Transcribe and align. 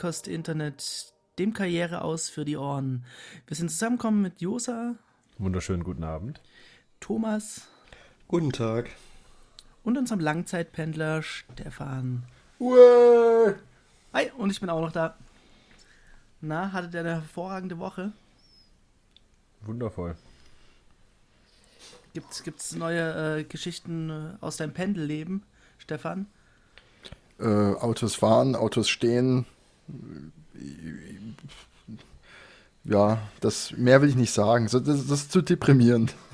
Feinkost 0.00 0.28
Internet, 0.28 1.12
dem 1.38 1.52
Karriere 1.52 2.00
aus 2.00 2.30
für 2.30 2.46
die 2.46 2.56
Ohren. 2.56 3.04
Wir 3.46 3.54
sind 3.54 3.70
zusammengekommen 3.70 4.22
mit 4.22 4.40
Josa. 4.40 4.94
Wunderschönen 5.36 5.84
guten 5.84 6.04
Abend. 6.04 6.40
Thomas. 7.00 7.68
Guten 8.26 8.50
Tag. 8.50 8.88
Und 9.84 9.98
unserem 9.98 10.20
Langzeitpendler 10.20 11.22
Stefan. 11.22 12.22
Uäh. 12.58 13.56
Hi, 14.14 14.30
und 14.38 14.50
ich 14.50 14.60
bin 14.60 14.70
auch 14.70 14.80
noch 14.80 14.92
da. 14.92 15.18
Na, 16.40 16.72
hattet 16.72 16.94
ihr 16.94 17.00
eine 17.00 17.16
hervorragende 17.16 17.78
Woche? 17.78 18.12
Wundervoll. 19.60 20.16
Gibt's, 22.14 22.42
gibt's 22.42 22.74
neue 22.74 23.40
äh, 23.40 23.44
Geschichten 23.44 24.08
äh, 24.08 24.36
aus 24.40 24.56
deinem 24.56 24.72
Pendelleben, 24.72 25.42
Stefan? 25.76 26.26
Äh, 27.38 27.44
Autos 27.44 28.14
fahren, 28.14 28.56
Autos 28.56 28.88
stehen. 28.88 29.44
Ja, 32.84 33.18
das 33.40 33.72
mehr 33.76 34.00
will 34.02 34.08
ich 34.08 34.16
nicht 34.16 34.32
sagen. 34.32 34.68
Das, 34.70 34.82
das 34.82 35.10
ist 35.10 35.32
zu 35.32 35.42
deprimierend. 35.42 36.14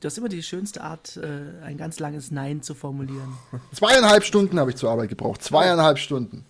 Du 0.00 0.06
hast 0.06 0.16
immer 0.16 0.30
die 0.30 0.42
schönste 0.42 0.82
Art, 0.82 1.18
äh, 1.18 1.62
ein 1.62 1.76
ganz 1.76 1.98
langes 1.98 2.30
Nein 2.30 2.62
zu 2.62 2.74
formulieren. 2.74 3.36
Zweieinhalb 3.74 4.24
Stunden 4.24 4.58
habe 4.58 4.70
ich 4.70 4.76
zur 4.76 4.90
Arbeit 4.90 5.10
gebraucht. 5.10 5.42
Zweieinhalb 5.42 5.98
Stunden. 5.98 6.46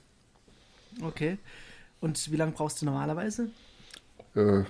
Okay. 1.03 1.39
Und 2.01 2.31
wie 2.31 2.37
lange 2.37 2.53
brauchst 2.53 2.83
du 2.83 2.87
normalerweise? 2.87 3.49
Äh, 4.37 4.63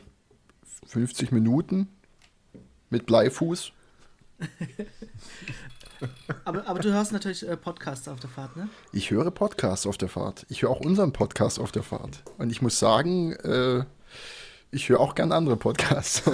50 0.87 1.33
Minuten 1.33 1.89
mit 2.91 3.07
Bleifuß. 3.07 3.73
aber, 6.45 6.67
aber 6.67 6.81
du 6.81 6.93
hörst 6.93 7.13
natürlich 7.13 7.47
äh, 7.49 7.57
Podcasts 7.57 8.09
auf 8.09 8.21
der 8.21 8.31
Fahrt, 8.31 8.57
ne? 8.57 8.69
Ich 8.93 9.11
höre 9.11 9.31
Podcasts 9.31 9.87
auf 9.87 9.97
der 9.97 10.09
Fahrt. 10.09 10.47
Ich 10.49 10.63
höre 10.63 10.71
auch 10.71 10.81
unseren 10.81 11.13
Podcast 11.13 11.59
auf 11.59 11.73
der 11.73 11.83
Fahrt. 11.83 12.23
Und 12.39 12.51
ich 12.51 12.63
muss 12.63 12.79
sagen, 12.79 13.33
äh, 13.33 13.85
ich 14.71 14.89
höre 14.89 15.01
auch 15.01 15.15
gern 15.15 15.33
andere 15.33 15.57
Podcasts. 15.57 16.23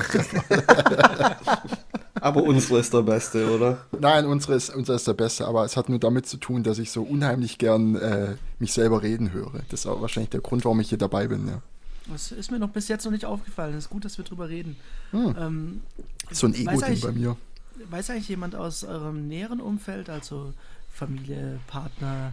aber 2.21 2.43
unsere 2.43 2.81
ist 2.81 2.93
der 2.95 3.03
beste, 3.03 3.55
oder? 3.55 3.85
Nein, 3.99 4.27
unsere 4.27 4.55
ist, 4.55 4.75
unsere 4.75 4.97
ist 4.97 5.07
der 5.07 5.15
beste, 5.15 5.47
aber 5.47 5.65
es 5.65 5.77
hat 5.77 5.89
nur 5.89 5.99
damit 5.99 6.27
zu 6.27 6.39
tun, 6.39 6.63
dass 6.63 6.79
ich 6.79 6.91
so 6.91 7.03
unheimlich 7.03 7.59
gern 7.59 7.97
äh, 7.97 8.37
mich 8.59 8.73
selber 8.73 9.03
reden 9.03 9.33
höre. 9.33 9.61
Das 9.69 9.81
ist 9.81 9.87
auch 9.87 10.01
wahrscheinlich 10.01 10.31
der 10.31 10.41
Grund, 10.41 10.65
warum 10.65 10.81
ich 10.81 10.89
hier 10.89 10.99
dabei 10.99 11.29
bin, 11.29 11.47
ja. 11.49 11.61
Das 12.11 12.33
ist 12.33 12.51
mir 12.51 12.59
noch 12.59 12.71
bis 12.71 12.89
jetzt 12.89 13.05
noch 13.05 13.13
nicht 13.13 13.25
aufgefallen. 13.25 13.75
Es 13.75 13.85
ist 13.85 13.91
gut, 13.91 14.05
dass 14.05 14.19
wir 14.19 14.25
drüber 14.25 14.49
reden. 14.49 14.77
Hm. 15.13 15.37
Ähm, 15.39 15.81
so 16.31 16.47
ein 16.47 16.55
Ego-Ding 16.55 17.01
bei 17.01 17.13
mir. 17.13 17.37
Weiß 17.89 18.11
eigentlich 18.11 18.29
jemand 18.29 18.55
aus 18.55 18.85
eurem 18.85 19.29
näheren 19.29 19.61
Umfeld, 19.61 20.11
also 20.11 20.53
Familie, 20.93 21.61
Partner 21.67 22.33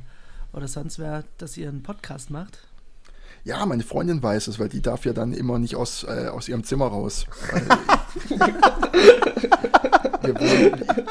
oder 0.52 0.68
sonst 0.68 1.00
wer, 1.00 1.24
dass 1.38 1.58
ihr 1.58 1.70
einen 1.70 1.84
Podcast 1.84 2.30
macht? 2.30 2.67
Ja, 3.48 3.66
meine 3.66 3.82
Freundin 3.82 4.22
weiß 4.22 4.48
es, 4.48 4.60
weil 4.60 4.68
die 4.68 4.82
darf 4.82 5.06
ja 5.06 5.14
dann 5.14 5.32
immer 5.32 5.58
nicht 5.58 5.78
aus, 5.78 6.04
äh, 6.04 6.28
aus 6.28 6.50
ihrem 6.50 6.66
Zimmer 6.66 6.88
raus. 6.88 7.26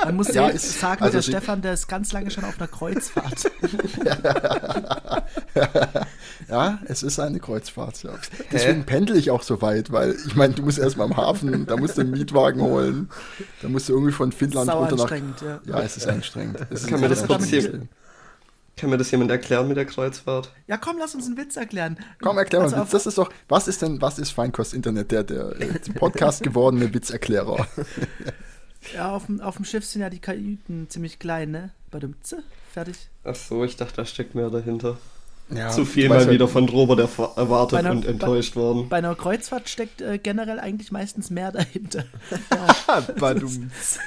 Man 0.04 0.16
muss 0.16 0.34
ja 0.34 0.48
ist, 0.48 0.78
sagen, 0.78 1.02
also 1.02 1.16
der 1.16 1.22
Stefan, 1.22 1.62
der 1.62 1.72
ist 1.72 1.88
ganz 1.88 2.12
lange 2.12 2.30
schon 2.30 2.44
auf 2.44 2.58
einer 2.58 2.68
Kreuzfahrt. 2.68 3.50
ja, 6.50 6.78
es 6.84 7.02
ist 7.02 7.18
eine 7.18 7.40
Kreuzfahrt. 7.40 8.02
Ja. 8.02 8.10
Deswegen 8.52 8.84
pendel 8.84 9.16
ich 9.16 9.30
auch 9.30 9.42
so 9.42 9.62
weit, 9.62 9.90
weil 9.90 10.14
ich 10.26 10.36
meine, 10.36 10.52
du 10.52 10.62
musst 10.62 10.78
erstmal 10.78 11.06
am 11.06 11.16
Hafen, 11.16 11.64
da 11.64 11.78
musst 11.78 11.96
du 11.96 12.02
einen 12.02 12.10
Mietwagen 12.10 12.60
holen, 12.60 13.08
da 13.62 13.70
musst 13.70 13.88
du 13.88 13.94
irgendwie 13.94 14.12
von 14.12 14.30
Finnland 14.30 14.66
Sau 14.66 14.80
runter 14.80 14.96
nach. 14.96 15.10
Ja. 15.10 15.60
ja, 15.64 15.80
es 15.80 15.96
ist 15.96 16.06
anstrengend. 16.06 16.58
Es 16.68 16.86
Kann 16.86 17.00
mir 17.00 17.08
das 17.08 17.26
kurz 17.26 17.46
kann 18.76 18.90
mir 18.90 18.98
das 18.98 19.10
jemand 19.10 19.30
erklären 19.30 19.68
mit 19.68 19.78
der 19.78 19.86
Kreuzfahrt? 19.86 20.52
Ja, 20.66 20.76
komm, 20.76 20.96
lass 20.98 21.14
uns 21.14 21.26
einen 21.26 21.38
Witz 21.38 21.56
erklären. 21.56 21.98
Komm, 22.20 22.36
erklär 22.36 22.60
mal 22.60 22.66
also 22.66 22.82
Witz. 22.82 22.90
Das 22.90 23.06
ist 23.06 23.16
doch, 23.16 23.30
was 23.48 23.68
ist 23.68 23.80
denn, 23.80 24.02
was 24.02 24.18
ist 24.18 24.32
Feinkost 24.32 24.74
Internet, 24.74 25.12
der, 25.12 25.24
der 25.24 25.58
äh, 25.58 25.78
Podcast 25.94 26.42
gewordene 26.42 26.92
Witzerklärer? 26.92 27.66
Ja, 28.94 29.10
auf 29.10 29.26
dem, 29.26 29.40
auf 29.40 29.56
dem 29.56 29.64
Schiff 29.64 29.84
sind 29.84 30.02
ja 30.02 30.10
die 30.10 30.20
Kajüten 30.20 30.88
ziemlich 30.88 31.18
klein, 31.18 31.50
ne? 31.50 31.70
Bei 31.90 31.98
dem 31.98 32.14
Z, 32.22 32.38
fertig. 32.72 32.94
Ach 33.24 33.34
so, 33.34 33.64
ich 33.64 33.74
dachte, 33.74 33.96
da 33.96 34.04
steckt 34.04 34.36
mehr 34.36 34.48
dahinter. 34.48 34.96
Ja, 35.48 35.70
Zu 35.70 35.84
viel 35.84 36.08
mal 36.08 36.30
wieder 36.30 36.46
von 36.46 36.68
Robert 36.68 37.00
erwartet 37.36 37.80
einer, 37.80 37.90
und 37.90 38.06
enttäuscht 38.06 38.54
bei, 38.54 38.60
worden. 38.60 38.88
Bei 38.88 38.98
einer 38.98 39.16
Kreuzfahrt 39.16 39.68
steckt 39.68 40.02
äh, 40.02 40.18
generell 40.18 40.60
eigentlich 40.60 40.92
meistens 40.92 41.30
mehr 41.30 41.50
dahinter. 41.50 42.04
Ja. 42.88 43.00
Badums. 43.18 43.98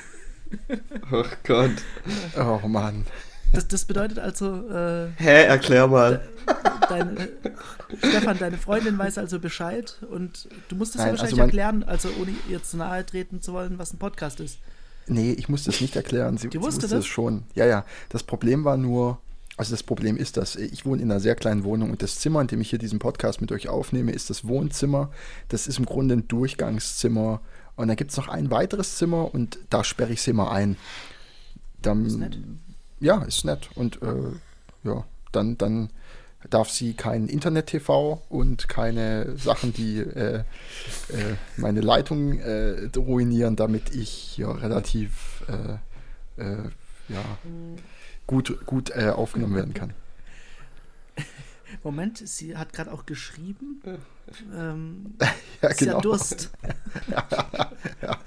Ach 1.11 1.37
Gott. 1.43 1.71
Oh 2.37 2.65
Mann. 2.65 3.05
Das, 3.53 3.67
das 3.67 3.85
bedeutet 3.85 4.19
also. 4.19 4.69
Äh, 4.69 5.09
Hä, 5.17 5.43
erklär 5.45 5.87
mal. 5.87 6.21
Deine, 6.87 7.29
Stefan, 7.97 8.37
deine 8.37 8.57
Freundin 8.57 8.97
weiß 8.97 9.17
also 9.17 9.39
Bescheid 9.39 9.97
und 10.09 10.47
du 10.69 10.75
musst 10.75 10.95
es 10.95 11.01
ja 11.01 11.09
wahrscheinlich 11.09 11.33
also 11.33 11.43
erklären, 11.43 11.83
also 11.83 12.09
ohne 12.19 12.31
ihr 12.49 12.63
zu 12.63 12.77
nahe 12.77 13.05
treten 13.05 13.41
zu 13.41 13.53
wollen, 13.53 13.77
was 13.77 13.93
ein 13.93 13.99
Podcast 13.99 14.39
ist. 14.39 14.59
Nee, 15.07 15.31
ich 15.31 15.49
muss 15.49 15.63
das 15.63 15.81
nicht 15.81 15.95
erklären. 15.95 16.37
Sie, 16.37 16.49
sie 16.51 16.61
wusste 16.61 16.87
das 16.87 17.05
schon. 17.05 17.43
Ja, 17.55 17.65
ja. 17.65 17.85
Das 18.09 18.23
Problem 18.23 18.63
war 18.63 18.77
nur, 18.77 19.19
also 19.57 19.71
das 19.71 19.83
Problem 19.83 20.17
ist, 20.17 20.37
dass 20.37 20.55
ich 20.55 20.85
wohne 20.85 21.01
in 21.01 21.11
einer 21.11 21.19
sehr 21.19 21.35
kleinen 21.35 21.63
Wohnung 21.63 21.91
und 21.91 22.01
das 22.03 22.19
Zimmer, 22.19 22.41
in 22.41 22.47
dem 22.47 22.61
ich 22.61 22.69
hier 22.69 22.79
diesen 22.79 22.99
Podcast 22.99 23.41
mit 23.41 23.51
euch 23.51 23.69
aufnehme, 23.69 24.11
ist 24.11 24.29
das 24.29 24.47
Wohnzimmer. 24.47 25.11
Das 25.47 25.67
ist 25.67 25.79
im 25.79 25.85
Grunde 25.85 26.15
ein 26.15 26.27
Durchgangszimmer. 26.27 27.41
Und 27.75 27.87
dann 27.87 27.97
gibt 27.97 28.11
es 28.11 28.17
noch 28.17 28.27
ein 28.27 28.51
weiteres 28.51 28.97
Zimmer 28.97 29.33
und 29.33 29.57
da 29.69 29.83
sperre 29.83 30.11
ich 30.11 30.21
sie 30.21 30.31
immer 30.31 30.51
ein. 30.51 30.77
Dann, 31.81 32.59
ja, 32.99 33.23
ist 33.23 33.45
nett. 33.45 33.69
Und 33.75 34.01
äh, 34.01 34.31
ja, 34.83 35.05
dann, 35.31 35.57
dann 35.57 35.89
darf 36.49 36.69
sie 36.69 36.93
kein 36.93 37.27
Internet-TV 37.27 38.21
und 38.29 38.69
keine 38.69 39.37
Sachen, 39.37 39.73
die 39.73 39.99
äh, 39.99 40.39
äh, 40.39 40.43
meine 41.57 41.81
Leitung 41.81 42.39
äh, 42.39 42.89
ruinieren, 42.95 43.55
damit 43.55 43.93
ich 43.93 44.37
ja 44.37 44.51
relativ 44.51 45.43
äh, 45.47 46.41
äh, 46.41 46.69
ja, 47.09 47.37
gut, 48.27 48.65
gut 48.65 48.91
äh, 48.91 49.09
aufgenommen 49.09 49.55
werden 49.55 49.73
kann. 49.73 49.93
Moment, 51.83 52.17
sie 52.17 52.55
hat 52.55 52.73
gerade 52.73 52.91
auch 52.91 53.05
geschrieben. 53.05 53.81
Ähm, 54.55 55.15
ja, 55.61 55.73
sie 55.73 55.85
genau. 55.85 55.97
hat 55.97 56.05
Durst. 56.05 56.49
ja, 57.11 57.27
ja. 58.01 58.17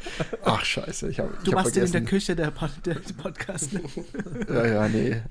Ach, 0.45 0.65
scheiße. 0.65 1.09
Ich 1.11 1.21
hab, 1.21 1.31
du 1.45 1.51
ich 1.51 1.55
machst 1.55 1.77
den 1.77 1.85
in 1.85 1.93
der 1.93 2.03
Küche 2.03 2.37
der, 2.37 2.53
der 2.85 2.97
Podcast. 3.17 3.73
Ne? 3.73 3.83
ja, 4.49 4.67
ja, 4.67 4.89
nee. 4.89 5.23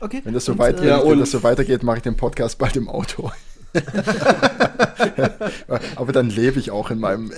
Okay. 0.00 0.20
Wenn 0.24 0.34
das 0.34 0.44
so, 0.44 0.52
und, 0.52 0.58
weit, 0.58 0.80
äh, 0.80 1.04
wenn 1.04 1.18
das 1.18 1.30
so 1.30 1.42
weitergeht, 1.42 1.82
mache 1.82 1.96
ich 1.98 2.02
den 2.02 2.16
Podcast 2.16 2.58
bald 2.58 2.76
im 2.76 2.88
Auto. 2.88 3.32
Aber 5.96 6.12
dann 6.12 6.30
lebe 6.30 6.58
ich 6.58 6.70
auch 6.70 6.90
in 6.90 7.00
meinem, 7.00 7.32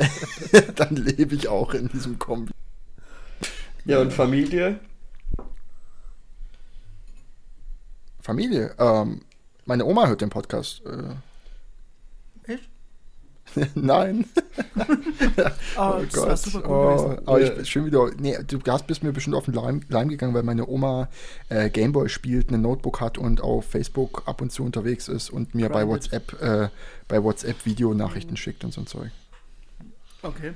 dann 0.76 0.96
lebe 0.96 1.34
ich 1.34 1.48
auch 1.48 1.74
in 1.74 1.88
diesem 1.88 2.18
Kombi. 2.18 2.52
Ja, 3.84 4.00
und 4.00 4.12
Familie? 4.12 4.78
Familie, 8.20 8.74
ähm, 8.78 9.22
meine 9.64 9.84
Oma 9.84 10.06
hört 10.06 10.20
den 10.20 10.30
Podcast. 10.30 10.82
Äh. 10.86 11.14
Nein. 13.74 14.24
oh, 15.76 16.00
oh 16.00 16.04
Gott. 16.12 16.40
Oh, 16.64 17.16
aber 17.26 17.58
ich 17.58 17.68
schön 17.68 17.86
wieder. 17.86 18.10
Nee, 18.18 18.38
du 18.46 18.60
hast 18.66 18.86
bist 18.86 19.02
mir 19.02 19.12
bestimmt 19.12 19.36
auf 19.36 19.44
den 19.46 19.54
Leim, 19.54 19.82
Leim 19.88 20.08
gegangen, 20.08 20.34
weil 20.34 20.42
meine 20.42 20.68
Oma 20.68 21.08
äh, 21.48 21.70
Gameboy 21.70 22.08
spielt, 22.08 22.50
ein 22.50 22.62
Notebook 22.62 23.00
hat 23.00 23.18
und 23.18 23.40
auf 23.40 23.66
Facebook 23.66 24.22
ab 24.26 24.40
und 24.40 24.50
zu 24.50 24.64
unterwegs 24.64 25.08
ist 25.08 25.30
und 25.30 25.54
mir 25.54 25.68
Grinded. 25.68 25.72
bei 25.72 25.88
WhatsApp 25.88 26.42
äh, 26.42 26.68
bei 27.08 27.22
WhatsApp 27.22 27.64
Videonachrichten 27.66 28.32
mhm. 28.32 28.36
schickt 28.36 28.64
und 28.64 28.72
so 28.72 28.82
ein 28.82 28.86
Zeug. 28.86 29.10
Okay. 30.22 30.54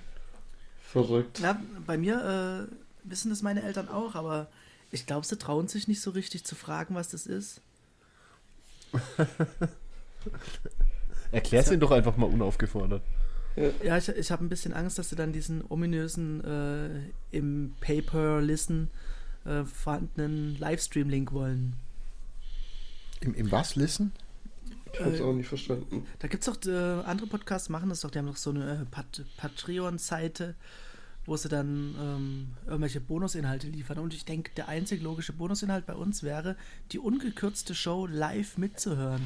Verrückt. 0.83 1.41
Na, 1.43 1.61
bei 1.87 1.99
mir 1.99 2.69
äh, 2.71 3.09
wissen 3.09 3.31
das 3.31 3.43
meine 3.43 3.63
Eltern 3.63 3.89
auch, 3.89 4.15
aber 4.15 4.49
ich 4.91 5.07
glaube, 5.07 5.27
sie 5.27 5.37
trauen 5.37 5.67
sich 5.67 5.89
nicht 5.89 6.01
so 6.01 6.11
richtig 6.11 6.45
zu 6.45 6.55
fragen, 6.55 6.95
was 6.95 7.09
das 7.09 7.27
ist. 7.27 7.61
Erklär's 11.35 11.71
ihn 11.71 11.81
doch 11.81 11.91
einfach 11.91 12.17
mal 12.17 12.27
unaufgefordert. 12.27 13.03
Ja, 13.83 13.99
ich, 13.99 14.09
ich 14.09 14.31
habe 14.31 14.45
ein 14.45 14.49
bisschen 14.49 14.73
Angst, 14.73 14.99
dass 14.99 15.11
sie 15.11 15.17
dann 15.17 15.33
diesen 15.33 15.65
ominösen 15.69 16.43
äh, 16.45 17.37
im 17.37 17.75
Paper 17.81 18.41
Listen 18.41 18.91
äh, 19.45 19.65
vorhandenen 19.65 20.57
Livestream-Link 20.59 21.33
wollen. 21.33 21.75
Im, 23.21 23.35
Im 23.35 23.53
was 23.53 23.77
Listen? 23.77 24.13
Ich 24.93 25.01
hab's 25.01 25.21
äh, 25.21 25.23
auch 25.23 25.33
nicht 25.33 25.49
verstanden. 25.49 26.07
Da 26.19 26.29
gibt's 26.29 26.47
doch 26.47 26.57
äh, 26.67 27.03
andere 27.05 27.27
Podcasts, 27.27 27.69
machen 27.69 27.89
das 27.89 28.01
doch, 28.01 28.11
die 28.11 28.19
haben 28.19 28.27
doch 28.27 28.37
so 28.37 28.51
eine 28.51 28.83
äh, 28.83 28.85
Pat 28.91 29.25
Patreon-Seite, 29.37 30.55
wo 31.27 31.37
sie 31.37 31.49
dann 31.49 31.95
ähm, 31.99 32.49
irgendwelche 32.67 33.01
Bonusinhalte 33.01 33.69
liefern. 33.69 33.99
Und 33.99 34.15
ich 34.15 34.25
denke, 34.25 34.51
der 34.57 34.69
einzig 34.69 35.01
logische 35.03 35.33
Bonusinhalt 35.33 35.87
bei 35.87 35.95
uns 35.95 36.23
wäre, 36.23 36.57
die 36.93 36.99
ungekürzte 36.99 37.75
Show 37.75 38.07
live 38.07 38.59
mitzuhören. 38.59 39.23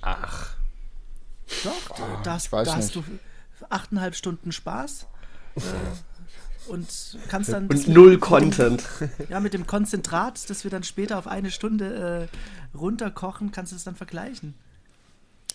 Ach. 0.00 0.56
Doch, 1.64 1.90
oh, 1.90 2.18
da, 2.24 2.34
hast, 2.34 2.52
da 2.52 2.76
hast 2.76 2.94
du 2.94 3.04
achteinhalb 3.68 4.14
Stunden 4.14 4.52
Spaß. 4.52 5.06
äh, 5.56 5.60
und 6.68 7.18
kannst 7.28 7.52
dann. 7.52 7.68
Und 7.68 7.88
null 7.88 8.18
Content. 8.18 8.84
ja, 9.28 9.40
mit 9.40 9.54
dem 9.54 9.66
Konzentrat, 9.66 10.50
das 10.50 10.64
wir 10.64 10.70
dann 10.70 10.82
später 10.82 11.18
auf 11.18 11.26
eine 11.26 11.50
Stunde 11.50 12.28
äh, 12.74 12.76
runterkochen, 12.76 13.52
kannst 13.52 13.72
du 13.72 13.76
es 13.76 13.84
dann 13.84 13.94
vergleichen. 13.94 14.54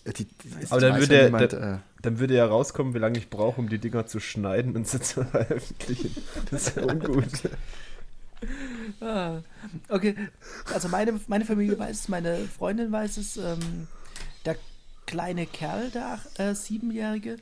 Die, 0.06 0.26
die, 0.26 0.28
Aber 0.70 0.82
dann 0.82 1.00
würde, 1.00 1.16
ja 1.16 1.26
niemand, 1.26 1.54
dann, 1.54 1.76
äh, 1.76 1.78
dann 2.02 2.18
würde 2.18 2.34
ja 2.34 2.46
rauskommen, 2.46 2.96
wie 2.96 3.00
lange 3.00 3.20
ich 3.20 3.30
brauche, 3.30 3.62
um 3.62 3.70
die 3.70 3.78
Dinger 3.78 4.08
zu 4.08 4.20
schneiden 4.20 4.76
und 4.76 4.88
sie 4.88 5.00
zu 5.00 5.24
veröffentlichen. 5.26 6.16
Das 6.50 6.68
ist 6.68 6.78
ja 6.78 6.84
ungut. 6.84 7.28
ah, 9.02 9.42
okay, 9.90 10.16
also 10.74 10.88
meine, 10.88 11.20
meine 11.28 11.46
Familie 11.46 11.78
weiß 11.78 12.00
es, 12.00 12.10
meine 12.10 12.38
Freundin 12.46 12.92
weiß 12.92 13.18
es. 13.18 13.38
Ähm, 13.38 13.88
kleine 15.06 15.45
Kerl, 15.45 15.89
der 15.89 16.19
äh, 16.38 16.56
Siebenjährige, 16.56 17.38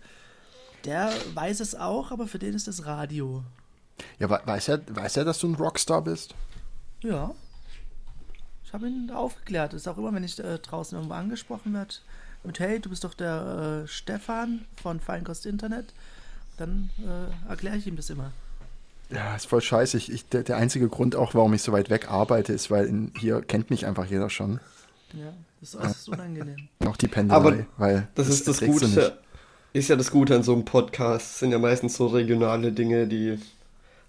der 0.85 1.11
weiß 1.33 1.59
es 1.59 1.75
auch, 1.75 2.11
aber 2.11 2.27
für 2.27 2.39
den 2.39 2.53
ist 2.53 2.67
das 2.67 2.85
Radio. 2.85 3.43
Ja, 4.17 4.29
weiß 4.29 4.69
er, 4.69 4.81
weiß 4.87 5.17
er, 5.17 5.25
dass 5.25 5.39
du 5.39 5.47
ein 5.47 5.55
Rockstar 5.55 6.01
bist? 6.01 6.35
Ja. 7.01 7.33
Ich 8.63 8.73
habe 8.73 8.87
ihn 8.87 9.11
aufgeklärt. 9.11 9.73
Das 9.73 9.81
ist 9.81 9.87
auch 9.87 9.97
immer, 9.97 10.13
wenn 10.13 10.23
ich 10.23 10.39
äh, 10.39 10.59
draußen 10.59 10.95
irgendwo 10.95 11.15
angesprochen 11.15 11.73
werde, 11.73 11.95
mit 12.43 12.59
Hey, 12.59 12.79
du 12.79 12.89
bist 12.89 13.03
doch 13.03 13.13
der 13.13 13.83
äh, 13.83 13.87
Stefan 13.87 14.65
von 14.81 14.99
Feinkost 14.99 15.45
Internet, 15.45 15.93
dann 16.57 16.89
äh, 16.99 17.49
erkläre 17.49 17.77
ich 17.77 17.87
ihm 17.87 17.95
das 17.95 18.09
immer. 18.09 18.31
Ja, 19.09 19.35
ist 19.35 19.47
voll 19.47 19.61
scheiße. 19.61 19.97
Ich, 19.97 20.11
ich, 20.11 20.29
der, 20.29 20.43
der, 20.43 20.57
einzige 20.57 20.87
Grund 20.87 21.15
auch, 21.15 21.33
warum 21.33 21.53
ich 21.53 21.63
so 21.63 21.71
weit 21.71 21.89
weg 21.89 22.11
arbeite, 22.11 22.53
ist, 22.53 22.69
weil 22.69 22.85
in, 22.85 23.11
hier 23.17 23.41
kennt 23.41 23.69
mich 23.71 23.87
einfach 23.87 24.05
jeder 24.05 24.29
schon. 24.29 24.59
Ja, 25.13 25.33
das 25.61 25.73
ist, 25.73 25.97
ist 25.97 26.09
unangenehm. 26.09 26.55
Noch 26.79 26.97
die 26.97 27.07
Pendelei, 27.07 27.35
Aber 27.35 27.65
weil 27.77 28.07
das, 28.15 28.27
das 28.27 28.35
ist 28.35 28.47
das 28.47 28.59
Gute. 28.61 29.17
Ist 29.71 29.87
ja 29.87 29.95
das 29.95 30.09
Gute 30.09 30.35
an 30.35 30.43
so 30.43 30.53
einem 30.53 30.65
Podcast. 30.65 31.25
Das 31.25 31.39
sind 31.39 31.51
ja 31.51 31.59
meistens 31.59 31.95
so 31.95 32.07
regionale 32.07 32.71
Dinge, 32.71 33.07
die 33.07 33.37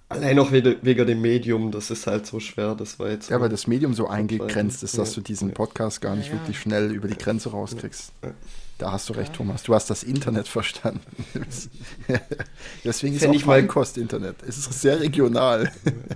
allein 0.08 0.38
auch 0.38 0.52
wegen 0.52 1.06
dem 1.06 1.20
Medium, 1.20 1.70
das 1.70 1.91
ist 1.91 2.06
halt 2.06 2.26
so 2.26 2.41
schwer. 2.41 2.75
Das 2.75 2.99
war 2.99 3.11
jetzt. 3.11 3.31
Ja, 3.31 3.41
weil 3.41 3.49
das 3.49 3.67
Medium 3.67 3.94
so 3.94 4.08
eingegrenzt 4.08 4.82
ist, 4.82 4.99
dass 4.99 5.11
ja. 5.11 5.14
du 5.17 5.20
diesen 5.23 5.52
Podcast 5.52 6.00
gar 6.00 6.17
nicht 6.17 6.29
ja, 6.29 6.35
ja. 6.35 6.41
wirklich 6.41 6.58
schnell 6.58 6.93
über 6.93 7.08
die 7.08 7.17
Grenze 7.17 7.50
rauskriegst. 7.50 8.12
Da 8.79 8.93
hast 8.93 9.11
du 9.11 9.12
recht, 9.12 9.35
Thomas. 9.35 9.62
Du 9.62 9.75
hast 9.75 9.91
das 9.91 10.02
Internet 10.02 10.49
verstanden. 10.49 11.02
Deswegen 12.85 13.14
ist 13.14 13.23
Fänd 13.23 13.37
auch 13.37 13.43
Feinkost-Internet. 13.43 14.37
Es 14.47 14.56
ist 14.56 14.81
sehr 14.81 15.00
regional. 15.00 15.70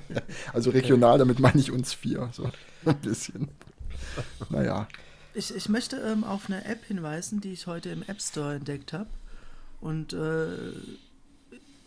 also 0.54 0.70
regional, 0.70 1.18
damit 1.18 1.40
meine 1.40 1.60
ich 1.60 1.70
uns 1.70 1.92
vier. 1.92 2.30
So 2.32 2.50
ein 2.86 2.96
bisschen. 3.02 3.48
Naja. 4.48 4.88
Ich, 5.34 5.54
ich 5.54 5.68
möchte 5.68 5.96
ähm, 5.96 6.24
auf 6.24 6.46
eine 6.46 6.64
App 6.64 6.84
hinweisen, 6.84 7.40
die 7.40 7.52
ich 7.52 7.66
heute 7.66 7.90
im 7.90 8.02
App 8.02 8.20
Store 8.22 8.54
entdeckt 8.54 8.92
habe. 8.92 9.08
Und 9.80 10.12
äh, 10.12 10.72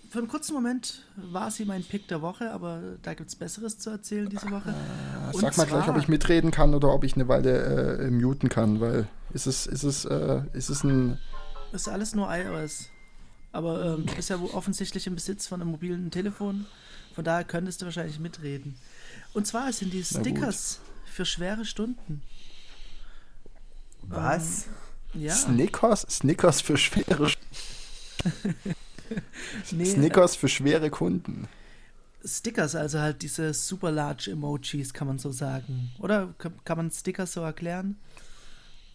für 0.09 0.19
einen 0.19 0.27
kurzen 0.27 0.53
Moment 0.53 1.03
war 1.15 1.51
sie 1.51 1.65
mein 1.65 1.83
Pick 1.83 2.07
der 2.07 2.21
Woche, 2.21 2.51
aber 2.51 2.81
da 3.01 3.13
gibt 3.13 3.29
es 3.29 3.35
Besseres 3.35 3.77
zu 3.79 3.89
erzählen 3.89 4.29
diese 4.29 4.49
Woche. 4.51 4.69
Äh, 4.69 5.37
sag 5.37 5.57
mal 5.57 5.65
gleich, 5.65 5.87
ob 5.87 5.97
ich 5.97 6.07
mitreden 6.07 6.51
kann 6.51 6.73
oder 6.73 6.93
ob 6.93 7.03
ich 7.03 7.15
eine 7.15 7.27
Weile 7.27 7.99
äh, 7.99 8.09
muten 8.09 8.49
kann, 8.49 8.79
weil 8.79 9.07
ist 9.33 9.47
es, 9.47 9.67
ist 9.67 9.83
es, 9.83 10.05
äh, 10.05 10.41
ist 10.53 10.69
es 10.69 10.83
ein. 10.83 11.17
Ist 11.73 11.89
alles 11.89 12.15
nur 12.15 12.29
iOS. 12.29 12.89
Aber 13.51 13.83
ähm, 13.83 14.05
du 14.05 14.15
bist 14.15 14.29
ja 14.29 14.39
offensichtlich 14.53 15.07
im 15.07 15.15
Besitz 15.15 15.47
von 15.47 15.61
einem 15.61 15.71
mobilen 15.71 16.11
Telefon. 16.11 16.65
Von 17.15 17.23
daher 17.23 17.43
könntest 17.43 17.81
du 17.81 17.85
wahrscheinlich 17.85 18.19
mitreden. 18.19 18.75
Und 19.33 19.47
zwar 19.47 19.73
sind 19.73 19.91
die 19.93 20.03
Stickers 20.03 20.79
für 21.05 21.25
schwere 21.25 21.65
Stunden. 21.65 22.21
Was? 24.09 24.67
Ähm, 25.13 25.21
ja. 25.21 25.33
Snickers? 25.33 26.01
Snickers 26.09 26.61
für 26.61 26.77
schwere 26.77 27.31
nee, 29.71 29.85
Snickers 29.85 30.35
für 30.35 30.47
schwere 30.47 30.89
Kunden. 30.89 31.47
Stickers, 32.25 32.75
also 32.75 32.99
halt 32.99 33.21
diese 33.21 33.53
super 33.53 33.91
large 33.91 34.31
Emojis, 34.31 34.93
kann 34.93 35.07
man 35.07 35.19
so 35.19 35.31
sagen. 35.31 35.91
Oder 35.99 36.33
kann 36.37 36.77
man 36.77 36.91
Stickers 36.91 37.33
so 37.33 37.41
erklären? 37.41 37.97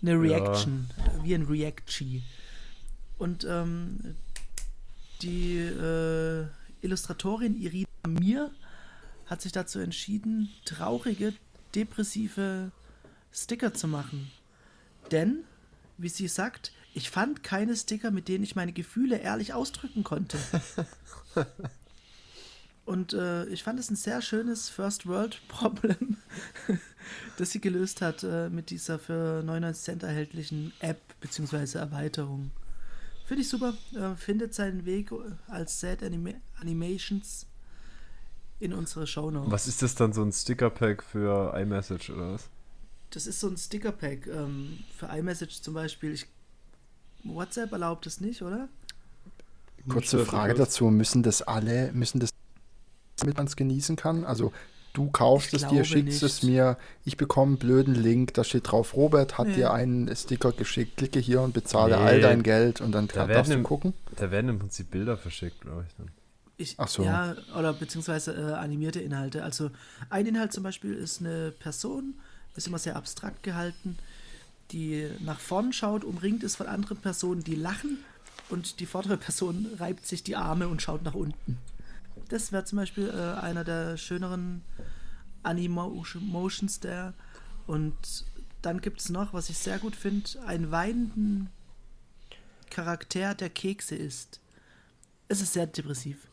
Eine 0.03 0.21
Reaction, 0.21 0.91
ja. 0.99 1.25
wie 1.25 1.35
ein 1.35 1.45
React-G. 1.45 2.23
Und 3.19 3.45
ähm, 3.49 4.17
die 5.23 5.57
äh, 5.59 6.47
Illustratorin 6.83 7.61
Irina 7.61 7.87
Mir 8.09 8.51
hat 9.27 9.41
sich 9.41 9.53
dazu 9.53 9.79
entschieden, 9.79 10.51
traurige, 10.65 11.33
depressive 11.75 12.73
Sticker 13.33 13.73
zu 13.73 13.87
machen. 13.87 14.31
Denn, 15.13 15.45
wie 15.99 16.09
sie 16.09 16.29
sagt, 16.29 16.73
ich 16.95 17.11
fand 17.11 17.43
keine 17.43 17.77
Sticker, 17.77 18.11
mit 18.11 18.29
denen 18.29 18.45
ich 18.45 18.57
meine 18.57 18.73
Gefühle 18.73 19.19
ehrlich 19.19 19.55
ausdrücken 19.55 20.05
konnte. 20.05 20.39
Und 22.85 23.13
äh, 23.13 23.45
ich 23.47 23.63
fand 23.63 23.79
es 23.79 23.91
ein 23.91 23.97
sehr 23.97 24.21
schönes 24.23 24.69
First 24.69 25.07
World 25.07 25.41
Problem, 25.47 26.17
das 27.37 27.53
sie 27.53 27.61
gelöst 27.61 28.03
hat 28.03 28.25
äh, 28.25 28.49
mit 28.51 28.71
dieser 28.71 28.99
für 28.99 29.43
99 29.45 29.85
Cent 29.85 30.03
erhältlichen 30.03 30.73
App 30.81 31.01
bzw. 31.21 31.79
Erweiterung. 31.79 32.51
Finde 33.25 33.43
ich 33.43 33.49
super. 33.49 33.75
Äh, 33.95 34.17
findet 34.17 34.53
seinen 34.53 34.85
Weg 34.85 35.11
als 35.47 35.79
Sad 35.79 36.03
Anima 36.03 36.33
Animations 36.61 37.47
in 38.59 38.73
unsere 38.73 39.07
Show 39.07 39.31
Notes. 39.31 39.53
Was 39.53 39.69
ist 39.69 39.83
das 39.83 39.95
dann, 39.95 40.13
so 40.13 40.23
ein 40.23 40.33
Sticker-Pack 40.33 41.05
für 41.05 41.55
iMessage 41.57 42.11
oder 42.11 42.35
was? 42.35 42.51
Das 43.13 43.27
ist 43.27 43.41
so 43.41 43.49
ein 43.49 43.57
Sticker-Pack 43.57 44.27
ähm, 44.27 44.79
für 44.97 45.07
iMessage 45.07 45.61
zum 45.61 45.75
Beispiel. 45.75 46.13
Ich 46.13 46.27
WhatsApp 47.25 47.71
erlaubt 47.73 48.07
es 48.07 48.21
nicht, 48.21 48.43
oder? 48.43 48.69
Kurze 49.89 50.25
Frage 50.25 50.55
dazu: 50.55 50.87
Müssen 50.87 51.23
das 51.23 51.43
alle, 51.43 51.93
müssen 51.93 52.21
das, 52.21 52.31
damit 53.19 53.37
man 53.37 53.47
es 53.47 53.57
genießen 53.57 53.97
kann? 53.97 54.25
Also, 54.25 54.53
du 54.95 55.11
kaufst 55.11 55.53
es 55.53 55.67
dir, 55.67 55.85
schickst 55.85 56.23
nicht. 56.23 56.23
es 56.23 56.43
mir, 56.43 56.79
ich 57.05 57.17
bekomme 57.17 57.51
einen 57.51 57.59
blöden 57.59 57.95
Link, 57.95 58.33
da 58.35 58.45
steht 58.45 58.71
drauf: 58.71 58.95
Robert 58.95 59.39
hat 59.39 59.49
nee. 59.49 59.57
dir 59.57 59.73
einen 59.73 60.15
Sticker 60.17 60.53
geschickt, 60.53 60.97
klicke 60.97 61.19
hier 61.19 61.43
und 61.43 61.53
bezahle 61.53 61.97
nee. 61.97 62.03
all 62.03 62.21
dein 62.21 62.43
Geld 62.43 62.81
und 62.81 62.93
dann 62.93 63.09
da 63.09 63.27
darfst 63.27 63.53
du 63.53 63.63
gucken. 63.63 63.93
Da 64.17 64.31
werden 64.31 64.49
im 64.49 64.59
Prinzip 64.59 64.91
Bilder 64.91 65.17
verschickt, 65.17 65.61
glaube 65.61 65.85
ich. 65.87 65.95
Dann. 65.97 66.09
Ich, 66.57 66.75
Ach 66.79 66.89
so. 66.89 67.03
Ja, 67.03 67.35
oder 67.59 67.73
beziehungsweise 67.73 68.35
äh, 68.35 68.53
animierte 68.55 69.01
Inhalte. 69.01 69.43
Also, 69.43 69.71
ein 70.11 70.27
Inhalt 70.27 70.53
zum 70.53 70.63
Beispiel 70.63 70.95
ist 70.95 71.21
eine 71.21 71.51
Person, 71.51 72.15
ist 72.55 72.67
immer 72.67 72.79
sehr 72.79 72.97
abstrakt 72.97 73.43
gehalten 73.43 73.99
die 74.73 75.11
nach 75.21 75.39
vorn 75.39 75.73
schaut, 75.73 76.05
umringt 76.05 76.43
ist 76.43 76.57
von 76.57 76.67
anderen 76.67 76.97
Personen, 76.97 77.45
die 77.45 77.55
lachen 77.55 77.99
und 78.49 78.81
die 78.81 78.87
vordere 78.87 79.17
Person 79.17 79.67
reibt 79.79 80.07
sich 80.07 80.23
die 80.23 80.37
Arme 80.37 80.69
und 80.69 80.83
schaut 80.83 81.03
nach 81.03 81.15
unten. 81.15 81.59
Das 82.29 82.53
wäre 82.53 82.65
zum 82.65 82.79
Beispiel 82.79 83.09
äh, 83.09 83.41
einer 83.41 83.65
der 83.65 83.97
schöneren 83.97 84.63
Animotions 85.43 86.81
der. 86.81 87.15
Und 87.67 87.95
dann 88.63 88.81
gibt 88.81 89.01
es 89.01 89.09
noch, 89.09 89.33
was 89.33 89.51
ich 89.51 89.59
sehr 89.59 89.79
gut 89.79 89.97
finde, 89.97 90.31
einen 90.47 90.71
weinenden 90.71 91.51
Charakter, 92.71 93.35
der 93.35 93.51
Kekse 93.51 93.97
isst. 93.97 94.41
Es 95.29 95.41
ist 95.41 95.53
sehr 95.53 95.67
depressiv. 95.67 96.27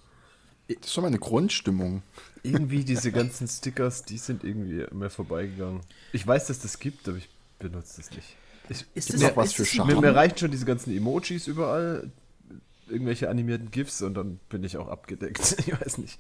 Das 0.70 0.78
ist 0.86 0.94
schon 0.94 1.02
mal 1.02 1.08
eine 1.08 1.20
Grundstimmung. 1.20 2.04
Irgendwie 2.44 2.84
diese 2.84 3.12
ganzen 3.12 3.48
Stickers, 3.48 4.06
die 4.06 4.18
sind 4.18 4.44
irgendwie 4.44 4.86
mehr 4.94 5.10
vorbeigegangen. 5.10 5.82
Ich 6.14 6.26
weiß, 6.26 6.48
dass 6.48 6.60
das 6.60 6.80
gibt, 6.80 7.08
aber 7.08 7.18
ich 7.18 7.28
benutze 7.58 7.98
das 7.98 8.12
nicht. 8.12 8.36
Ich, 8.70 8.86
ist 8.94 9.14
das 9.14 9.20
mir, 9.20 9.36
was 9.36 9.54
für 9.54 9.66
Charme? 9.66 9.96
Mir, 9.96 10.02
mir 10.02 10.16
reichen 10.16 10.38
schon 10.38 10.52
diese 10.52 10.66
ganzen 10.66 10.96
Emojis 10.96 11.48
überall, 11.48 12.12
irgendwelche 12.88 13.30
animierten 13.30 13.72
GIFs 13.72 14.02
und 14.04 14.14
dann 14.14 14.40
bin 14.50 14.64
ich 14.64 14.78
auch 14.78 14.88
abgedeckt. 14.88 15.58
Ich 15.66 15.82
weiß 15.82 15.98
nicht. 15.98 16.20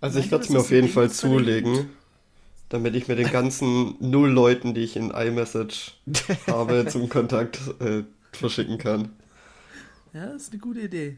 Also 0.00 0.18
ich 0.18 0.30
werde 0.30 0.44
es 0.44 0.50
mir 0.50 0.58
auf 0.58 0.70
jeden 0.70 0.88
Fall 0.88 1.10
zulegen, 1.10 1.90
damit 2.68 2.94
ich 2.94 3.08
mir 3.08 3.16
den 3.16 3.30
ganzen 3.30 3.94
null 4.00 4.30
Leuten, 4.30 4.74
die 4.74 4.82
ich 4.82 4.96
in 4.96 5.10
iMessage 5.10 5.98
habe, 6.46 6.86
zum 6.88 7.08
Kontakt 7.08 7.60
äh, 7.80 8.04
verschicken 8.32 8.78
kann. 8.78 9.10
Ja, 10.12 10.26
das 10.26 10.42
ist 10.42 10.52
eine 10.52 10.60
gute 10.60 10.80
Idee. 10.80 11.16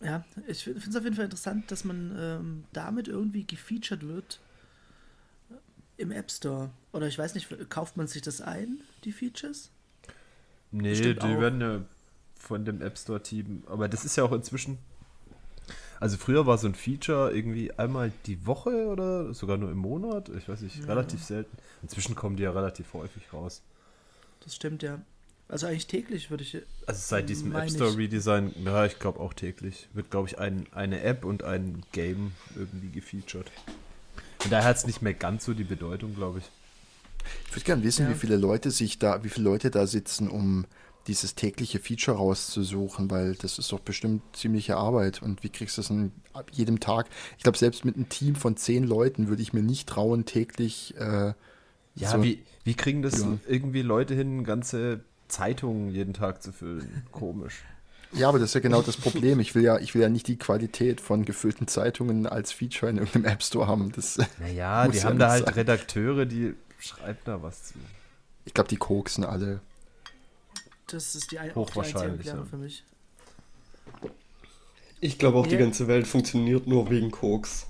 Ja, 0.00 0.24
ich 0.46 0.64
finde 0.64 0.80
es 0.80 0.96
auf 0.96 1.04
jeden 1.04 1.16
Fall 1.16 1.26
interessant, 1.26 1.70
dass 1.70 1.84
man 1.84 2.16
ähm, 2.18 2.64
damit 2.72 3.06
irgendwie 3.06 3.46
gefeatured 3.46 4.06
wird 4.06 4.40
im 5.98 6.10
App 6.10 6.30
Store. 6.30 6.70
Oder 6.92 7.06
ich 7.06 7.18
weiß 7.18 7.34
nicht, 7.34 7.48
kauft 7.68 7.96
man 7.96 8.06
sich 8.06 8.22
das 8.22 8.40
ein, 8.40 8.80
die 9.04 9.12
Features? 9.12 9.70
Nee, 10.70 10.90
Bestimmt 10.90 11.22
die 11.22 11.26
auch. 11.26 11.40
werden 11.40 11.60
ja 11.60 11.80
von 12.34 12.64
dem 12.64 12.80
App 12.80 12.98
Store-Team. 12.98 13.64
Aber 13.66 13.88
das 13.88 14.04
ist 14.04 14.16
ja 14.16 14.24
auch 14.24 14.32
inzwischen. 14.32 14.78
Also 16.00 16.16
früher 16.16 16.46
war 16.46 16.56
so 16.56 16.66
ein 16.66 16.74
Feature 16.74 17.32
irgendwie 17.32 17.72
einmal 17.72 18.10
die 18.24 18.46
Woche 18.46 18.86
oder 18.86 19.34
sogar 19.34 19.58
nur 19.58 19.70
im 19.70 19.76
Monat. 19.76 20.30
Ich 20.30 20.48
weiß 20.48 20.62
nicht, 20.62 20.78
ja. 20.78 20.86
relativ 20.86 21.22
selten. 21.22 21.54
Inzwischen 21.82 22.14
kommen 22.14 22.36
die 22.36 22.44
ja 22.44 22.52
relativ 22.52 22.94
häufig 22.94 23.30
raus. 23.34 23.62
Das 24.42 24.56
stimmt, 24.56 24.82
ja. 24.82 25.02
Also 25.50 25.66
eigentlich 25.66 25.88
täglich 25.88 26.30
würde 26.30 26.44
ich. 26.44 26.56
Also 26.86 27.00
seit 27.02 27.28
diesem 27.28 27.54
App 27.54 27.70
Store 27.70 27.96
Redesign, 27.96 28.54
ja, 28.64 28.86
ich 28.86 29.00
glaube 29.00 29.18
auch 29.18 29.34
täglich, 29.34 29.88
wird, 29.92 30.10
glaube 30.10 30.28
ich, 30.28 30.38
ein, 30.38 30.66
eine 30.72 31.02
App 31.02 31.24
und 31.24 31.42
ein 31.42 31.82
Game 31.90 32.32
irgendwie 32.54 32.90
gefeatured. 32.90 33.50
Und 34.44 34.52
daher 34.52 34.68
hat 34.68 34.76
es 34.76 34.86
nicht 34.86 35.02
mehr 35.02 35.12
ganz 35.12 35.44
so 35.44 35.52
die 35.52 35.64
Bedeutung, 35.64 36.14
glaube 36.14 36.38
ich. 36.38 36.44
Ich 37.48 37.56
würde 37.56 37.64
gerne 37.64 37.82
wissen, 37.82 38.06
ja. 38.06 38.10
wie 38.10 38.18
viele 38.18 38.36
Leute 38.36 38.70
sich 38.70 38.98
da, 39.00 39.24
wie 39.24 39.28
viele 39.28 39.44
Leute 39.44 39.70
da 39.70 39.86
sitzen, 39.88 40.28
um 40.28 40.66
dieses 41.08 41.34
tägliche 41.34 41.80
Feature 41.80 42.16
rauszusuchen, 42.16 43.10
weil 43.10 43.34
das 43.34 43.58
ist 43.58 43.72
doch 43.72 43.80
bestimmt 43.80 44.22
ziemliche 44.32 44.76
Arbeit. 44.76 45.20
Und 45.20 45.42
wie 45.42 45.48
kriegst 45.48 45.76
du 45.76 45.82
das 45.82 45.90
an 45.90 46.12
jedem 46.52 46.78
Tag? 46.78 47.08
Ich 47.38 47.42
glaube, 47.42 47.58
selbst 47.58 47.84
mit 47.84 47.96
einem 47.96 48.08
Team 48.08 48.36
von 48.36 48.56
zehn 48.56 48.84
Leuten 48.84 49.28
würde 49.28 49.42
ich 49.42 49.52
mir 49.52 49.62
nicht 49.62 49.88
trauen, 49.88 50.26
täglich. 50.26 50.94
Äh, 50.96 51.34
ja, 51.96 52.10
so, 52.12 52.22
wie, 52.22 52.44
wie 52.62 52.74
kriegen 52.74 53.02
das 53.02 53.20
ja. 53.20 53.36
irgendwie 53.48 53.82
Leute 53.82 54.14
hin, 54.14 54.44
ganze 54.44 55.00
Zeitungen 55.30 55.88
jeden 55.88 56.14
Tag 56.14 56.42
zu 56.42 56.52
füllen? 56.52 57.04
Komisch. 57.12 57.62
Ja, 58.12 58.28
aber 58.28 58.38
das 58.38 58.50
ist 58.50 58.54
ja 58.54 58.60
genau 58.60 58.82
das 58.82 58.96
Problem. 58.96 59.38
Ich 59.38 59.54
will 59.54 59.62
ja, 59.62 59.78
ich 59.78 59.94
will 59.94 60.02
ja 60.02 60.08
nicht 60.08 60.26
die 60.26 60.36
Qualität 60.36 61.00
von 61.00 61.24
gefüllten 61.24 61.68
Zeitungen 61.68 62.26
als 62.26 62.50
Feature 62.52 62.90
in 62.90 62.98
irgendeinem 62.98 63.26
App 63.26 63.42
Store 63.42 63.68
haben. 63.68 63.92
Das 63.92 64.18
naja, 64.38 64.88
die 64.88 65.02
haben 65.02 65.18
ja 65.18 65.26
da 65.26 65.30
halt 65.30 65.44
sein. 65.44 65.54
Redakteure, 65.54 66.26
die 66.26 66.54
schreiben 66.78 67.18
da 67.24 67.42
was 67.42 67.64
zu. 67.64 67.74
Ich 68.44 68.54
glaube, 68.54 68.68
die 68.68 68.76
koksen 68.76 69.24
alle. 69.24 69.60
Das 70.88 71.14
ist 71.14 71.30
die, 71.30 71.38
Hochwahrscheinlich, 71.54 72.22
die 72.22 72.28
ja. 72.28 72.44
für 72.44 72.56
mich. 72.56 72.84
Ich 75.00 75.18
glaube 75.18 75.38
auch, 75.38 75.46
ja. 75.46 75.52
die 75.52 75.58
ganze 75.58 75.86
Welt 75.86 76.06
funktioniert 76.06 76.66
nur 76.66 76.90
wegen 76.90 77.10
Koks. 77.10 77.68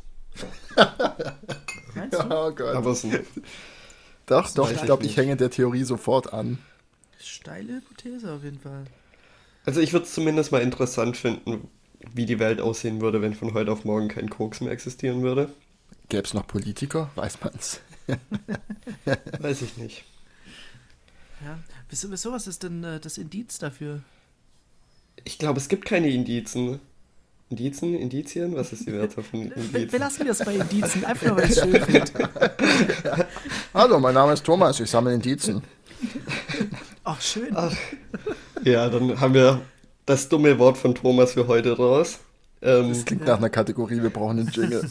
Meinst 1.95 2.19
du? 2.19 2.25
Oh 2.31 2.51
Gott. 2.53 2.75
Aber 2.75 2.95
so, 2.95 3.11
doch, 4.27 4.51
doch, 4.53 4.71
ich 4.71 4.83
glaube, 4.83 5.05
ich 5.05 5.17
hänge 5.17 5.37
der 5.37 5.51
Theorie 5.51 5.85
sofort 5.85 6.33
an. 6.33 6.59
Steile 7.23 7.75
Hypothese 7.75 8.33
auf 8.33 8.43
jeden 8.43 8.61
Fall. 8.61 8.85
Also 9.67 9.81
ich 9.81 9.93
würde 9.93 10.07
es 10.07 10.15
zumindest 10.15 10.53
mal 10.53 10.63
interessant 10.63 11.17
finden, 11.17 11.69
wie 12.15 12.27
die 12.27 12.39
Welt 12.39 12.61
aussehen 12.61 13.01
würde, 13.01 13.21
wenn 13.21 13.35
von 13.35 13.53
heute 13.55 13.71
auf 13.73 13.85
morgen 13.85 14.09
kein 14.09 14.31
Koks 14.31 14.61
mehr 14.61 14.73
existieren 14.73 15.23
würde. 15.23 15.53
Gäbe 16.09 16.25
es 16.25 16.35
noch 16.35 16.47
Politiker? 16.47 17.11
Weiß 17.15 17.39
man's. 17.43 17.81
Weiß 19.39 19.63
ich 19.63 19.77
nicht. 19.77 20.05
Ja. 21.45 21.59
Wieso, 21.89 22.11
wieso 22.11 22.33
was 22.33 22.47
ist 22.47 22.63
denn 22.63 22.83
äh, 22.85 23.01
das 23.01 23.19
Indiz 23.19 23.59
dafür? 23.59 24.03
Ich 25.25 25.39
glaube, 25.39 25.59
es 25.59 25.69
gibt 25.69 25.85
keine 25.85 26.09
Indizen. 26.09 26.81
Indizen? 27.51 27.95
Indizien? 27.95 28.55
Was 28.55 28.73
ist 28.73 28.87
die 28.87 28.93
Werte 28.93 29.23
von 29.23 29.43
Indizen? 29.55 29.93
Wir 29.93 29.99
lassen 29.99 30.27
das 30.27 30.45
bei 30.45 30.55
Indizen, 30.57 31.05
einfach 31.05 31.27
nur, 31.27 31.37
weil 31.37 31.45
ich 31.45 31.57
es 31.57 31.63
schön 31.63 31.85
finde. 31.85 33.29
Hallo, 33.75 33.99
mein 34.01 34.15
Name 34.15 34.33
ist 34.33 34.45
Thomas, 34.45 34.81
ich 34.81 34.91
sammle 34.91 35.15
Indizen. 35.15 35.63
Ach, 37.05 37.21
schön. 37.21 37.55
Ach, 37.55 37.75
ja, 38.65 38.89
dann 38.89 39.21
haben 39.21 39.35
wir 39.35 39.61
das 40.07 40.29
dumme 40.29 40.59
Wort 40.59 40.79
von 40.79 40.95
Thomas 40.95 41.33
für 41.33 41.47
heute 41.47 41.77
raus. 41.77 42.21
Ähm, 42.63 42.89
das 42.91 43.05
klingt 43.05 43.25
nach 43.25 43.39
einer 43.39 43.51
Kategorie, 43.51 44.03
wir 44.03 44.11
brauchen 44.11 44.41
einen 44.41 44.49
Jingle. 44.49 44.89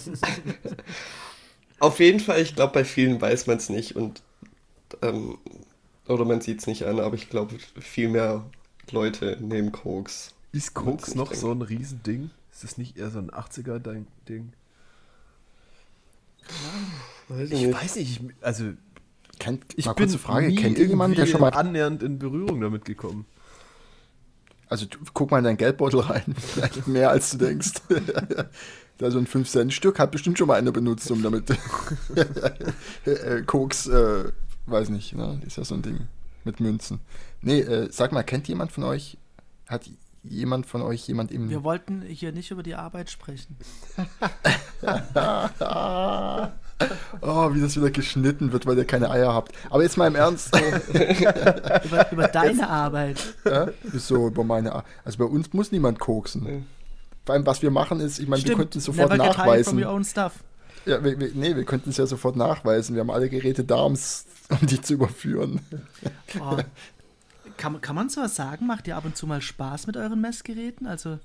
Auf 1.80 2.00
jeden 2.00 2.20
Fall, 2.20 2.42
ich 2.42 2.56
glaube, 2.56 2.74
bei 2.74 2.84
vielen 2.84 3.22
weiß 3.22 3.48
man 3.48 3.58
es 3.58 3.70
nicht 3.70 3.96
und 3.96 4.22
ähm, 5.01 5.38
oder 6.08 6.25
man 6.25 6.42
sieht 6.42 6.60
es 6.60 6.68
nicht 6.68 6.86
an, 6.86 7.00
aber 7.00 7.16
ich 7.16 7.30
glaube, 7.30 7.56
viel 7.80 8.10
mehr 8.10 8.46
Leute 8.92 9.38
nehmen 9.39 9.72
Koks. 9.72 10.34
Ist 10.51 10.74
Koks 10.74 11.13
noch 11.13 11.34
so 11.34 11.51
ein 11.51 11.62
Riesending? 11.62 12.32
Ist 12.51 12.63
das 12.63 12.78
nicht 12.78 12.98
eher 12.98 13.12
so 13.12 13.20
ein 13.20 13.30
80er-Ding? 13.30 14.51
Weiß 17.28 17.51
ich, 17.51 17.63
ich 17.63 17.74
weiß 17.74 17.96
nicht, 17.98 18.22
also 18.42 18.74
Kennt, 19.39 19.63
ich 19.77 19.86
mal 19.86 19.93
bin 19.93 20.05
kurze 20.05 20.19
Frage, 20.19 20.53
kennt 20.53 20.77
ihr 20.77 20.86
jemanden, 20.86 21.15
der 21.15 21.25
schon 21.25 21.41
mal 21.41 21.53
annähernd 21.53 22.03
in 22.03 22.19
Berührung 22.19 22.62
damit 22.62 22.86
gekommen? 22.86 23.25
Also 24.67 24.86
guck 25.13 25.31
mal 25.31 25.39
in 25.39 25.46
deinen 25.46 25.58
Geldbeutel 25.58 26.01
rein, 26.01 26.36
vielleicht 26.38 26.88
mehr 26.88 27.10
als 27.10 27.31
du 27.31 27.38
denkst. 27.38 27.74
da 29.00 29.12
so 29.12 29.17
ein 29.17 29.25
5-Cent-Stück 29.25 29.98
hat 29.98 30.12
bestimmt 30.12 30.38
schon 30.38 30.48
mal 30.48 30.55
einer 30.55 30.72
benutzt, 30.72 31.10
um 31.10 31.24
damit 31.24 31.46
Koks, 33.48 33.88
äh, 33.88 34.31
weiß 34.67 34.89
nicht, 34.89 35.15
ne? 35.15 35.41
ist 35.48 35.58
ja 35.58 35.63
so 35.63 35.74
ein 35.75 35.81
Ding 35.81 36.08
mit 36.43 36.60
Münzen. 36.60 37.00
Nee, 37.41 37.62
äh, 37.62 37.88
sag 37.91 38.12
mal, 38.12 38.24
kennt 38.24 38.48
jemand 38.48 38.72
von 38.72 38.84
euch, 38.84 39.17
hat 39.67 39.89
jemand 40.24 40.65
von 40.65 40.81
euch 40.81 41.08
jemand 41.08 41.31
im... 41.31 41.50
Wir 41.50 41.63
wollten 41.63 42.01
hier 42.01 42.34
nicht 42.34 42.51
über 42.51 42.62
die 42.62 42.75
Arbeit 42.75 43.10
sprechen. 43.10 43.55
Oh, 47.21 47.53
wie 47.53 47.62
das 47.62 47.75
wieder 47.75 47.91
geschnitten 47.91 48.51
wird, 48.51 48.65
weil 48.65 48.77
ihr 48.77 48.86
keine 48.86 49.09
Eier 49.09 49.33
habt. 49.33 49.51
Aber 49.69 49.83
jetzt 49.83 49.98
mal 49.98 50.07
im 50.07 50.15
Ernst. 50.15 50.55
über, 50.89 52.12
über, 52.12 52.27
deine 52.27 52.51
jetzt, 52.51 52.63
Arbeit. 52.63 53.33
Ja? 53.45 53.67
Wieso 53.83 54.27
über 54.27 54.43
meine 54.43 54.71
Arbeit? 54.71 54.86
Also 55.03 55.17
bei 55.17 55.25
uns 55.25 55.51
muss 55.53 55.71
niemand 55.71 56.00
koksen. 56.00 56.65
Vor 57.25 57.36
allem, 57.36 57.45
was 57.45 57.62
wir 57.62 57.71
machen 57.71 58.00
ist, 58.00 58.19
ich 58.19 58.27
meine, 58.27 58.43
wir 58.43 58.55
könnten 58.55 58.79
sofort 58.79 59.12
Never 59.12 59.24
nachweisen. 59.24 59.71
From 59.71 59.83
your 59.83 59.93
own 59.93 60.03
stuff. 60.05 60.43
Ja, 60.86 61.03
wir, 61.03 61.19
wir, 61.19 61.31
nee, 61.33 61.55
wir 61.55 61.65
könnten 61.65 61.89
es 61.89 61.98
ja 61.98 62.07
sofort 62.07 62.36
nachweisen. 62.36 62.95
Wir 62.95 63.01
haben 63.01 63.12
alle 63.12 63.29
Geräte 63.29 63.63
da, 63.65 63.81
um 63.81 63.98
die 64.62 64.81
zu 64.81 64.93
überführen. 64.93 65.59
Oh. 66.39 66.57
Kann, 67.57 67.81
kann 67.81 67.95
man 67.95 68.07
sowas 68.07 68.36
sagen? 68.36 68.67
Macht 68.67 68.88
ihr 68.88 68.95
ab 68.95 69.03
und 69.03 69.17
zu 69.17 69.27
mal 69.27 69.41
Spaß 69.41 69.86
mit 69.88 69.98
euren 69.98 70.21
Messgeräten? 70.21 70.88
Also, 70.88 71.19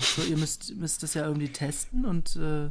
so, 0.00 0.22
ihr 0.22 0.36
müsst, 0.36 0.74
müsst 0.74 1.04
das 1.04 1.14
ja 1.14 1.24
irgendwie 1.24 1.50
testen 1.50 2.04
und. 2.04 2.34
Äh 2.36 2.70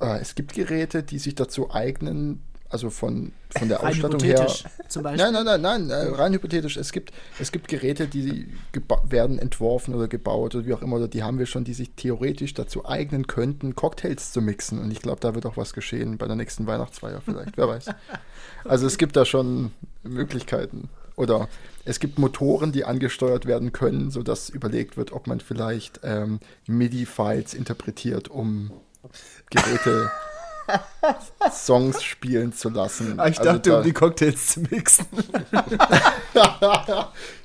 äh, 0.00 0.18
es 0.20 0.34
gibt 0.34 0.54
Geräte, 0.54 1.02
die 1.02 1.18
sich 1.18 1.34
dazu 1.34 1.70
eignen, 1.72 2.42
also 2.68 2.90
von, 2.90 3.32
von 3.56 3.68
der 3.68 3.78
rein 3.80 3.92
Ausstattung 3.92 4.20
her. 4.20 4.46
Zum 4.88 5.02
Beispiel. 5.02 5.30
Nein, 5.30 5.44
nein, 5.44 5.60
nein, 5.60 5.86
nein, 5.86 5.90
äh, 5.90 6.14
rein 6.14 6.32
hypothetisch. 6.32 6.76
Es 6.76 6.92
gibt, 6.92 7.12
es 7.38 7.52
gibt 7.52 7.68
Geräte, 7.68 8.06
die 8.06 8.48
werden 9.04 9.38
entworfen 9.38 9.94
oder 9.94 10.08
gebaut 10.08 10.54
oder 10.54 10.66
wie 10.66 10.74
auch 10.74 10.82
immer, 10.82 10.96
oder 10.96 11.08
die 11.08 11.22
haben 11.22 11.38
wir 11.38 11.46
schon, 11.46 11.64
die 11.64 11.74
sich 11.74 11.92
theoretisch 11.96 12.54
dazu 12.54 12.86
eignen 12.86 13.26
könnten, 13.26 13.74
Cocktails 13.74 14.32
zu 14.32 14.40
mixen. 14.40 14.80
Und 14.80 14.90
ich 14.90 15.00
glaube, 15.00 15.20
da 15.20 15.34
wird 15.34 15.46
auch 15.46 15.56
was 15.56 15.72
geschehen 15.72 16.18
bei 16.18 16.26
der 16.26 16.36
nächsten 16.36 16.66
Weihnachtsfeier 16.66 17.20
vielleicht, 17.24 17.56
wer 17.56 17.68
weiß. 17.68 17.86
Also 18.64 18.88
es 18.88 18.98
gibt 18.98 19.14
da 19.14 19.24
schon 19.24 19.70
Möglichkeiten. 20.02 20.88
Oder 21.14 21.48
es 21.84 22.00
gibt 22.00 22.18
Motoren, 22.18 22.72
die 22.72 22.84
angesteuert 22.84 23.46
werden 23.46 23.72
können, 23.72 24.10
sodass 24.10 24.50
überlegt 24.50 24.96
wird, 24.96 25.12
ob 25.12 25.28
man 25.28 25.38
vielleicht 25.38 26.00
ähm, 26.02 26.40
MIDI-Files 26.66 27.54
interpretiert, 27.54 28.28
um 28.28 28.72
Geräte 29.50 30.10
Songs 31.52 32.02
spielen 32.02 32.52
zu 32.52 32.68
lassen. 32.68 33.18
Ah, 33.18 33.28
ich 33.28 33.38
also 33.38 33.52
dachte, 33.52 33.70
da, 33.70 33.78
um 33.78 33.84
die 33.84 33.92
Cocktails 33.92 34.46
zu 34.48 34.60
mixen. 34.60 35.06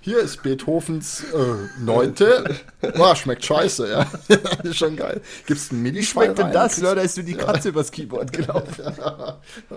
Hier 0.01 0.19
ist 0.19 0.41
Beethovens 0.43 1.23
äh, 1.23 1.55
Neunte. 1.79 2.55
Boah, 2.95 3.15
schmeckt 3.15 3.45
scheiße, 3.45 3.89
ja. 3.89 4.07
das 4.27 4.59
ist 4.63 4.77
schon 4.77 4.95
geil. 4.95 5.21
Gibt 5.45 5.59
es 5.59 5.71
ein 5.71 5.81
mini 5.81 5.99
Wie 5.99 6.03
schmeckt 6.03 6.39
denn 6.39 6.51
das? 6.51 6.77
Ja, 6.77 6.95
da 6.95 7.01
ist 7.01 7.17
du 7.17 7.23
die 7.23 7.35
Katze 7.35 7.69
ja. 7.69 7.73
übers 7.73 7.91
Keyboard 7.91 8.33
gelaufen. 8.33 8.93
oh 9.69 9.75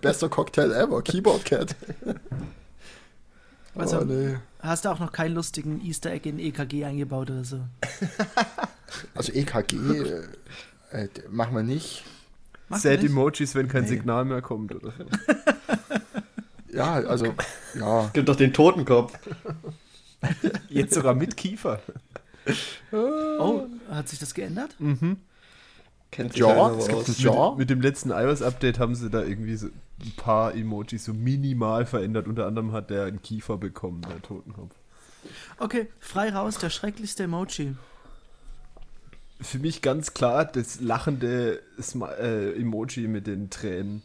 Bester 0.00 0.28
Cocktail 0.28 0.72
ever. 0.72 1.02
Keyboard 1.02 1.44
Cat. 1.44 1.74
Also, 3.74 3.98
oh, 3.98 4.04
nee. 4.04 4.36
hast 4.60 4.84
du 4.84 4.88
auch 4.88 4.98
noch 4.98 5.12
keinen 5.12 5.34
lustigen 5.34 5.84
Easter 5.84 6.10
Egg 6.10 6.28
in 6.28 6.38
EKG 6.38 6.84
eingebaut 6.84 7.30
oder 7.30 7.44
so? 7.44 7.60
Also 9.14 9.32
EKG 9.32 9.74
äh, 10.96 11.08
machen 11.30 11.54
wir 11.54 11.62
nicht. 11.62 12.04
Sad 12.70 13.04
Emojis, 13.04 13.54
wenn 13.54 13.68
kein 13.68 13.84
nee. 13.84 13.90
Signal 13.90 14.24
mehr 14.24 14.42
kommt 14.42 14.74
oder 14.74 14.92
so. 14.92 15.04
ja, 16.72 16.94
also, 16.94 17.34
ja. 17.78 18.10
Gibt 18.12 18.28
doch 18.28 18.36
den 18.36 18.52
Totenkopf. 18.52 19.16
Jetzt 20.68 20.94
sogar 20.94 21.14
mit 21.14 21.36
Kiefer. 21.36 21.80
Oh, 22.92 23.66
hat 23.90 24.08
sich 24.08 24.18
das 24.18 24.34
geändert? 24.34 24.74
Mhm. 24.78 25.18
Kennt 26.10 26.36
ja, 26.36 26.70
es 26.70 26.88
gibt 26.88 27.08
ein 27.08 27.14
ja. 27.18 27.50
Mit, 27.50 27.58
mit, 27.58 27.70
dem 27.70 27.80
letzten 27.80 28.10
iOS-Update 28.10 28.78
haben 28.78 28.94
sie 28.94 29.10
da 29.10 29.22
irgendwie 29.22 29.56
so 29.56 29.66
ein 29.66 30.12
paar 30.16 30.54
Emojis 30.54 31.04
so 31.04 31.12
minimal 31.12 31.84
verändert. 31.86 32.26
Unter 32.26 32.46
anderem 32.46 32.72
hat 32.72 32.90
der 32.90 33.04
einen 33.04 33.22
Kiefer 33.22 33.58
bekommen, 33.58 34.02
der 34.02 34.22
Totenkopf. 34.22 34.74
Okay, 35.58 35.88
frei 35.98 36.30
raus, 36.30 36.58
der 36.58 36.70
schrecklichste 36.70 37.24
Emoji 37.24 37.74
für 39.40 39.58
mich 39.58 39.82
ganz 39.82 40.14
klar 40.14 40.44
das 40.44 40.80
lachende 40.80 41.60
äh, 42.20 42.60
Emoji 42.60 43.08
mit 43.08 43.26
den 43.26 43.50
Tränen. 43.50 44.02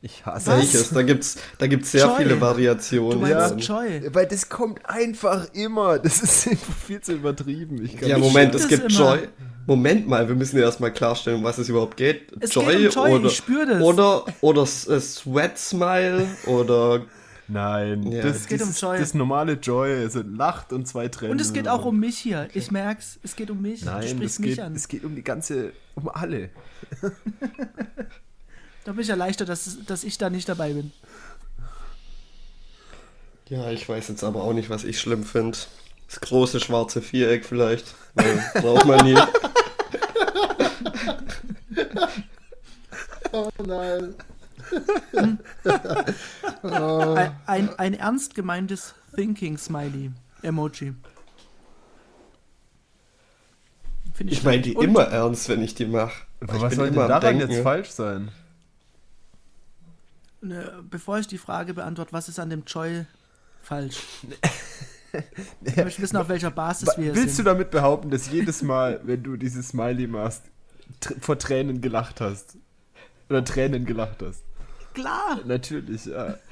Ich 0.00 0.24
hasse 0.24 0.52
es. 0.52 0.90
Da 0.90 1.02
gibt 1.02 1.24
es 1.24 1.38
da 1.58 1.66
gibt's 1.66 1.90
sehr 1.90 2.06
Joy. 2.06 2.16
viele 2.18 2.40
Variationen. 2.40 3.20
Du 3.20 3.26
meinst 3.26 3.68
ja. 3.68 3.82
Joy. 3.82 4.14
Weil 4.14 4.26
das 4.26 4.48
kommt 4.48 4.88
einfach 4.88 5.52
immer. 5.54 5.98
Das 5.98 6.22
ist 6.22 6.48
viel 6.86 7.00
zu 7.00 7.14
übertrieben. 7.14 7.88
ja, 8.00 8.16
Moment, 8.16 8.54
es 8.54 8.68
gibt 8.68 8.92
Joy. 8.92 9.28
Moment 9.66 10.08
mal, 10.08 10.28
wir 10.28 10.34
müssen 10.34 10.56
ja 10.56 10.64
erstmal 10.64 10.92
klarstellen, 10.92 11.38
um 11.38 11.44
was 11.44 11.58
es 11.58 11.68
überhaupt 11.68 11.96
geht. 11.96 12.32
Es 12.40 12.54
Joy, 12.54 12.76
geht 12.76 12.96
um 12.96 13.04
Joy 13.04 13.12
oder, 13.12 13.26
ich 13.26 13.36
spüre 13.36 13.66
das. 13.66 13.82
Oder, 13.82 14.24
oder 14.40 14.62
äh, 14.62 15.00
Sweat 15.00 15.58
Smile 15.58 16.26
oder 16.46 17.02
Nein, 17.48 18.12
ja. 18.12 18.22
das, 18.22 18.46
geht 18.46 18.60
um 18.60 18.72
Joy. 18.72 18.98
das 18.98 19.14
normale 19.14 19.54
Joy, 19.54 20.02
also 20.02 20.20
lacht 20.20 20.70
und 20.72 20.86
zwei 20.86 21.08
Tränen. 21.08 21.32
Und 21.32 21.40
es 21.40 21.54
geht 21.54 21.66
auch 21.66 21.86
um 21.86 21.98
mich 21.98 22.18
hier. 22.18 22.48
Ich 22.52 22.70
merk's, 22.70 23.18
es 23.22 23.36
geht 23.36 23.50
um 23.50 23.62
mich. 23.62 23.84
Nein, 23.84 24.20
es 24.22 24.38
geht, 24.38 24.60
an. 24.60 24.74
es 24.74 24.86
geht 24.86 25.02
um 25.02 25.16
die 25.16 25.24
ganze, 25.24 25.72
um 25.94 26.10
alle. 26.10 26.50
da 28.84 28.92
bin 28.92 29.00
ich 29.00 29.08
erleichtert, 29.08 29.48
dass, 29.48 29.78
dass 29.86 30.04
ich 30.04 30.18
da 30.18 30.28
nicht 30.28 30.46
dabei 30.46 30.74
bin. 30.74 30.92
Ja, 33.48 33.70
ich 33.70 33.88
weiß 33.88 34.08
jetzt 34.08 34.24
aber 34.24 34.44
auch 34.44 34.52
nicht, 34.52 34.68
was 34.68 34.84
ich 34.84 35.00
schlimm 35.00 35.24
finde. 35.24 35.56
Das 36.06 36.20
große 36.20 36.60
schwarze 36.60 37.00
Viereck 37.00 37.46
vielleicht. 37.46 37.94
braucht 38.54 38.84
man 38.84 39.06
nie. 39.06 39.16
oh 43.32 43.48
nein. 43.66 44.14
Ein, 46.62 47.36
ein, 47.46 47.78
ein 47.78 47.94
ernst 47.94 48.34
gemeintes 48.34 48.94
Thinking 49.14 49.58
Smiley. 49.58 50.12
Emoji. 50.42 50.94
ich, 54.18 54.32
ich 54.32 54.44
meine 54.44 54.62
die 54.62 54.74
Und 54.74 54.84
immer 54.84 55.04
ernst, 55.04 55.48
wenn 55.48 55.62
ich 55.62 55.74
die 55.74 55.86
mache. 55.86 56.26
Was 56.40 56.74
soll 56.74 56.90
denn 56.90 57.08
daran 57.08 57.38
jetzt 57.38 57.62
falsch 57.62 57.90
sein? 57.90 58.30
Ne, 60.40 60.84
bevor 60.88 61.18
ich 61.18 61.26
die 61.26 61.38
Frage 61.38 61.74
beantworte, 61.74 62.12
was 62.12 62.28
ist 62.28 62.38
an 62.38 62.50
dem 62.50 62.62
Joy 62.64 63.06
falsch? 63.60 64.02
ich 65.64 65.76
möchte 65.76 66.02
wissen, 66.02 66.16
auf 66.16 66.28
welcher 66.28 66.52
Basis 66.52 66.90
wir 66.96 67.14
Willst 67.14 67.36
sind. 67.36 67.46
du 67.46 67.50
damit 67.50 67.70
behaupten, 67.70 68.10
dass 68.10 68.30
jedes 68.30 68.62
Mal, 68.62 69.00
wenn 69.02 69.22
du 69.22 69.36
dieses 69.36 69.70
Smiley 69.70 70.06
machst, 70.06 70.42
vor 71.20 71.38
Tränen 71.38 71.80
gelacht 71.80 72.20
hast? 72.20 72.56
Oder 73.28 73.44
Tränen 73.44 73.84
gelacht 73.84 74.22
hast? 74.22 74.44
Klar. 74.98 75.40
Natürlich, 75.44 76.06
ja. 76.06 76.34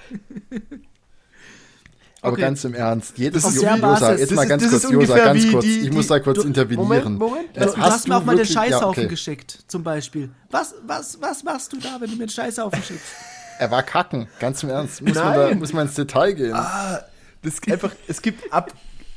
Aber 2.23 2.33
okay. 2.33 2.41
ganz 2.41 2.65
im 2.65 2.75
Ernst, 2.75 3.19
jedes 3.19 3.43
Josa, 3.55 4.15
jetzt 4.15 4.33
mal 4.33 4.47
ganz 4.47 4.69
kurz, 4.69 4.91
Josa, 4.91 5.17
ganz 5.17 5.51
kurz, 5.51 5.65
die, 5.65 5.81
ich 5.81 5.93
muss 5.93 6.07
da 6.09 6.19
kurz 6.19 6.39
du, 6.39 6.47
intervenieren. 6.47 6.89
Moment, 6.89 7.19
Moment. 7.19 7.57
Du, 7.57 7.61
du 7.61 7.77
hast, 7.77 8.09
mir 8.09 8.17
auch 8.17 8.25
mal 8.25 8.37
den 8.37 8.47
Scheißhaufen 8.47 9.03
ja, 9.03 9.07
okay. 9.07 9.07
geschickt, 9.07 9.65
zum 9.69 9.85
Beispiel. 9.85 10.31
Was, 10.51 10.75
was, 10.87 11.21
was 11.21 11.45
machst 11.45 11.73
du 11.73 11.79
da, 11.79 12.01
wenn 12.01 12.11
du 12.11 12.17
mir 12.17 12.27
den 12.27 12.31
Scheißhaufen 12.31 12.83
schickst? 12.83 13.05
Er 13.59 13.71
war 13.71 13.83
kacken, 13.83 14.29
ganz 14.39 14.63
im 14.63 14.69
Ernst. 14.69 15.01
Muss, 15.01 15.15
man, 15.15 15.35
da, 15.35 15.55
muss 15.55 15.73
man 15.73 15.87
ins 15.87 15.95
Detail 15.95 16.33
gehen. 16.33 16.53
Ah, 16.53 17.03
das 17.41 17.55
einfach, 17.71 17.91
es 18.07 18.21
gibt 18.21 18.53
ab. 18.53 18.71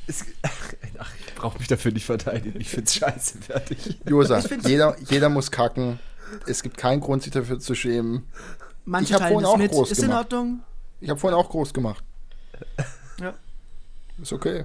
Es, 0.06 0.24
ach, 0.98 1.12
ich 1.26 1.34
brauche 1.34 1.58
mich 1.58 1.68
dafür 1.68 1.92
nicht 1.92 2.06
verteidigen. 2.06 2.58
Ich 2.58 2.70
finde 2.70 2.84
es 2.84 2.94
scheiße, 2.94 3.36
fertig. 3.38 3.98
Josa, 4.08 4.42
jeder, 4.66 4.96
jeder 5.10 5.28
muss 5.28 5.50
kacken. 5.50 5.98
Es 6.46 6.62
gibt 6.62 6.78
keinen 6.78 7.00
Grund, 7.00 7.22
sich 7.22 7.32
dafür 7.32 7.58
zu 7.58 7.74
schämen. 7.74 8.24
Manche 8.84 9.14
ich 9.14 9.20
habe 9.20 9.32
vorhin 9.32 9.46
auch 9.46 9.56
mit. 9.56 9.70
groß 9.70 9.90
ist 9.90 10.00
gemacht. 10.00 10.32
in 10.32 10.38
Ordnung. 10.38 10.62
Ich 11.00 11.08
habe 11.10 11.18
vorhin 11.18 11.38
auch 11.38 11.48
groß 11.48 11.72
gemacht. 11.72 12.04
Ja. 13.20 13.34
Ist 14.20 14.32
okay. 14.32 14.64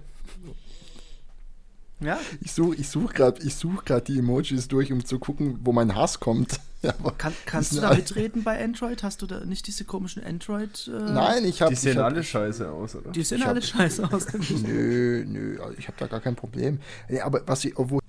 Ja. 2.02 2.20
Ich 2.42 2.52
suche 2.52 2.76
ich 2.76 2.90
such 2.90 3.14
gerade 3.14 3.50
such 3.50 3.84
die 4.06 4.20
Emojis 4.20 4.68
durch, 4.68 4.92
um 4.92 5.06
zu 5.06 5.18
gucken, 5.18 5.60
wo 5.64 5.72
mein 5.72 5.96
Hass 5.96 6.20
kommt. 6.20 6.60
Kann, 7.18 7.34
kannst 7.46 7.74
du 7.74 7.82
da 7.82 7.96
mitreden 7.96 8.44
bei 8.44 8.64
Android? 8.64 9.02
Hast 9.02 9.22
du 9.22 9.26
da 9.26 9.44
nicht 9.44 9.66
diese 9.66 9.86
komischen 9.86 10.24
Android? 10.24 10.88
Äh 10.88 11.12
Nein, 11.12 11.46
ich 11.46 11.62
habe. 11.62 11.74
Die 11.74 11.80
sehen 11.80 11.98
hab, 11.98 12.06
alle 12.06 12.24
scheiße 12.24 12.70
aus, 12.70 12.96
oder? 12.96 13.12
Die 13.12 13.24
sehen 13.24 13.42
alle 13.42 13.62
hab, 13.62 13.64
scheiße 13.64 14.12
aus. 14.12 14.28
nö, 14.64 15.26
nö, 15.26 15.60
also 15.64 15.76
ich 15.80 15.88
habe 15.88 15.98
da 15.98 16.06
gar 16.06 16.20
kein 16.20 16.36
Problem. 16.36 16.80
Aber 17.24 17.42
was 17.48 17.66
ich, 17.66 17.76
obwohl 17.78 18.02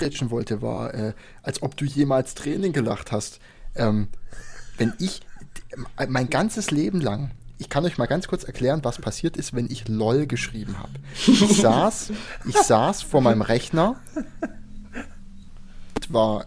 ich 0.00 0.30
wollte, 0.30 0.60
war, 0.60 0.92
äh, 0.92 1.12
als 1.42 1.62
ob 1.62 1.76
du 1.76 1.84
jemals 1.84 2.34
Training 2.34 2.72
gelacht 2.72 3.12
hast. 3.12 3.38
Ähm, 3.76 4.08
wenn 4.78 4.92
ich 4.98 5.20
mein 6.08 6.30
ganzes 6.30 6.70
Leben 6.70 7.00
lang 7.00 7.30
ich 7.58 7.68
kann 7.68 7.84
euch 7.84 7.98
mal 7.98 8.06
ganz 8.06 8.26
kurz 8.26 8.44
erklären, 8.44 8.80
was 8.82 8.98
passiert 8.98 9.36
ist, 9.36 9.54
wenn 9.54 9.70
ich 9.70 9.88
LOL 9.88 10.26
geschrieben 10.26 10.76
habe. 10.78 10.92
Ich 11.26 11.38
saß, 11.60 12.12
ich 12.46 12.56
saß 12.56 13.02
vor 13.02 13.20
meinem 13.20 13.42
Rechner, 13.42 13.96
war 16.08 16.46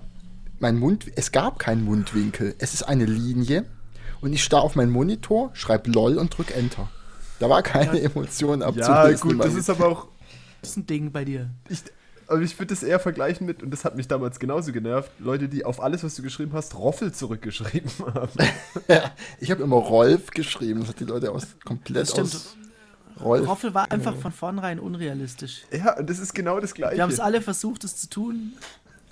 mein 0.60 0.77
Mund, 0.77 1.05
es 1.15 1.31
gab 1.31 1.60
keinen 1.60 1.84
Mundwinkel, 1.84 2.55
es 2.60 2.74
ist 2.74 2.84
eine 2.84 3.05
Linie 3.05 3.65
und 4.22 4.34
ich 4.34 4.43
starr 4.43 4.62
auf 4.62 4.75
meinen 4.75 4.91
Monitor, 4.91 5.51
schreibe 5.53 5.91
LOL 5.91 6.17
und 6.17 6.38
drück 6.38 6.55
Enter. 6.55 6.89
Da 7.39 7.50
war 7.50 7.62
keine 7.62 8.01
Emotion 8.01 8.62
abzulesen. 8.62 8.96
Ja, 8.96 9.13
gut, 9.13 9.46
das 9.46 9.53
ist 9.53 9.69
aber 9.69 9.88
auch. 9.88 10.07
Das 10.62 10.72
ist 10.72 10.77
ein 10.77 10.88
Ding 10.88 11.12
bei 11.12 11.24
dir. 11.24 11.50
Ich, 11.69 11.84
aber 12.27 12.41
ich 12.41 12.57
würde 12.60 12.74
das 12.74 12.84
eher 12.84 13.00
vergleichen 13.00 13.48
mit, 13.48 13.63
und 13.63 13.72
das 13.72 13.86
hat 13.86 13.96
mich 13.96 14.07
damals 14.07 14.39
genauso 14.39 14.72
genervt, 14.72 15.12
Leute, 15.19 15.48
die 15.48 15.63
auf 15.65 15.81
alles, 15.81 16.03
was 16.03 16.15
du 16.15 16.22
geschrieben 16.22 16.51
hast, 16.53 16.75
Roffel 16.75 17.12
zurückgeschrieben 17.13 17.91
haben. 18.13 18.31
ja, 18.88 19.12
ich 19.39 19.51
habe 19.51 19.63
immer 19.63 19.77
Rolf 19.77 20.31
geschrieben, 20.31 20.81
das 20.81 20.89
hat 20.89 21.00
die 21.00 21.05
Leute 21.05 21.31
aus 21.31 21.48
komplett 21.63 22.12
aus. 22.19 22.55
Rolf. 23.20 23.48
Roffel 23.48 23.74
war 23.74 23.92
einfach 23.92 24.16
von 24.16 24.31
vornherein 24.31 24.79
unrealistisch. 24.79 25.63
Ja, 25.72 25.98
und 25.98 26.07
das 26.07 26.20
ist 26.20 26.35
genau 26.35 26.59
das 26.59 26.75
Gleiche. 26.75 26.98
Wir 26.98 27.03
haben 27.03 27.11
es 27.11 27.20
alle 27.20 27.42
versucht, 27.42 27.83
das 27.83 27.98
zu 27.98 28.09
tun. 28.09 28.53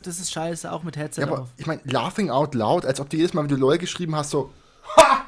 Das 0.04 0.20
ist 0.20 0.32
scheiße, 0.32 0.72
auch 0.72 0.84
mit 0.84 0.96
Headset 0.96 1.22
ja, 1.22 1.28
aber 1.28 1.42
auf. 1.42 1.48
Ich 1.58 1.66
meine, 1.66 1.82
laughing 1.86 2.30
out 2.30 2.54
loud, 2.54 2.86
als 2.86 3.00
ob 3.00 3.10
du 3.10 3.18
jedes 3.18 3.34
Mal, 3.34 3.42
wenn 3.42 3.50
du 3.50 3.56
LOL 3.56 3.80
geschrieben 3.80 4.16
hast, 4.16 4.30
so 4.30 4.52
Ha! 4.98 5.26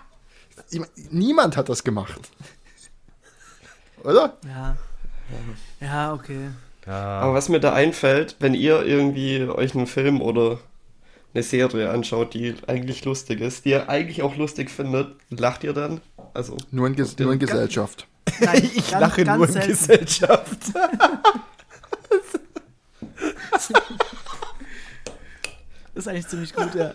Ich 0.70 0.80
mein, 0.80 0.90
niemand 1.10 1.58
hat 1.58 1.70
das 1.70 1.84
gemacht. 1.84 2.20
Oder? 4.04 4.38
Ja. 4.46 4.78
Ja, 5.80 6.14
okay. 6.14 6.50
Ja. 6.88 7.20
Aber 7.20 7.34
was 7.34 7.50
mir 7.50 7.60
da 7.60 7.74
einfällt, 7.74 8.38
wenn 8.40 8.54
ihr 8.54 8.86
irgendwie 8.86 9.44
euch 9.44 9.76
einen 9.76 9.88
Film 9.88 10.22
oder 10.22 10.60
eine 11.34 11.44
Serie 11.44 11.90
anschaut, 11.90 12.34
die 12.34 12.56
eigentlich 12.66 13.04
lustig 13.04 13.42
ist, 13.42 13.66
die 13.66 13.72
ihr 13.72 13.90
eigentlich 13.90 14.22
auch 14.24 14.38
lustig 14.38 14.72
findet, 14.72 15.14
lacht 15.30 15.66
ihr 15.66 15.74
dann? 15.74 16.00
Also 16.34 16.56
nur 16.72 16.88
in, 16.88 16.96
Ges 16.96 17.20
nur 17.20 17.34
in 17.34 17.40
Gesellschaft. 17.40 18.08
Nein, 18.40 18.72
ich 18.76 18.90
ganz, 18.90 19.02
lache 19.02 19.26
ganz 19.26 19.38
nur 19.38 19.48
selten. 19.48 19.70
in 19.70 19.78
Gesellschaft. 19.78 20.58
das 23.52 23.70
ist 25.94 26.08
eigentlich 26.08 26.28
ziemlich 26.28 26.54
gut, 26.54 26.74
ja. 26.74 26.94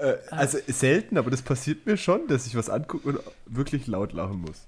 Äh, 0.00 0.16
also 0.30 0.56
selten, 0.68 1.18
aber 1.18 1.30
das 1.30 1.42
passiert 1.42 1.84
mir 1.84 1.98
schon, 1.98 2.28
dass 2.28 2.46
ich 2.46 2.56
was 2.56 2.70
angucke 2.70 3.08
und 3.08 3.20
wirklich 3.44 3.86
laut 3.86 4.14
lachen 4.14 4.40
muss. 4.40 4.62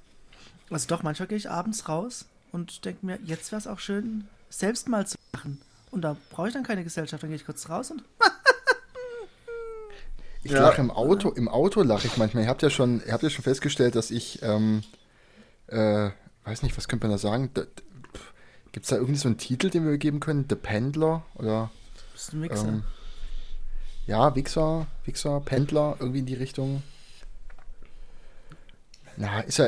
Also 0.68 0.86
doch, 0.88 1.02
manchmal 1.02 1.28
gehe 1.28 1.38
ich 1.38 1.48
abends 1.48 1.88
raus 1.88 2.26
und 2.52 2.84
denke 2.84 3.04
mir, 3.04 3.18
jetzt 3.24 3.52
wäre 3.52 3.60
es 3.60 3.66
auch 3.66 3.78
schön, 3.78 4.28
selbst 4.48 4.88
mal 4.88 5.06
zu 5.06 5.16
machen. 5.32 5.60
Und 5.90 6.02
da 6.02 6.16
brauche 6.30 6.48
ich 6.48 6.54
dann 6.54 6.62
keine 6.62 6.84
Gesellschaft, 6.84 7.22
dann 7.22 7.30
gehe 7.30 7.36
ich 7.36 7.46
kurz 7.46 7.68
raus 7.68 7.90
und. 7.90 8.02
ich 10.42 10.52
ja. 10.52 10.60
lache 10.60 10.80
im 10.80 10.90
Auto, 10.90 11.30
im 11.30 11.48
Auto 11.48 11.82
lache 11.82 12.06
ich 12.06 12.16
manchmal. 12.16 12.44
Ihr 12.44 12.48
habt 12.48 12.62
ja 12.62 12.70
schon, 12.70 13.02
ihr 13.06 13.12
habt 13.12 13.22
ja 13.22 13.30
schon 13.30 13.44
festgestellt, 13.44 13.94
dass 13.94 14.10
ich, 14.10 14.42
ähm, 14.42 14.82
äh, 15.68 16.10
weiß 16.44 16.62
nicht, 16.62 16.76
was 16.76 16.88
könnte 16.88 17.06
man 17.06 17.16
da 17.16 17.18
sagen? 17.18 17.50
Gibt 18.72 18.84
es 18.84 18.90
da 18.90 18.96
irgendwie 18.96 19.16
so 19.16 19.28
einen 19.28 19.38
Titel, 19.38 19.70
den 19.70 19.86
wir 19.86 19.96
geben 19.98 20.20
können? 20.20 20.46
The 20.48 20.56
Pendler 20.56 21.24
oder? 21.34 21.70
Bist 22.12 22.32
du 22.32 22.38
ein 22.38 22.42
Wichser? 22.42 22.68
Ähm, 22.68 22.82
ja, 24.06 24.34
Wichser, 24.36 24.86
Wichser, 25.04 25.40
Pendler, 25.40 25.96
irgendwie 25.98 26.20
in 26.20 26.26
die 26.26 26.34
Richtung. 26.34 26.82
Na, 29.18 29.40
ist 29.40 29.58
ja, 29.58 29.66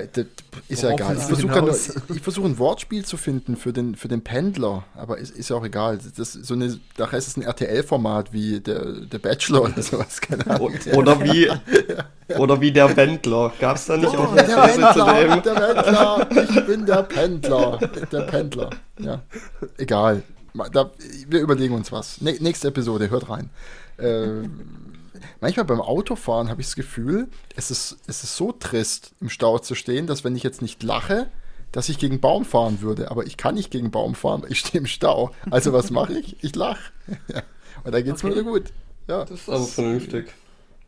ist 0.69 0.83
ja 0.83 0.91
egal. 0.91 1.17
Ich 1.17 1.23
versuche 1.23 2.21
versuch 2.23 2.45
ein 2.45 2.59
Wortspiel 2.59 3.05
zu 3.05 3.17
finden 3.17 3.57
für 3.57 3.73
den, 3.73 3.95
für 3.95 4.09
den 4.09 4.23
Pendler, 4.23 4.85
aber 4.95 5.19
ist, 5.19 5.35
ist 5.35 5.49
ja 5.49 5.57
auch 5.57 5.65
egal. 5.65 5.99
Das, 6.17 6.35
so 6.35 6.55
eine, 6.55 6.79
nachher 6.99 7.19
ist 7.19 7.29
es 7.29 7.37
ein 7.37 7.43
RTL-Format 7.43 8.33
wie 8.33 8.61
der, 8.61 8.85
der 9.07 9.19
Bachelor 9.19 9.63
oder 9.63 9.83
sowas, 9.83 10.21
keine 10.21 10.47
Ahnung. 10.47 10.75
Oder 10.95 11.25
wie, 11.25 11.51
oder 12.37 12.61
wie 12.61 12.73
der 12.73 12.89
Pendler. 12.89 13.53
Gab 13.59 13.77
es 13.77 13.87
da 13.87 13.97
nicht 13.97 14.13
oh, 14.13 14.19
auch 14.19 14.33
eine 14.33 14.43
der 14.43 14.57
Pendler, 14.57 15.41
der 15.41 15.55
Pendler, 15.55 16.29
ich 16.51 16.67
bin 16.67 16.87
der 16.87 17.03
Pendler. 17.05 17.79
Der 18.13 18.21
Pendler, 18.23 18.71
ja. 18.99 19.23
Egal. 19.79 20.23
Da, 20.73 20.91
wir 21.29 21.41
überlegen 21.41 21.75
uns 21.75 21.91
was. 21.91 22.21
Nächste 22.21 22.69
Episode, 22.69 23.09
hört 23.09 23.31
rein. 23.31 23.49
Ähm, 23.99 24.98
manchmal 25.41 25.67
beim 25.67 25.81
Autofahren 25.81 26.49
habe 26.49 26.61
ich 26.61 26.69
das 26.69 26.77
Gefühl, 26.77 27.29
es 27.57 27.71
ist, 27.71 27.99
es 28.07 28.25
ist 28.25 28.37
so 28.37 28.53
trist, 28.53 29.13
im 29.21 29.29
Stau 29.29 29.59
zu 29.59 29.75
stehen, 29.75 30.07
dass 30.07 30.25
wenn 30.25 30.37
ich 30.37 30.43
jetzt 30.43 30.63
nicht 30.63 30.83
lache, 30.83 31.31
dass 31.73 31.89
ich 31.89 31.99
gegen 31.99 32.21
Baum 32.21 32.45
fahren 32.45 32.81
würde. 32.81 33.11
Aber 33.11 33.27
ich 33.27 33.37
kann 33.37 33.55
nicht 33.55 33.71
gegen 33.71 33.91
Baum 33.91 34.15
fahren, 34.15 34.43
weil 34.43 34.53
ich 34.53 34.61
stehe 34.61 34.81
im 34.81 34.87
Stau. 34.87 35.33
Also 35.51 35.73
was 35.73 35.91
mache 35.91 36.19
ich? 36.19 36.43
Ich 36.43 36.55
lache. 36.55 36.93
Ja. 37.29 37.43
Und 37.85 37.93
da 37.93 38.01
geht 38.01 38.17
es 38.17 38.25
okay. 38.25 38.35
mir 38.35 38.41
wieder 38.41 38.51
gut. 38.51 38.73
Ja. 39.07 39.25
Das 39.25 39.41
ist 39.41 39.49
aber 39.49 39.65
vernünftig. 39.65 40.35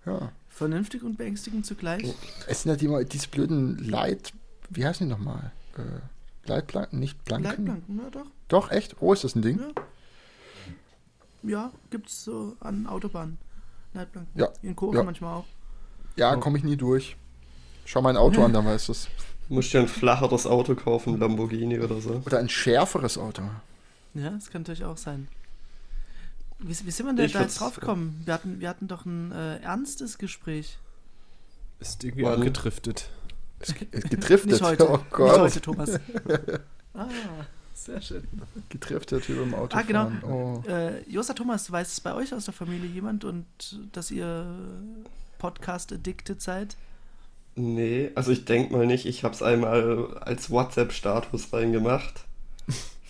Ja. 0.05 0.33
Vernünftig 0.49 1.03
und 1.03 1.17
beängstigend 1.17 1.65
zugleich. 1.65 2.03
Es 2.47 2.63
sind 2.63 2.71
halt 2.71 2.83
immer 2.83 3.05
diese 3.05 3.29
blöden 3.29 3.79
Leit... 3.79 4.33
Wie 4.69 4.85
heißen 4.85 5.07
die 5.07 5.11
nochmal? 5.11 5.53
Äh, 5.77 6.49
Leitplanken, 6.49 6.99
nicht 6.99 7.25
Planken? 7.25 7.67
Leitplanken, 7.67 7.99
ja 7.99 8.11
doch. 8.11 8.27
Doch, 8.49 8.71
echt? 8.71 8.97
Oh, 9.01 9.13
ist 9.13 9.25
das 9.25 9.35
ein 9.35 9.43
Ding? 9.43 9.61
Ja, 11.43 11.51
ja 11.51 11.73
es 12.05 12.25
so 12.25 12.57
an 12.61 12.87
Autobahnen. 12.87 13.39
Leitplanken. 13.95 14.41
Ja. 14.41 14.49
In 14.63 14.77
Kurven 14.77 14.99
ja. 14.99 15.03
manchmal 15.03 15.37
auch. 15.37 15.45
Ja, 16.17 16.37
komme 16.37 16.59
ich 16.59 16.65
nie 16.65 16.77
durch. 16.77 17.17
Schau 17.85 18.03
mein 18.03 18.17
Auto 18.17 18.45
an, 18.45 18.53
dann 18.53 18.65
weißt 18.65 18.89
du 18.89 18.93
es. 18.93 19.09
Musst 19.49 19.73
dir 19.73 19.81
ein 19.81 19.89
flacheres 19.89 20.47
Auto 20.47 20.75
kaufen, 20.77 21.19
Lamborghini 21.19 21.81
oder 21.81 22.01
so. 22.01 22.23
Oder 22.25 22.39
ein 22.39 22.49
schärferes 22.49 23.19
Auto. 23.19 23.43
Ja, 24.15 24.31
das 24.31 24.51
kann 24.51 24.63
natürlich 24.63 24.85
auch 24.85 24.97
sein. 24.97 25.29
Wie, 26.61 26.69
wie 26.69 26.91
sind 26.91 27.07
wir 27.07 27.15
denn 27.15 27.27
ich 27.27 27.33
da 27.33 27.41
jetzt 27.41 27.59
drauf 27.59 27.75
gekommen? 27.75 28.23
Wir 28.25 28.35
hatten, 28.35 28.61
wir 28.61 28.69
hatten 28.69 28.87
doch 28.87 29.07
ein 29.07 29.33
äh, 29.33 29.57
ernstes 29.59 30.19
Gespräch. 30.19 30.79
Ist 31.81 32.05
irgendwie 32.05 32.25
Wann? 32.25 32.35
abgedriftet. 32.35 33.11
Ist 33.61 33.75
getriftet? 33.75 34.53
Nicht 34.53 34.63
heute. 34.63 34.89
Oh 34.91 35.01
Gott. 35.11 35.43
Nicht 35.43 35.57
heute, 35.57 35.61
Thomas. 35.61 36.01
ah. 36.95 37.07
Sehr 37.81 38.03
schön. 38.03 38.29
Getrifft 38.69 39.11
der 39.11 39.23
Typ 39.23 39.39
im 39.41 39.55
Auto. 39.55 39.75
Ah, 39.75 39.81
genau. 39.81 40.13
Oh. 40.23 40.63
Äh, 40.69 41.01
Josa 41.11 41.33
Thomas, 41.33 41.73
weiß 41.73 41.93
es 41.93 42.01
bei 42.01 42.13
euch 42.13 42.35
aus 42.35 42.45
der 42.45 42.53
Familie 42.53 42.87
jemand 42.87 43.25
und 43.25 43.47
dass 43.93 44.11
ihr 44.11 44.47
Podcast-addicted 45.39 46.43
seid? 46.43 46.77
Nee, 47.55 48.11
also 48.15 48.33
ich 48.33 48.45
denke 48.45 48.75
mal 48.75 48.87
nicht. 48.87 49.07
Ich 49.07 49.25
habe 49.25 49.35
es 49.35 49.43
einmal 49.43 50.19
als 50.19 50.51
WhatsApp-Status 50.51 51.55
reingemacht. 51.55 52.25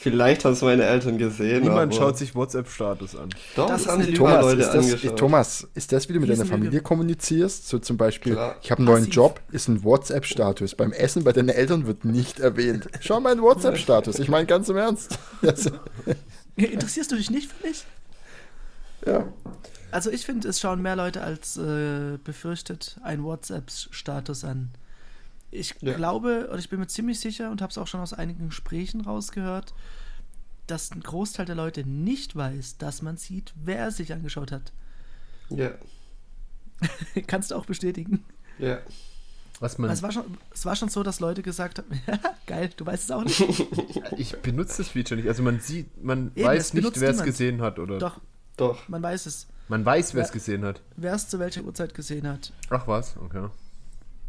Vielleicht 0.01 0.47
haben 0.47 0.55
es 0.55 0.63
meine 0.63 0.85
Eltern 0.85 1.19
gesehen. 1.19 1.63
Niemand 1.63 1.95
schaut 1.95 2.17
sich 2.17 2.35
WhatsApp-Status 2.35 3.17
an. 3.17 3.29
Doch, 3.55 3.69
das 3.69 3.87
haben 3.87 4.03
sich 4.03 4.15
Thomas, 4.15 4.41
Leute 4.41 4.63
ist 4.63 4.73
das, 4.73 4.85
angeschaut. 4.87 5.19
Thomas, 5.19 5.69
ist 5.75 5.93
das, 5.93 6.09
wie 6.09 6.15
du 6.15 6.21
mit 6.21 6.31
deiner 6.31 6.47
Familie 6.47 6.81
kommunizierst? 6.81 7.69
So 7.69 7.79
zum 7.79 7.99
Beispiel, 7.99 8.33
Klar. 8.33 8.57
ich 8.63 8.71
habe 8.71 8.79
einen 8.79 8.87
neuen 8.87 9.11
Job, 9.11 9.41
ist 9.53 9.69
ein 9.69 9.85
WhatsApp-Status. 9.85 10.75
Beim 10.75 10.93
Essen 10.93 11.23
bei 11.23 11.33
deinen 11.33 11.51
Eltern 11.51 11.87
wird 11.87 12.07
nicht 12.07 12.41
erwähnt. 12.41 12.89
Schau 13.01 13.21
meinen 13.21 13.43
WhatsApp-Status. 13.43 14.19
Ich 14.21 14.31
meine 14.31 14.47
ganz 14.47 14.71
im 14.71 14.79
Ernst. 14.79 15.19
Interessierst 16.57 17.13
du 17.13 17.17
dich 17.17 17.31
nicht 17.31 17.53
für 17.53 17.67
mich? 17.67 17.85
Ja. 19.05 19.29
Also 19.91 20.11
ich 20.11 20.25
finde, 20.25 20.49
es 20.49 20.61
schauen 20.61 20.81
mehr 20.81 20.97
Leute 20.97 21.21
als 21.23 21.59
äh, 21.59 22.17
befürchtet 22.25 22.99
einen 23.03 23.23
WhatsApp-Status 23.23 24.45
an. 24.45 24.71
Ich 25.51 25.75
ja. 25.81 25.95
glaube, 25.95 26.49
und 26.49 26.59
ich 26.59 26.69
bin 26.69 26.79
mir 26.79 26.87
ziemlich 26.87 27.19
sicher 27.19 27.51
und 27.51 27.61
habe 27.61 27.71
es 27.71 27.79
auch 27.79 27.87
schon 27.87 28.01
aus 28.01 28.13
einigen 28.13 28.49
Gesprächen 28.49 29.01
rausgehört, 29.01 29.75
dass 30.67 30.93
ein 30.93 31.01
Großteil 31.01 31.47
der 31.47 31.57
Leute 31.57 31.85
nicht 31.85 32.37
weiß, 32.37 32.79
dass 32.79 33.03
man 33.03 33.17
sieht, 33.17 33.53
wer 33.57 33.79
er 33.79 33.91
sich 33.91 34.13
angeschaut 34.13 34.53
hat. 34.53 34.73
Ja. 35.49 35.73
Kannst 37.27 37.51
du 37.51 37.57
auch 37.57 37.67
bestätigen. 37.67 38.25
Ja. 38.59 38.79
Was 39.59 39.77
man 39.77 39.91
es, 39.91 40.03
war 40.03 40.13
schon, 40.13 40.25
es 40.55 40.65
war 40.65 40.77
schon 40.77 40.89
so, 40.89 41.03
dass 41.03 41.21
Leute 41.21 41.43
gesagt 41.43 41.79
haben, 41.79 42.01
geil, 42.47 42.71
du 42.77 42.87
weißt 42.87 43.05
es 43.05 43.11
auch 43.11 43.25
nicht. 43.25 43.41
ich 44.17 44.37
benutze 44.41 44.79
das 44.79 44.89
Feature 44.89 45.21
nicht. 45.21 45.29
Also 45.29 45.43
man 45.43 45.61
sieht, 45.61 46.03
man 46.03 46.31
Eben, 46.35 46.47
weiß 46.47 46.75
nicht, 46.75 47.01
wer 47.01 47.11
es 47.11 47.23
gesehen 47.23 47.61
hat, 47.61 47.79
oder? 47.79 47.99
Doch. 47.99 48.21
Doch. 48.57 48.89
Man 48.89 49.03
weiß 49.03 49.27
es. 49.27 49.49
Man 49.69 49.85
weiß, 49.85 50.15
wer 50.15 50.25
es 50.25 50.33
gesehen 50.33 50.65
hat. 50.65 50.81
Wer 50.97 51.15
es 51.15 51.29
zu 51.29 51.39
welcher 51.39 51.63
Uhrzeit 51.63 51.95
gesehen 51.95 52.27
hat. 52.27 52.53
Ach 52.71 52.87
was, 52.87 53.17
okay. 53.17 53.49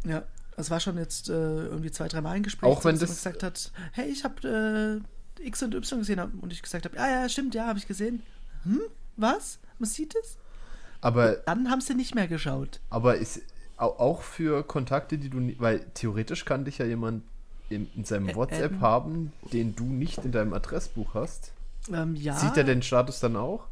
Ja, 0.04 0.22
es 0.56 0.70
war 0.70 0.80
schon 0.80 0.98
jetzt 0.98 1.28
äh, 1.28 1.32
irgendwie 1.32 1.90
zwei, 1.90 2.08
drei 2.08 2.20
Mal 2.20 2.32
ein 2.32 2.42
Gespräch, 2.42 2.70
auch 2.70 2.84
wenn 2.84 2.98
das 2.98 3.10
gesagt 3.10 3.42
hat, 3.42 3.72
hey, 3.92 4.08
ich 4.08 4.24
habe 4.24 5.02
äh, 5.40 5.46
X 5.46 5.62
und 5.62 5.74
Y 5.74 6.00
gesehen 6.00 6.20
und 6.40 6.52
ich 6.52 6.62
gesagt 6.62 6.84
habe, 6.84 6.96
ja, 6.96 7.08
ja, 7.08 7.28
stimmt, 7.28 7.54
ja, 7.54 7.66
habe 7.66 7.78
ich 7.78 7.86
gesehen. 7.86 8.22
Hm, 8.64 8.80
was? 9.16 9.58
Man 9.78 9.88
sieht 9.88 10.14
es? 10.14 10.36
Aber 11.00 11.32
dann 11.46 11.70
haben 11.70 11.80
sie 11.80 11.94
nicht 11.94 12.14
mehr 12.14 12.28
geschaut. 12.28 12.80
Aber 12.90 13.16
ist 13.16 13.42
auch 13.76 14.22
für 14.22 14.62
Kontakte, 14.62 15.18
die 15.18 15.28
du, 15.28 15.54
weil 15.58 15.80
theoretisch 15.94 16.44
kann 16.44 16.64
dich 16.64 16.78
ja 16.78 16.86
jemand 16.86 17.24
in, 17.68 17.90
in 17.96 18.04
seinem 18.04 18.34
WhatsApp 18.34 18.72
ähm, 18.72 18.80
haben, 18.80 19.32
den 19.52 19.74
du 19.74 19.84
nicht 19.84 20.24
in 20.24 20.30
deinem 20.30 20.52
Adressbuch 20.52 21.14
hast. 21.14 21.52
Ähm, 21.92 22.14
ja. 22.14 22.36
Sieht 22.36 22.56
er 22.56 22.64
den 22.64 22.82
Status 22.82 23.18
dann 23.18 23.34
auch? 23.34 23.66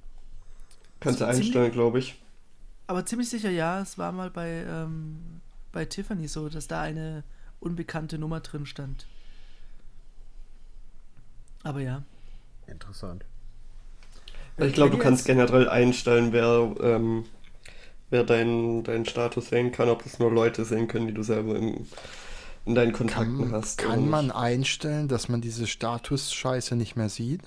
Kannst 0.99 1.21
du 1.21 1.27
einstellen, 1.27 1.71
glaube 1.71 2.01
ich. 2.01 2.21
Aber 2.89 3.07
ziemlich 3.07 3.29
sicher 3.29 3.51
ja. 3.51 3.81
Es 3.81 3.99
war 3.99 4.11
mal 4.11 4.31
bei, 4.31 4.65
ähm, 4.67 5.41
bei 5.73 5.85
Tiffany 5.85 6.29
so, 6.29 6.49
dass 6.49 6.69
da 6.69 6.83
eine 6.83 7.25
unbekannte 7.61 8.19
Nummer 8.19 8.41
drin 8.41 8.67
stand. 8.67 9.07
Aber 11.63 11.81
ja. 11.81 12.03
Interessant. 12.67 13.25
Ich 14.57 14.75
glaube, 14.75 14.91
du 14.91 14.99
kannst 14.99 15.25
generell 15.25 15.69
einstellen, 15.69 16.33
wer, 16.33 16.75
ähm, 16.81 17.25
wer 18.11 18.25
deinen 18.25 18.85
dein 18.85 19.07
Status 19.07 19.49
sehen 19.49 19.73
kann, 19.73 19.89
ob 19.89 20.03
das 20.03 20.19
nur 20.19 20.31
Leute 20.31 20.65
sehen 20.65 20.89
können, 20.89 21.07
die 21.07 21.15
du 21.15 21.23
selber 21.23 21.57
in, 21.57 21.87
in 22.67 22.75
deinen 22.75 22.93
Kontakten 22.93 23.39
kann, 23.39 23.53
hast. 23.53 23.79
Kann 23.79 24.09
man 24.09 24.31
einstellen, 24.31 25.09
dass 25.09 25.29
man 25.29 25.41
diese 25.41 25.67
Status-Scheiße 25.67 26.77
nicht 26.77 26.97
mehr 26.97 27.09
sieht? 27.09 27.43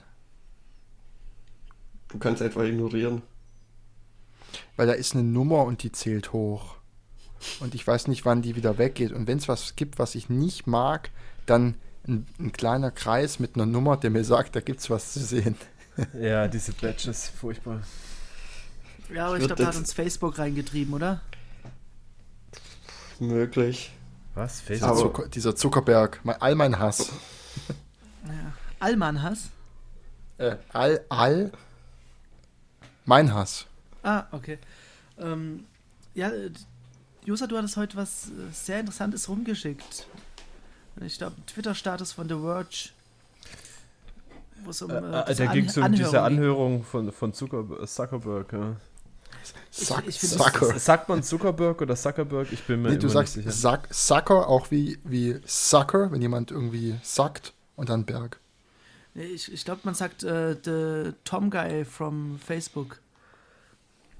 Du 2.10 2.18
kannst 2.18 2.42
einfach 2.42 2.64
ignorieren. 2.64 3.22
Weil 4.76 4.88
da 4.88 4.94
ist 4.94 5.14
eine 5.14 5.24
Nummer 5.24 5.64
und 5.66 5.84
die 5.84 5.92
zählt 5.92 6.34
hoch. 6.34 6.78
Und 7.60 7.75
ich 7.75 7.86
weiß 7.86 8.08
nicht, 8.08 8.25
wann 8.25 8.41
die 8.41 8.56
wieder 8.56 8.77
weggeht. 8.77 9.12
Und 9.12 9.27
wenn 9.27 9.38
es 9.38 9.47
was 9.47 9.75
gibt, 9.75 9.99
was 9.99 10.15
ich 10.15 10.29
nicht 10.29 10.67
mag, 10.67 11.10
dann 11.45 11.75
ein, 12.08 12.25
ein, 12.39 12.51
kleiner 12.51 12.91
Kreis 12.91 13.39
mit 13.39 13.56
einer 13.56 13.65
Nummer, 13.65 13.97
der 13.97 14.10
mir 14.10 14.23
sagt, 14.23 14.56
da 14.56 14.60
gibt 14.60 14.79
es 14.79 14.89
was 14.89 15.13
zu 15.13 15.19
sehen. 15.19 15.56
Ja, 16.19 16.47
diese 16.47 16.73
Badges, 16.73 17.29
furchtbar. 17.29 17.84
Ja, 19.13 19.27
aber 19.27 19.36
ich, 19.36 19.43
ich 19.43 19.47
glaube, 19.47 19.62
da 19.62 19.67
hat 19.67 19.75
uns 19.75 19.93
Facebook 19.93 20.39
reingetrieben, 20.39 20.91
oder? 20.91 21.21
Möglich. 23.19 23.91
Was? 24.34 24.60
Facebook? 24.60 24.89
Dieser, 24.89 25.01
Zucker, 25.03 25.29
dieser 25.29 25.56
Zuckerberg, 25.56 26.19
mein, 26.23 26.41
all 26.41 26.56
mein 26.56 26.79
Hass. 26.79 27.12
Ja. 28.25 28.53
All 28.79 28.97
mein 28.97 29.21
Hass? 29.21 29.49
Äh, 30.39 30.56
all, 30.71 31.06
all 31.10 31.51
mein 33.06 33.34
Hass. 33.34 33.67
Ah, 34.01 34.25
okay. 34.32 34.58
Ähm, 35.19 35.65
ja, 36.15 36.32
Josa, 37.26 37.48
du 37.48 37.58
hattest 37.58 37.78
heute 37.78 37.98
was 37.98 38.28
äh, 38.28 38.52
sehr 38.52 38.80
Interessantes 38.80 39.30
rumgeschickt. 39.30 40.08
Ich 41.02 41.18
glaube, 41.18 41.36
Twitter-Status 41.48 42.12
von 42.12 42.28
The 42.28 42.36
Verge. 42.36 42.90
Wo 44.64 44.70
es 44.70 44.82
um, 44.82 44.92
äh, 44.92 44.96
äh, 44.96 45.32
äh 45.32 45.36
da 45.36 45.46
ging 45.48 45.66
es 45.66 45.78
um 45.78 45.84
Anhörung 45.84 46.06
diese 46.06 46.22
Anhörung 46.22 46.84
von, 46.84 47.12
von 47.12 47.34
Zucker, 47.34 47.66
Zuckerberg. 47.88 48.54
Ja. 48.54 48.76
Zuck, 49.72 50.04
ich, 50.08 50.22
ich 50.22 50.30
Zucker. 50.30 50.80
Sagt 50.80 51.10
man 51.10 51.24
Zuckerberg 51.24 51.82
oder 51.82 51.96
Zuckerberg? 51.96 52.52
Ich 52.52 52.64
bin 52.64 52.82
mir 52.82 52.92
nee, 52.92 52.98
du 52.98 53.10
sagst 53.10 53.38
nicht 53.38 53.52
sicher. 53.52 53.82
Sucker 53.90 54.48
auch 54.48 54.72
wie, 54.72 55.00
wie 55.04 55.40
Sucker, 55.46 56.12
wenn 56.12 56.22
jemand 56.22 56.52
irgendwie 56.52 56.96
sagt 57.02 57.54
und 57.76 57.90
dann 57.90 58.06
Berg. 58.06 58.40
Nee, 59.16 59.26
ich 59.26 59.52
ich 59.52 59.66
glaube, 59.66 59.82
man 59.84 59.96
sagt 59.96 60.24
äh, 60.24 60.56
the 60.64 61.14
Tom 61.24 61.50
Guy 61.50 61.86
from 61.86 62.40
Facebook. 62.40 63.00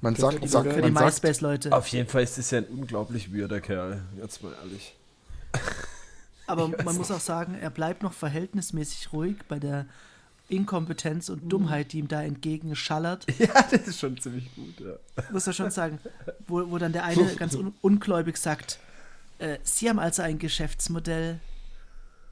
Man 0.04 0.18
sagt, 0.18 0.50
sagt 0.50 0.74
für 0.74 0.82
die 0.82 0.92
MySpace-Leute. 0.92 1.72
Auf 1.72 1.88
jeden 1.88 2.10
Fall 2.10 2.24
ist 2.24 2.38
es 2.38 2.52
ja 2.52 2.58
ein 2.58 2.66
unglaublich 2.66 3.34
weirder 3.34 3.62
Kerl, 3.62 4.02
jetzt 4.20 4.44
mal 4.44 4.54
ehrlich. 4.62 4.96
Aber 6.46 6.68
man 6.84 6.98
muss 6.98 7.10
auch 7.10 7.22
sagen, 7.22 7.58
er 7.60 7.70
bleibt 7.70 8.04
noch 8.04 8.12
verhältnismäßig 8.12 9.14
ruhig 9.14 9.38
bei 9.48 9.60
der 9.60 9.86
Inkompetenz 10.50 11.30
und 11.30 11.48
Dummheit, 11.48 11.94
die 11.94 12.00
ihm 12.00 12.10
da 12.10 12.22
entgegenschallert. 12.22 13.26
Ja, 13.40 13.66
das 13.72 13.88
ist 13.88 14.00
schon 14.00 14.18
ziemlich 14.20 14.54
gut, 14.56 14.78
ja. 14.82 15.24
Muss 15.32 15.48
er 15.48 15.54
schon 15.54 15.72
sagen. 15.72 16.00
Wo, 16.48 16.70
wo 16.70 16.78
dann 16.78 16.92
der 16.92 17.04
eine 17.06 17.36
ganz 17.36 17.56
un 17.56 17.74
ungläubig 17.80 18.36
sagt, 18.36 18.80
äh, 19.40 19.58
Sie 19.64 19.88
haben 19.88 20.00
also 20.00 20.22
ein 20.22 20.38
Geschäftsmodell, 20.38 21.40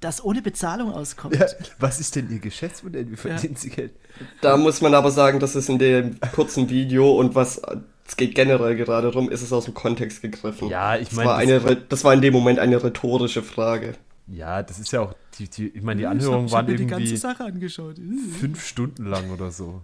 das 0.01 0.23
ohne 0.23 0.41
Bezahlung 0.41 0.91
auskommt. 0.91 1.35
Ja, 1.35 1.45
was 1.79 1.99
ist 1.99 2.15
denn 2.15 2.29
Ihr 2.29 2.39
Geschäftsmodell? 2.39 3.09
Wie 3.09 3.15
verdienen 3.15 3.53
ja. 3.53 3.59
Sie 3.59 3.69
Geld? 3.69 3.93
Da 4.41 4.57
muss 4.57 4.81
man 4.81 4.93
aber 4.93 5.11
sagen, 5.11 5.39
das 5.39 5.55
ist 5.55 5.69
in 5.69 5.79
dem 5.79 6.19
kurzen 6.33 6.69
Video 6.69 7.11
und 7.11 7.35
was 7.35 7.61
es 8.05 8.17
geht 8.17 8.35
generell 8.35 8.75
gerade 8.75 9.09
darum, 9.09 9.29
ist 9.29 9.41
es 9.41 9.53
aus 9.53 9.65
dem 9.65 9.73
Kontext 9.73 10.21
gegriffen. 10.21 10.67
Ja, 10.67 10.97
ich 10.97 11.13
meine. 11.13 11.61
Das, 11.61 11.63
das, 11.63 11.77
das, 11.87 12.03
war 12.03 12.13
in 12.13 12.21
dem 12.21 12.33
Moment 12.33 12.59
eine 12.59 12.83
rhetorische 12.83 13.41
Frage. 13.41 13.93
Ja, 14.27 14.63
das 14.63 14.79
ist 14.79 14.91
ja 14.91 15.01
auch, 15.01 15.13
die, 15.37 15.49
die 15.49 15.67
ich 15.69 15.81
meine, 15.81 15.99
die 15.99 16.07
Anhörungen 16.07 16.51
waren 16.51 16.67
irgendwie 16.67 16.85
die 16.85 16.89
ganze 16.89 17.17
Sache 17.17 17.45
angeschaut. 17.45 17.95
fünf 18.39 18.65
Stunden 18.65 19.05
lang 19.05 19.31
oder 19.31 19.51
so. 19.51 19.81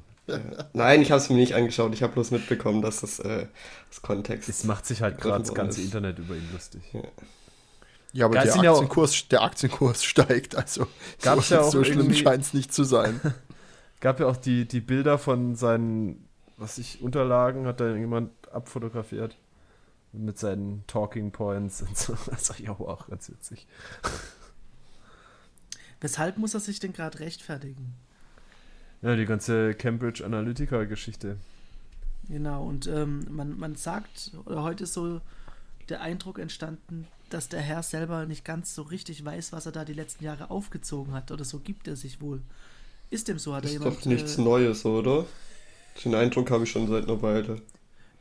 Nein, 0.73 1.01
ich 1.01 1.11
habe 1.11 1.21
es 1.21 1.29
mir 1.29 1.37
nicht 1.37 1.55
angeschaut. 1.55 1.93
Ich 1.93 2.03
habe 2.03 2.13
bloß 2.13 2.31
mitbekommen, 2.31 2.81
dass 2.81 2.99
das, 2.99 3.19
äh, 3.19 3.47
das 3.89 4.01
Kontext. 4.01 4.49
Es 4.49 4.65
macht 4.65 4.85
sich 4.85 5.01
halt 5.01 5.19
gerade 5.19 5.43
das 5.43 5.53
ganze 5.53 5.79
ist. 5.79 5.85
Internet 5.85 6.19
über 6.19 6.35
ihn 6.35 6.49
lustig. 6.51 6.81
Ja. 6.91 7.01
Ja, 8.17 8.25
aber 8.25 8.39
der 8.39 8.55
Aktienkurs, 8.55 9.19
ja 9.19 9.25
der 9.29 9.41
Aktienkurs 9.43 10.03
steigt, 10.03 10.55
also 10.55 10.87
gab's 11.21 11.49
so, 11.49 11.55
ja 11.55 11.61
auch 11.61 11.71
so 11.71 11.83
schlimm 11.83 12.11
scheint 12.15 12.41
es 12.41 12.51
nicht 12.51 12.73
zu 12.73 12.83
sein. 12.83 13.21
Gab 13.99 14.19
ja 14.19 14.25
auch 14.25 14.37
die, 14.37 14.67
die 14.67 14.79
Bilder 14.79 15.19
von 15.19 15.55
seinen, 15.55 16.27
was 16.55 16.79
ich, 16.79 17.01
Unterlagen, 17.01 17.67
hat 17.67 17.79
da 17.79 17.95
jemand 17.95 18.31
abfotografiert. 18.51 19.37
Mit 20.13 20.39
seinen 20.39 20.83
Talking 20.87 21.31
Points 21.31 21.83
und 21.83 21.95
so. 21.95 22.17
Das 22.25 22.49
ist 22.49 22.69
auch, 22.69 22.79
auch 22.79 23.07
ganz 23.07 23.29
witzig. 23.29 23.67
Weshalb 26.01 26.39
muss 26.39 26.55
er 26.55 26.59
sich 26.59 26.79
denn 26.79 26.93
gerade 26.93 27.19
rechtfertigen? 27.19 27.93
Ja, 29.03 29.15
die 29.15 29.25
ganze 29.25 29.75
Cambridge 29.75 30.25
Analytica-Geschichte. 30.25 31.37
Genau, 32.29 32.65
und 32.65 32.87
ähm, 32.87 33.27
man, 33.29 33.59
man 33.59 33.75
sagt, 33.75 34.31
oder 34.45 34.63
heute 34.63 34.85
ist 34.85 34.93
so 34.93 35.21
der 35.89 36.01
Eindruck 36.01 36.39
entstanden, 36.39 37.07
dass 37.29 37.49
der 37.49 37.61
Herr 37.61 37.83
selber 37.83 38.25
nicht 38.25 38.45
ganz 38.45 38.73
so 38.73 38.81
richtig 38.83 39.23
weiß, 39.23 39.51
was 39.51 39.65
er 39.65 39.71
da 39.71 39.85
die 39.85 39.93
letzten 39.93 40.23
Jahre 40.23 40.49
aufgezogen 40.49 41.13
hat. 41.13 41.31
Oder 41.31 41.45
so 41.45 41.59
gibt 41.59 41.87
er 41.87 41.95
sich 41.95 42.21
wohl. 42.21 42.41
Ist 43.09 43.27
dem 43.27 43.39
so? 43.39 43.53
Hat 43.55 43.63
das 43.63 43.71
er 43.71 43.77
ist 43.77 43.83
jemand, 43.83 44.01
doch 44.01 44.05
nichts 44.05 44.37
äh, 44.37 44.41
Neues, 44.41 44.85
oder? 44.85 45.25
Den 46.03 46.15
Eindruck 46.15 46.51
habe 46.51 46.63
ich 46.63 46.71
schon 46.71 46.87
seit 46.87 47.05
einer 47.05 47.21
Weile. 47.21 47.61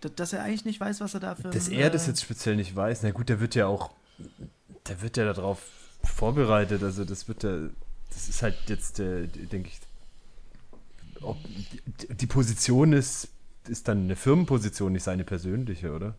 Dass 0.01 0.33
er 0.33 0.42
eigentlich 0.42 0.64
nicht 0.64 0.81
weiß, 0.81 1.01
was 1.01 1.14
er 1.14 1.21
dafür. 1.21 1.51
Dass 1.51 1.69
er 1.69 1.90
das 1.90 2.07
äh, 2.07 2.11
jetzt 2.11 2.23
speziell 2.23 2.57
nicht 2.57 2.75
weiß. 2.77 3.03
Na 3.03 3.11
gut, 3.11 3.29
der 3.29 3.40
wird 3.40 3.55
ja 3.55 3.66
auch. 3.66 3.90
Der 4.88 5.03
wird 5.03 5.16
ja 5.16 5.33
darauf 5.33 5.62
vorbereitet. 6.05 6.83
Also, 6.83 7.05
das 7.05 7.29
wird 7.29 7.42
ja. 7.42 7.69
Das 8.11 8.29
ist 8.29 8.42
halt 8.42 8.57
jetzt, 8.69 9.01
äh, 9.01 9.27
denke 9.27 9.69
ich. 9.69 9.81
Ob, 11.23 11.38
die, 11.42 12.14
die 12.14 12.27
Position 12.27 12.92
ist, 12.92 13.29
ist 13.69 13.88
dann 13.88 14.05
eine 14.05 14.16
Firmenposition, 14.16 14.92
nicht 14.92 15.03
seine 15.03 15.25
persönliche, 15.25 15.92
oder? 15.92 16.14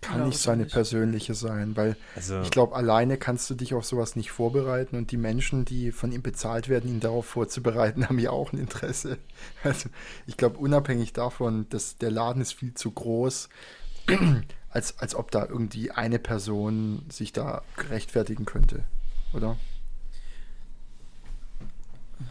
Kann 0.00 0.20
ja, 0.20 0.26
nicht 0.26 0.38
seine 0.38 0.66
persönliche 0.66 1.34
sein, 1.34 1.76
weil 1.76 1.96
also, 2.14 2.40
ich 2.42 2.50
glaube, 2.50 2.76
alleine 2.76 3.16
kannst 3.16 3.48
du 3.48 3.54
dich 3.54 3.74
auf 3.74 3.84
sowas 3.84 4.16
nicht 4.16 4.30
vorbereiten 4.30 4.96
und 4.96 5.10
die 5.10 5.16
Menschen, 5.16 5.64
die 5.64 5.92
von 5.92 6.12
ihm 6.12 6.22
bezahlt 6.22 6.68
werden, 6.68 6.90
ihn 6.90 7.00
darauf 7.00 7.26
vorzubereiten, 7.26 8.04
haben 8.08 8.18
ja 8.18 8.30
auch 8.30 8.52
ein 8.52 8.58
Interesse. 8.58 9.18
Also 9.62 9.88
ich 10.26 10.36
glaube, 10.36 10.58
unabhängig 10.58 11.12
davon, 11.12 11.66
dass 11.70 11.96
der 11.96 12.10
Laden 12.10 12.42
ist 12.42 12.52
viel 12.52 12.74
zu 12.74 12.90
groß, 12.90 13.48
als, 14.70 14.98
als 14.98 15.14
ob 15.14 15.30
da 15.30 15.46
irgendwie 15.46 15.90
eine 15.90 16.18
Person 16.18 17.06
sich 17.08 17.32
da 17.32 17.62
rechtfertigen 17.88 18.44
könnte, 18.44 18.84
oder? 19.32 19.56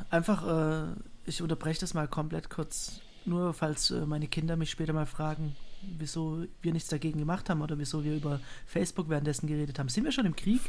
einfach, 0.09 0.47
äh, 0.47 0.93
ich 1.25 1.41
unterbreche 1.41 1.81
das 1.81 1.93
mal 1.93 2.07
komplett 2.07 2.49
kurz, 2.49 3.01
nur 3.25 3.53
falls 3.53 3.91
äh, 3.91 4.05
meine 4.05 4.27
Kinder 4.27 4.55
mich 4.55 4.71
später 4.71 4.93
mal 4.93 5.05
fragen, 5.05 5.55
wieso 5.97 6.45
wir 6.61 6.73
nichts 6.73 6.89
dagegen 6.89 7.19
gemacht 7.19 7.49
haben 7.49 7.61
oder 7.61 7.77
wieso 7.77 8.03
wir 8.03 8.15
über 8.15 8.39
Facebook 8.65 9.09
währenddessen 9.09 9.47
geredet 9.47 9.79
haben. 9.79 9.89
Sind 9.89 10.03
wir 10.03 10.11
schon 10.11 10.25
im 10.25 10.35
Krieg? 10.35 10.61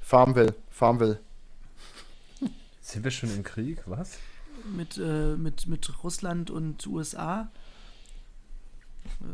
Farmville, 0.00 0.54
Farmville. 0.70 1.20
Sind 2.80 3.04
wir 3.04 3.10
schon 3.10 3.30
im 3.34 3.42
Krieg? 3.42 3.82
Was? 3.86 4.18
Mit, 4.74 4.96
äh, 4.98 5.36
mit, 5.36 5.66
mit 5.66 6.02
Russland 6.02 6.50
und 6.50 6.86
USA. 6.86 7.50
Äh, 9.20 9.24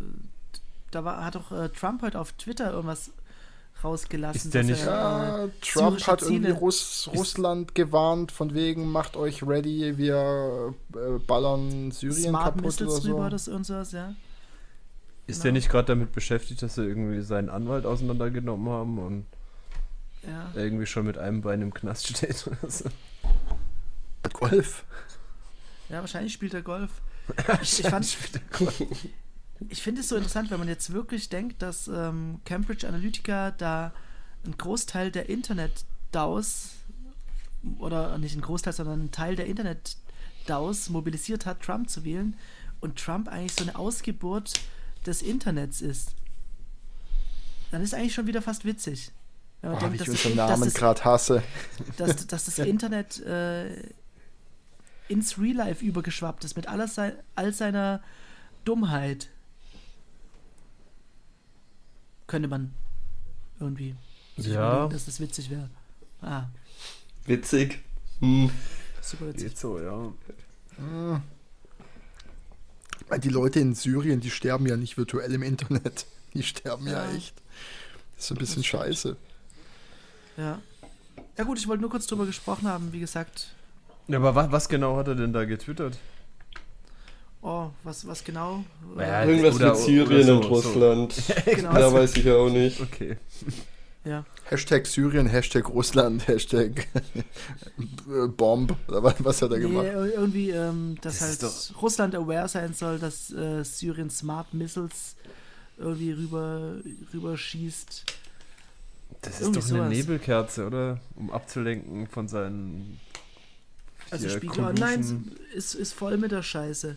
da 0.90 1.04
war, 1.04 1.24
hat 1.24 1.34
doch 1.34 1.52
äh, 1.52 1.68
Trump 1.68 2.02
heute 2.02 2.20
auf 2.20 2.32
Twitter 2.32 2.72
irgendwas 2.72 3.10
rausgelassen. 3.82 4.48
Ist 4.48 4.54
der 4.54 4.64
nicht? 4.64 4.82
Er, 4.82 4.88
ja, 4.88 5.48
Trump 5.60 6.06
hat 6.06 6.22
irgendwie 6.22 6.50
Russ, 6.50 7.08
Russland 7.14 7.74
gewarnt, 7.74 8.32
von 8.32 8.54
wegen, 8.54 8.90
macht 8.90 9.16
euch 9.16 9.42
ready, 9.42 9.96
wir 9.98 10.74
äh, 10.94 11.18
ballern 11.26 11.90
Syrien 11.90 12.30
Smart 12.30 12.56
kaputt 12.56 12.80
oder 12.82 12.90
so. 12.90 13.12
Rüber, 13.12 13.30
das 13.30 13.48
und 13.48 13.64
sowas, 13.64 13.92
ja. 13.92 14.14
Ist 15.26 15.36
Genau. 15.36 15.42
der 15.44 15.52
nicht 15.52 15.68
gerade 15.70 15.86
damit 15.86 16.12
beschäftigt, 16.12 16.60
dass 16.62 16.74
sie 16.74 16.84
irgendwie 16.84 17.22
seinen 17.22 17.48
Anwalt 17.48 17.86
auseinandergenommen 17.86 18.68
haben 18.68 18.98
und 18.98 19.26
ja. 20.26 20.50
irgendwie 20.54 20.86
schon 20.86 21.06
mit 21.06 21.16
einem 21.18 21.40
Bein 21.42 21.62
im 21.62 21.72
Knast 21.72 22.08
steht 22.08 22.46
oder 22.46 22.70
so? 22.70 22.84
Golf. 24.32 24.84
Ja, 25.88 26.00
wahrscheinlich 26.00 26.32
spielt 26.32 26.54
er 26.54 26.62
Golf. 26.62 26.90
Ich, 27.62 27.80
ich, 27.84 27.88
fand- 27.88 28.16
ich 29.68 29.82
finde 29.82 30.00
es 30.00 30.08
so 30.08 30.16
interessant, 30.16 30.50
wenn 30.50 30.58
man 30.58 30.68
jetzt 30.68 30.92
wirklich 30.92 31.28
denkt, 31.28 31.62
dass 31.62 31.88
ähm, 31.88 32.40
Cambridge 32.44 32.86
Analytica 32.88 33.50
da 33.52 33.92
einen 34.44 34.56
Großteil 34.58 35.10
der 35.10 35.28
Internet-DAOs 35.28 36.70
oder 37.78 38.18
nicht 38.18 38.32
einen 38.32 38.42
Großteil, 38.42 38.72
sondern 38.74 39.00
einen 39.00 39.10
Teil 39.10 39.36
der 39.36 39.46
Internet-DAOs 39.46 40.90
mobilisiert 40.90 41.46
hat, 41.46 41.62
Trump 41.62 41.88
zu 41.88 42.04
wählen 42.04 42.36
und 42.80 42.98
Trump 42.98 43.28
eigentlich 43.28 43.52
so 43.54 43.62
eine 43.64 43.76
Ausgeburt 43.78 44.52
des 45.06 45.22
Internets 45.22 45.80
ist. 45.80 46.14
Dann 47.70 47.82
ist 47.82 47.94
eigentlich 47.94 48.14
schon 48.14 48.26
wieder 48.26 48.42
fast 48.42 48.64
witzig. 48.64 49.10
Wenn 49.60 49.70
man 49.72 49.78
Oh, 49.78 49.80
denkt, 49.80 49.92
wie 49.94 49.96
ich 49.96 50.04
dass 50.06 50.14
das- 50.14 50.24
unseren 50.26 50.36
dass 50.48 50.60
Namen 50.60 50.72
gerade 50.74 51.04
hasse. 51.04 51.42
dass, 51.96 52.26
dass 52.26 52.44
das 52.44 52.58
Internet 52.60 53.20
äh, 53.20 53.90
ins 55.08 55.38
Real 55.38 55.56
Life 55.56 55.84
übergeschwappt 55.84 56.44
ist 56.44 56.56
mit 56.56 56.66
aller 56.68 56.88
sei, 56.88 57.14
all 57.34 57.52
seiner 57.52 58.02
Dummheit. 58.64 59.28
Könnte 62.26 62.48
man 62.48 62.74
irgendwie 63.60 63.94
sich 64.36 64.52
Ja. 64.52 64.88
dass 64.88 65.04
das 65.06 65.20
witzig 65.20 65.50
wäre. 65.50 65.68
Ah, 66.22 66.44
Witzig. 67.26 67.82
Hm. 68.20 68.50
super 69.00 69.28
witzig. 69.28 69.48
Geht 69.50 69.58
so, 69.58 69.78
ja. 69.78 70.12
Weil 70.78 71.22
Die 73.22 73.28
Leute 73.28 73.60
in 73.60 73.74
Syrien, 73.74 74.20
die 74.20 74.30
sterben 74.30 74.66
ja 74.66 74.76
nicht 74.76 74.96
virtuell 74.96 75.32
im 75.34 75.42
Internet. 75.42 76.06
Die 76.34 76.42
sterben 76.42 76.86
ja, 76.88 77.04
Ja. 77.04 77.14
echt. 77.16 77.34
Das 78.16 78.24
ist 78.24 78.30
ein 78.32 78.38
bisschen 78.38 78.64
scheiße. 78.64 79.16
Ja. 80.36 80.60
Ja 81.38 81.44
gut, 81.44 81.58
ich 81.58 81.68
wollte 81.68 81.80
nur 81.82 81.90
kurz 81.90 82.06
drüber 82.08 82.26
gesprochen 82.26 82.66
haben, 82.66 82.92
wie 82.92 82.98
gesagt. 83.00 83.54
Ja, 84.08 84.18
aber 84.18 84.34
was, 84.34 84.50
was 84.50 84.68
genau 84.68 84.96
hat 84.96 85.06
er 85.08 85.14
denn 85.14 85.32
da 85.32 85.44
getwittert? 85.44 85.96
Oh, 87.40 87.68
was, 87.84 88.06
was 88.06 88.24
genau? 88.24 88.64
Ja, 88.96 89.22
Äh, 89.22 89.28
Irgendwas 89.30 89.54
oder- 89.56 89.68
mit 89.74 89.76
Syrien 89.78 90.06
oder 90.08 90.24
so, 90.24 90.36
und 90.36 90.44
Russland. 90.46 91.14
genau. 91.44 91.72
Da 91.72 91.92
weiß 91.92 92.16
ich 92.16 92.24
ja 92.24 92.34
auch 92.36 92.50
nicht. 92.50 92.80
Okay. 92.80 93.16
Ja. 94.04 94.24
Hashtag 94.44 94.86
Syrien, 94.86 95.26
Hashtag 95.26 95.68
Russland, 95.70 96.26
Hashtag 96.28 96.86
äh, 96.96 98.28
Bomb. 98.28 98.76
Oder 98.88 99.02
was, 99.02 99.40
hat 99.42 99.50
er 99.50 99.56
Nee, 99.58 99.62
gemacht? 99.62 99.86
ir- 99.86 100.12
irgendwie, 100.14 100.50
ähm, 100.50 100.96
dass 101.00 101.18
Das 101.20 101.30
ist 101.30 101.42
halt 101.72 101.82
Russland 101.82 102.14
aware 102.14 102.48
sein 102.48 102.74
soll, 102.74 102.98
dass 102.98 103.30
äh, 103.32 103.64
Syrien 103.64 104.10
Smart 104.10 104.52
Missiles 104.52 105.16
irgendwie 105.78 106.12
rüber, 106.12 106.76
rüber 107.12 107.36
schießt. 107.38 108.04
Das 109.22 109.34
ist 109.34 109.40
Irgendwie 109.40 109.60
doch 109.60 109.68
eine 109.68 109.78
sowas. 109.78 109.90
Nebelkerze, 109.90 110.66
oder? 110.66 111.00
Um 111.16 111.30
abzulenken 111.30 112.06
von 112.06 112.28
seinen. 112.28 113.00
Also 114.10 114.28
Spiegel 114.28 114.50
Collusion. 114.64 114.82
Online 114.84 115.24
ist, 115.54 115.74
ist 115.74 115.94
voll 115.94 116.18
mit 116.18 116.30
der 116.30 116.42
Scheiße. 116.42 116.96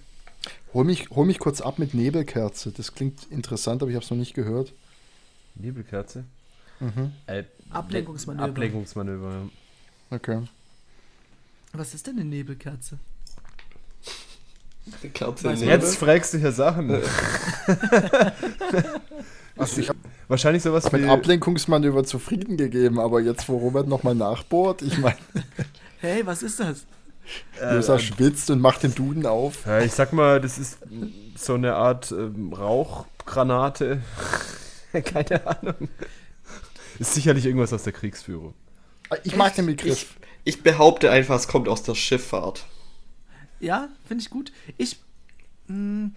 Hol 0.74 0.84
mich, 0.84 1.10
hol 1.12 1.26
mich 1.26 1.40
kurz 1.40 1.62
ab 1.62 1.80
mit 1.80 1.94
Nebelkerze. 1.94 2.72
Das 2.72 2.94
klingt 2.94 3.24
interessant, 3.32 3.82
aber 3.82 3.90
ich 3.92 3.96
habe 3.96 4.04
es 4.04 4.12
noch 4.12 4.18
nicht 4.18 4.34
gehört. 4.34 4.74
Nebelkerze? 5.56 6.26
Mhm. 6.80 7.12
Äh, 7.26 7.44
Ablenkungsmanöver. 7.70 8.46
Ablenkungsmanöver. 8.50 9.30
ja. 9.32 10.16
Okay. 10.16 10.42
Was 11.74 11.94
ist 11.94 12.08
denn 12.08 12.16
eine 12.16 12.26
Nebelkerze? 12.26 12.98
Die 15.04 15.10
Kerze 15.10 15.50
Nebel. 15.50 15.68
Jetzt 15.68 15.98
fragst 15.98 16.34
du 16.34 16.38
hier 16.38 16.52
Sachen. 16.54 17.02
Also 19.58 19.82
ich 19.82 19.90
habe 19.90 20.00
Wahrscheinlich 20.28 20.64
sowas 20.64 20.92
mit 20.92 21.04
wie. 21.04 21.08
Ablenkungsmanöver 21.10 22.04
zufrieden 22.04 22.58
gegeben, 22.58 23.00
aber 23.00 23.22
jetzt, 23.22 23.48
wo 23.48 23.58
Robert 23.58 23.88
nochmal 23.88 24.16
nachbohrt, 24.16 24.82
ich 24.82 24.98
meine, 24.98 25.16
Hey, 26.00 26.26
was 26.26 26.44
ist 26.44 26.60
das? 26.60 26.86
äh, 27.62 27.76
Josa 27.76 27.98
schwitzt 27.98 28.50
und 28.50 28.60
macht 28.62 28.84
den 28.84 28.94
Duden 28.94 29.26
auf. 29.26 29.66
ja, 29.66 29.80
ich 29.80 29.94
sag 29.94 30.14
mal, 30.14 30.40
das 30.42 30.58
ist 30.58 30.80
so 31.36 31.54
eine 31.56 31.76
Art 31.76 32.12
ähm, 32.12 32.54
Rauchgranate. 32.54 34.02
Keine 35.06 35.48
Ahnung. 35.48 35.90
Ist 37.00 37.14
sicherlich 37.14 37.46
irgendwas 37.46 37.74
aus 37.74 37.84
der 37.84 37.94
Kriegsführung. 37.94 38.54
Ich 39.24 39.36
mag 39.36 39.56
den 39.56 39.68
Begriff. 39.68 40.18
Ich, 40.44 40.56
ich 40.56 40.64
behaupte 40.64 41.12
einfach, 41.12 41.36
es 41.36 41.48
kommt 41.48 41.68
aus 41.68 41.84
der 41.84 41.96
Schifffahrt. 41.96 42.66
Ja, 43.60 43.90
finde 44.08 44.22
ich 44.22 44.30
gut. 44.30 44.52
Ich, 44.78 45.00
mh, 45.68 46.12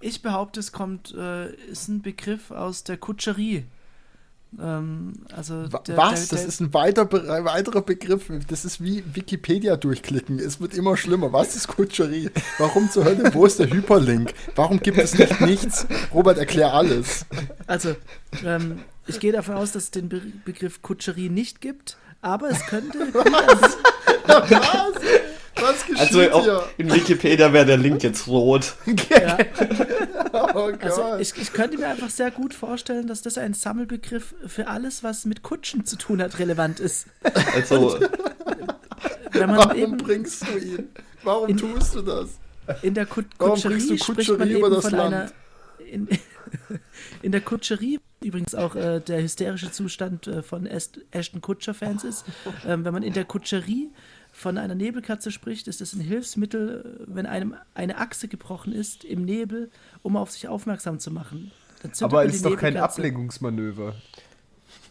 ich 0.00 0.22
behaupte, 0.22 0.60
es 0.60 0.72
kommt, 0.72 1.14
äh, 1.14 1.52
ist 1.66 1.88
ein 1.88 2.02
Begriff 2.02 2.50
aus 2.50 2.84
der 2.84 2.96
Kutscherie. 2.96 3.64
Ähm, 4.58 5.12
also 5.32 5.66
der, 5.68 5.96
Was? 5.96 6.28
Der, 6.28 6.38
Das 6.38 6.40
der, 6.40 6.46
ist 6.46 6.60
ein 6.60 6.74
weiter, 6.74 7.10
weiterer 7.12 7.82
Begriff. 7.82 8.30
Das 8.48 8.64
ist 8.64 8.82
wie 8.82 9.04
Wikipedia 9.14 9.76
durchklicken. 9.76 10.38
Es 10.38 10.60
wird 10.60 10.74
immer 10.74 10.96
schlimmer. 10.96 11.32
Was 11.32 11.54
ist 11.54 11.68
Kutscherie? 11.68 12.30
Warum 12.58 12.90
zur 12.90 13.04
Hölle? 13.04 13.32
Wo 13.34 13.46
ist 13.46 13.58
der 13.58 13.70
Hyperlink? 13.70 14.32
Warum 14.56 14.80
gibt 14.80 14.98
es 14.98 15.16
nicht 15.16 15.40
nichts? 15.40 15.86
Robert, 16.12 16.38
erklär 16.38 16.72
alles. 16.74 17.26
Also, 17.66 17.94
ähm, 18.44 18.80
ich 19.10 19.20
gehe 19.20 19.32
davon 19.32 19.56
aus, 19.56 19.72
dass 19.72 19.84
es 19.84 19.90
den 19.90 20.08
Be 20.08 20.20
Begriff 20.44 20.82
Kutscherie 20.82 21.28
nicht 21.28 21.60
gibt, 21.60 21.96
aber 22.22 22.50
es 22.50 22.64
könnte. 22.66 22.98
Was? 23.14 24.94
Was 25.56 25.84
geschieht 25.86 26.00
Also 26.00 26.20
hier? 26.42 26.64
in 26.78 26.92
Wikipedia 26.92 27.52
wäre 27.52 27.66
der 27.66 27.76
Link 27.76 28.02
jetzt 28.02 28.26
rot. 28.28 28.74
ja, 29.10 29.36
Oh 30.32 30.70
Gott. 30.70 30.82
also 30.82 31.16
ich, 31.18 31.36
ich 31.36 31.52
könnte 31.52 31.76
mir 31.76 31.88
einfach 31.88 32.08
sehr 32.08 32.30
gut 32.30 32.54
vorstellen, 32.54 33.06
dass 33.08 33.20
das 33.22 33.36
ein 33.36 33.52
Sammelbegriff 33.52 34.34
für 34.46 34.68
alles, 34.68 35.02
was 35.02 35.24
mit 35.26 35.42
Kutschen 35.42 35.84
zu 35.84 35.96
tun 35.96 36.22
hat, 36.22 36.38
relevant 36.38 36.80
ist. 36.80 37.06
Also 37.54 37.98
Wenn 39.32 39.48
man 39.50 39.58
Warum 39.58 39.76
eben 39.76 39.96
bringst 39.98 40.44
du 40.48 40.58
ihn? 40.58 40.88
Warum 41.22 41.48
In- 41.50 41.56
tust 41.58 41.94
du 41.94 42.02
das? 42.02 42.30
in 42.82 42.94
der 42.94 43.06
Kut 43.06 43.26
Warum 43.38 43.54
Kutscherie 43.54 43.74
bringst 43.74 43.90
du 43.90 43.96
spricht 43.98 44.28
man 44.30 44.38
Kutscherie 44.38 44.58
über 44.58 44.66
eben 44.68 44.74
das 44.76 44.84
von 44.84 44.92
Land? 44.98 45.14
einer. 45.14 45.30
In, 45.90 46.08
in 47.22 47.32
der 47.32 47.40
Kutscherie, 47.40 48.00
übrigens 48.22 48.54
auch 48.54 48.74
äh, 48.74 49.00
der 49.00 49.22
hysterische 49.22 49.72
Zustand 49.72 50.26
äh, 50.26 50.42
von 50.42 50.66
Ashton 50.66 51.40
Kutscher-Fans 51.40 52.04
ist, 52.04 52.24
ähm, 52.66 52.84
wenn 52.84 52.92
man 52.92 53.02
in 53.02 53.12
der 53.12 53.24
Kutscherie 53.24 53.90
von 54.32 54.58
einer 54.58 54.74
Nebelkatze 54.74 55.30
spricht, 55.30 55.68
ist 55.68 55.80
es 55.80 55.92
ein 55.94 56.00
Hilfsmittel, 56.00 56.98
äh, 57.00 57.04
wenn 57.06 57.26
einem 57.26 57.54
eine 57.74 57.98
Achse 57.98 58.28
gebrochen 58.28 58.72
ist 58.72 59.04
im 59.04 59.24
Nebel, 59.24 59.70
um 60.02 60.16
auf 60.16 60.30
sich 60.30 60.48
aufmerksam 60.48 60.98
zu 60.98 61.10
machen. 61.10 61.50
Aber 62.00 62.24
es 62.24 62.36
ist 62.36 62.44
doch 62.44 62.56
kein. 62.56 62.76
Ablenkungsmanöver. 62.76 63.94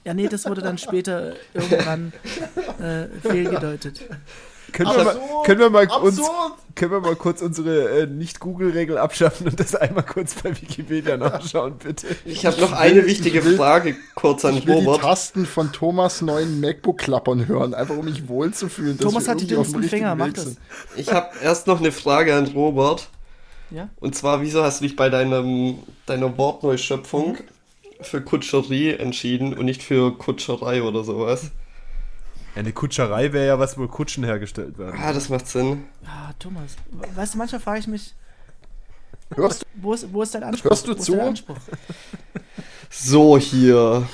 Ja, 0.06 0.14
nee, 0.14 0.28
das 0.28 0.46
wurde 0.48 0.62
dann 0.62 0.78
später 0.78 1.36
irgendwann 1.54 2.14
äh, 2.80 3.08
fehlgedeutet. 3.22 4.02
Können, 4.72 4.90
wir 4.96 5.04
mal, 5.04 5.44
können, 5.46 5.60
wir 5.60 5.70
mal 5.70 5.88
uns, 5.88 6.22
können 6.76 6.92
wir 6.92 7.00
mal 7.00 7.16
kurz 7.16 7.42
unsere 7.42 8.02
äh, 8.02 8.08
Nicht-Google-Regel 8.08 8.98
abschaffen 8.98 9.48
und 9.48 9.60
das 9.60 9.76
einmal 9.76 10.04
kurz 10.04 10.36
bei 10.36 10.50
Wikipedia 10.50 11.18
nachschauen, 11.18 11.78
bitte? 11.78 12.08
ich 12.26 12.46
habe 12.46 12.60
noch 12.62 12.72
eine 12.74 13.06
wichtige 13.06 13.42
Frage 13.42 13.96
kurz 14.16 14.46
an 14.46 14.56
Ich 14.56 14.68
will 14.68 14.80
die 14.80 14.86
Robert. 14.86 15.02
Tasten 15.02 15.46
von 15.46 15.72
Thomas 15.72 16.22
neuen 16.22 16.60
MacBook 16.60 16.98
klappern 16.98 17.48
hören, 17.48 17.74
einfach 17.74 17.98
um 17.98 18.06
mich 18.06 18.28
wohlzufühlen. 18.28 18.98
dass 18.98 19.06
Thomas 19.06 19.28
hat 19.28 19.42
die 19.42 19.48
dünnsten 19.48 19.84
Finger, 19.84 20.16
mach 20.16 20.34
das. 20.34 20.58
Ich 20.96 21.12
habe 21.12 21.30
erst 21.44 21.68
noch 21.68 21.80
eine 21.80 21.92
Frage 21.92 22.36
an 22.36 22.48
Robert. 22.48 23.10
Ja? 23.72 23.90
Und 24.00 24.16
zwar, 24.16 24.42
wieso 24.42 24.64
hast 24.64 24.82
du 24.82 24.86
dich 24.86 24.96
bei 24.96 25.10
deinem, 25.10 25.80
deiner 26.06 26.38
Wortneuschöpfung 26.38 27.38
für 28.02 28.22
Kutscherie 28.22 28.92
entschieden 28.94 29.54
und 29.54 29.66
nicht 29.66 29.84
für 29.84 30.18
Kutscherei 30.18 30.82
oder 30.84 31.04
sowas? 31.04 31.52
Eine 32.56 32.74
Kutscherei 32.74 33.32
wäre 33.32 33.48
ja 33.48 33.60
was, 33.60 33.78
wo 33.78 33.88
Kutschen 33.88 34.24
hergestellt 34.24 34.78
werden. 34.78 35.00
Ah, 35.00 35.14
das 35.14 35.30
macht 35.30 35.48
Sinn. 35.48 35.86
Ah, 36.06 36.32
Thomas. 36.40 36.76
Weißt 37.16 37.34
du, 37.34 37.38
manchmal 37.38 37.62
frage 37.62 37.80
ich 37.80 37.88
mich, 37.88 38.14
Hörst 39.36 39.66
wo 39.76 39.94
ist, 39.94 40.12
wo 40.12 40.24
ist 40.24 40.34
dein 40.34 40.44
Anspruch? 40.44 40.72
Hörst 40.72 40.88
du 40.88 40.94
zu? 40.96 41.22
Anspruch? 41.22 41.58
So, 42.90 43.38
hier. 43.38 44.08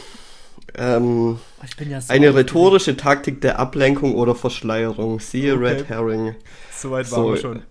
Ähm, 0.75 1.39
Oh, 1.65 1.83
Ja 1.83 1.99
Eine 2.09 2.35
rhetorische 2.35 2.97
Taktik 2.97 3.41
der 3.41 3.59
Ablenkung 3.59 4.15
oder 4.15 4.35
Verschleierung. 4.35 5.19
Siehe 5.19 5.55
okay. 5.55 5.63
Red 5.65 5.89
Herring. 5.89 6.35
Soweit 6.75 7.11
waren 7.11 7.23
so, 7.23 7.29
wir 7.33 7.37
schon. 7.37 7.61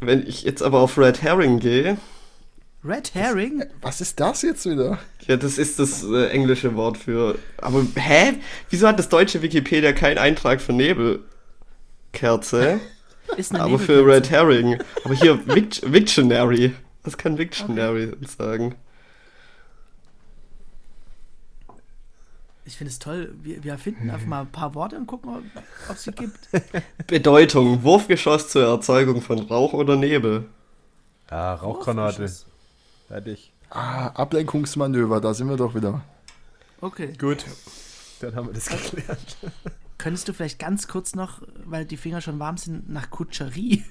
Wenn 0.00 0.26
ich 0.26 0.42
jetzt 0.44 0.62
aber 0.62 0.80
auf 0.80 0.96
Red 0.96 1.22
Herring 1.22 1.58
gehe. 1.58 1.98
Red 2.82 3.14
Herring? 3.14 3.64
Was 3.82 4.00
ist 4.00 4.18
das 4.20 4.40
jetzt 4.40 4.64
wieder? 4.64 4.98
Ja, 5.26 5.36
das 5.36 5.58
ist 5.58 5.78
das 5.78 6.02
äh, 6.02 6.30
englische 6.30 6.74
Wort 6.76 6.96
für. 6.96 7.38
Aber 7.58 7.84
hä? 7.94 8.38
Wieso 8.70 8.88
hat 8.88 8.98
das 8.98 9.10
deutsche 9.10 9.42
Wikipedia 9.42 9.92
keinen 9.92 10.16
Eintrag 10.16 10.62
für 10.62 10.72
Nebelkerze? 10.72 12.80
Ist 13.36 13.54
eine 13.54 13.64
aber 13.64 13.78
für 13.78 14.06
Red 14.06 14.30
Herring. 14.30 14.78
Aber 15.04 15.14
hier 15.14 15.46
Vict 15.54 15.92
Victionary. 15.92 16.74
Was 17.04 17.18
kann 17.18 17.36
Victionary 17.36 18.12
okay. 18.12 18.26
sagen? 18.38 18.74
Ich 22.64 22.76
finde 22.76 22.92
es 22.92 22.98
toll. 22.98 23.34
Wir, 23.42 23.62
wir 23.62 23.72
erfinden 23.72 24.08
einfach 24.08 24.26
mal 24.26 24.40
ein 24.40 24.52
paar 24.52 24.74
Worte 24.74 24.96
und 24.96 25.06
gucken, 25.06 25.50
ob 25.88 25.94
es 25.94 26.04
sie 26.04 26.12
gibt. 26.12 26.48
Bedeutung: 27.06 27.82
Wurfgeschoss 27.82 28.48
zur 28.48 28.66
Erzeugung 28.66 29.20
von 29.20 29.38
Rauch 29.38 29.74
oder 29.74 29.96
Nebel. 29.96 30.46
Ja, 31.30 31.54
Rauchgranate. 31.54 32.26
Fertig. 33.10 33.50
Ah, 33.70 34.06
Ablenkungsmanöver, 34.10 35.20
da 35.20 35.34
sind 35.34 35.48
wir 35.48 35.56
doch 35.56 35.74
wieder. 35.74 36.02
Okay. 36.80 37.12
Gut. 37.18 37.44
Dann 38.20 38.36
haben 38.36 38.46
wir 38.46 38.54
das 38.54 38.68
geklärt. 38.68 39.36
Könntest 39.98 40.28
du 40.28 40.32
vielleicht 40.32 40.60
ganz 40.60 40.86
kurz 40.86 41.16
noch, 41.16 41.42
weil 41.64 41.84
die 41.84 41.96
Finger 41.96 42.20
schon 42.20 42.38
warm 42.38 42.56
sind, 42.56 42.88
nach 42.88 43.10
Kutscherie? 43.10 43.82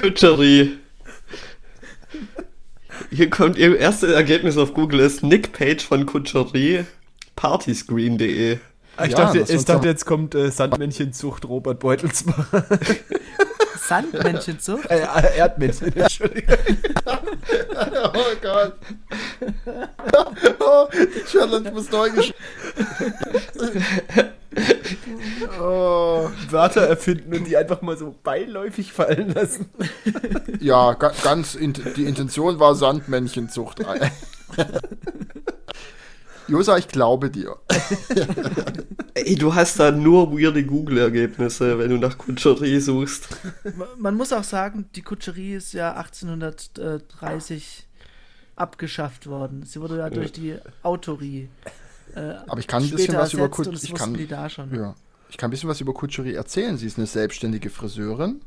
Kutscherie. 0.00 0.78
Hier 3.10 3.30
kommt 3.30 3.58
ihr 3.58 3.76
erstes 3.76 4.12
Ergebnis 4.12 4.56
auf 4.58 4.74
Google 4.74 5.00
ist 5.00 5.24
Nick 5.24 5.52
Page 5.52 5.84
von 5.84 6.06
Kutscherie, 6.06 6.84
partyscreen.de. 7.34 8.58
Ah, 8.96 9.06
ich, 9.06 9.10
ja, 9.10 9.16
dachte, 9.16 9.52
ich 9.52 9.64
dachte, 9.64 9.88
jetzt 9.88 10.06
kommt 10.06 10.36
äh, 10.36 10.52
Sandmännchenzucht 10.52 11.46
Robert 11.46 11.80
Beutelsmann. 11.80 12.46
Sandmännchenzucht? 13.88 14.90
Äh, 14.90 15.00
äh, 15.00 15.38
Erdmännchen, 15.38 15.92
Entschuldigung. 15.96 16.56
oh 17.06 18.36
Gott. 18.42 18.74
oh, 20.60 20.88
die 20.92 21.24
Challenge 21.24 21.70
muss 21.72 21.90
neu 21.90 22.10
geschrieben. 22.10 22.38
oh. 25.60 26.28
Wörter 26.50 26.82
erfinden 26.82 27.34
und 27.34 27.44
die 27.44 27.56
einfach 27.56 27.80
mal 27.80 27.96
so 27.96 28.14
beiläufig 28.22 28.92
fallen 28.92 29.32
lassen. 29.34 29.70
ja, 30.60 30.92
ga 30.92 31.12
ganz, 31.22 31.54
in 31.54 31.72
die 31.72 32.04
Intention 32.04 32.58
war 32.60 32.74
Sandmännchenzucht. 32.74 33.80
Josa, 36.48 36.78
ich 36.78 36.88
glaube 36.88 37.30
dir. 37.30 37.56
Ey, 39.14 39.34
du 39.36 39.54
hast 39.54 39.78
da 39.78 39.90
nur 39.90 40.32
weirde 40.32 40.64
Google-Ergebnisse, 40.64 41.78
wenn 41.78 41.90
du 41.90 41.98
nach 41.98 42.16
Kutscherie 42.16 42.80
suchst. 42.80 43.28
Man 43.98 44.16
muss 44.16 44.32
auch 44.32 44.44
sagen, 44.44 44.86
die 44.94 45.02
Kutscherie 45.02 45.54
ist 45.54 45.74
ja 45.74 45.94
1830 45.94 47.86
abgeschafft 48.56 49.26
worden. 49.26 49.64
Sie 49.64 49.80
wurde 49.80 49.98
ja 49.98 50.10
durch 50.10 50.32
die 50.32 50.56
Autorie. 50.82 51.48
Äh, 52.14 52.34
Aber 52.46 52.60
ich 52.60 52.66
kann 52.66 52.82
ein 52.82 52.90
bisschen 52.90 53.16
was 53.16 53.32
über 53.34 53.48
Kutscherie. 53.48 53.78
Ich 53.82 53.94
kann, 53.94 54.74
ja, 54.74 54.94
ich 55.28 55.36
kann 55.36 55.48
ein 55.48 55.50
bisschen 55.50 55.68
was 55.68 55.80
über 55.80 55.92
Kutscherie 55.92 56.34
erzählen. 56.34 56.78
Sie 56.78 56.86
ist 56.86 56.96
eine 56.96 57.06
selbstständige 57.06 57.70
Friseurin. 57.70 58.40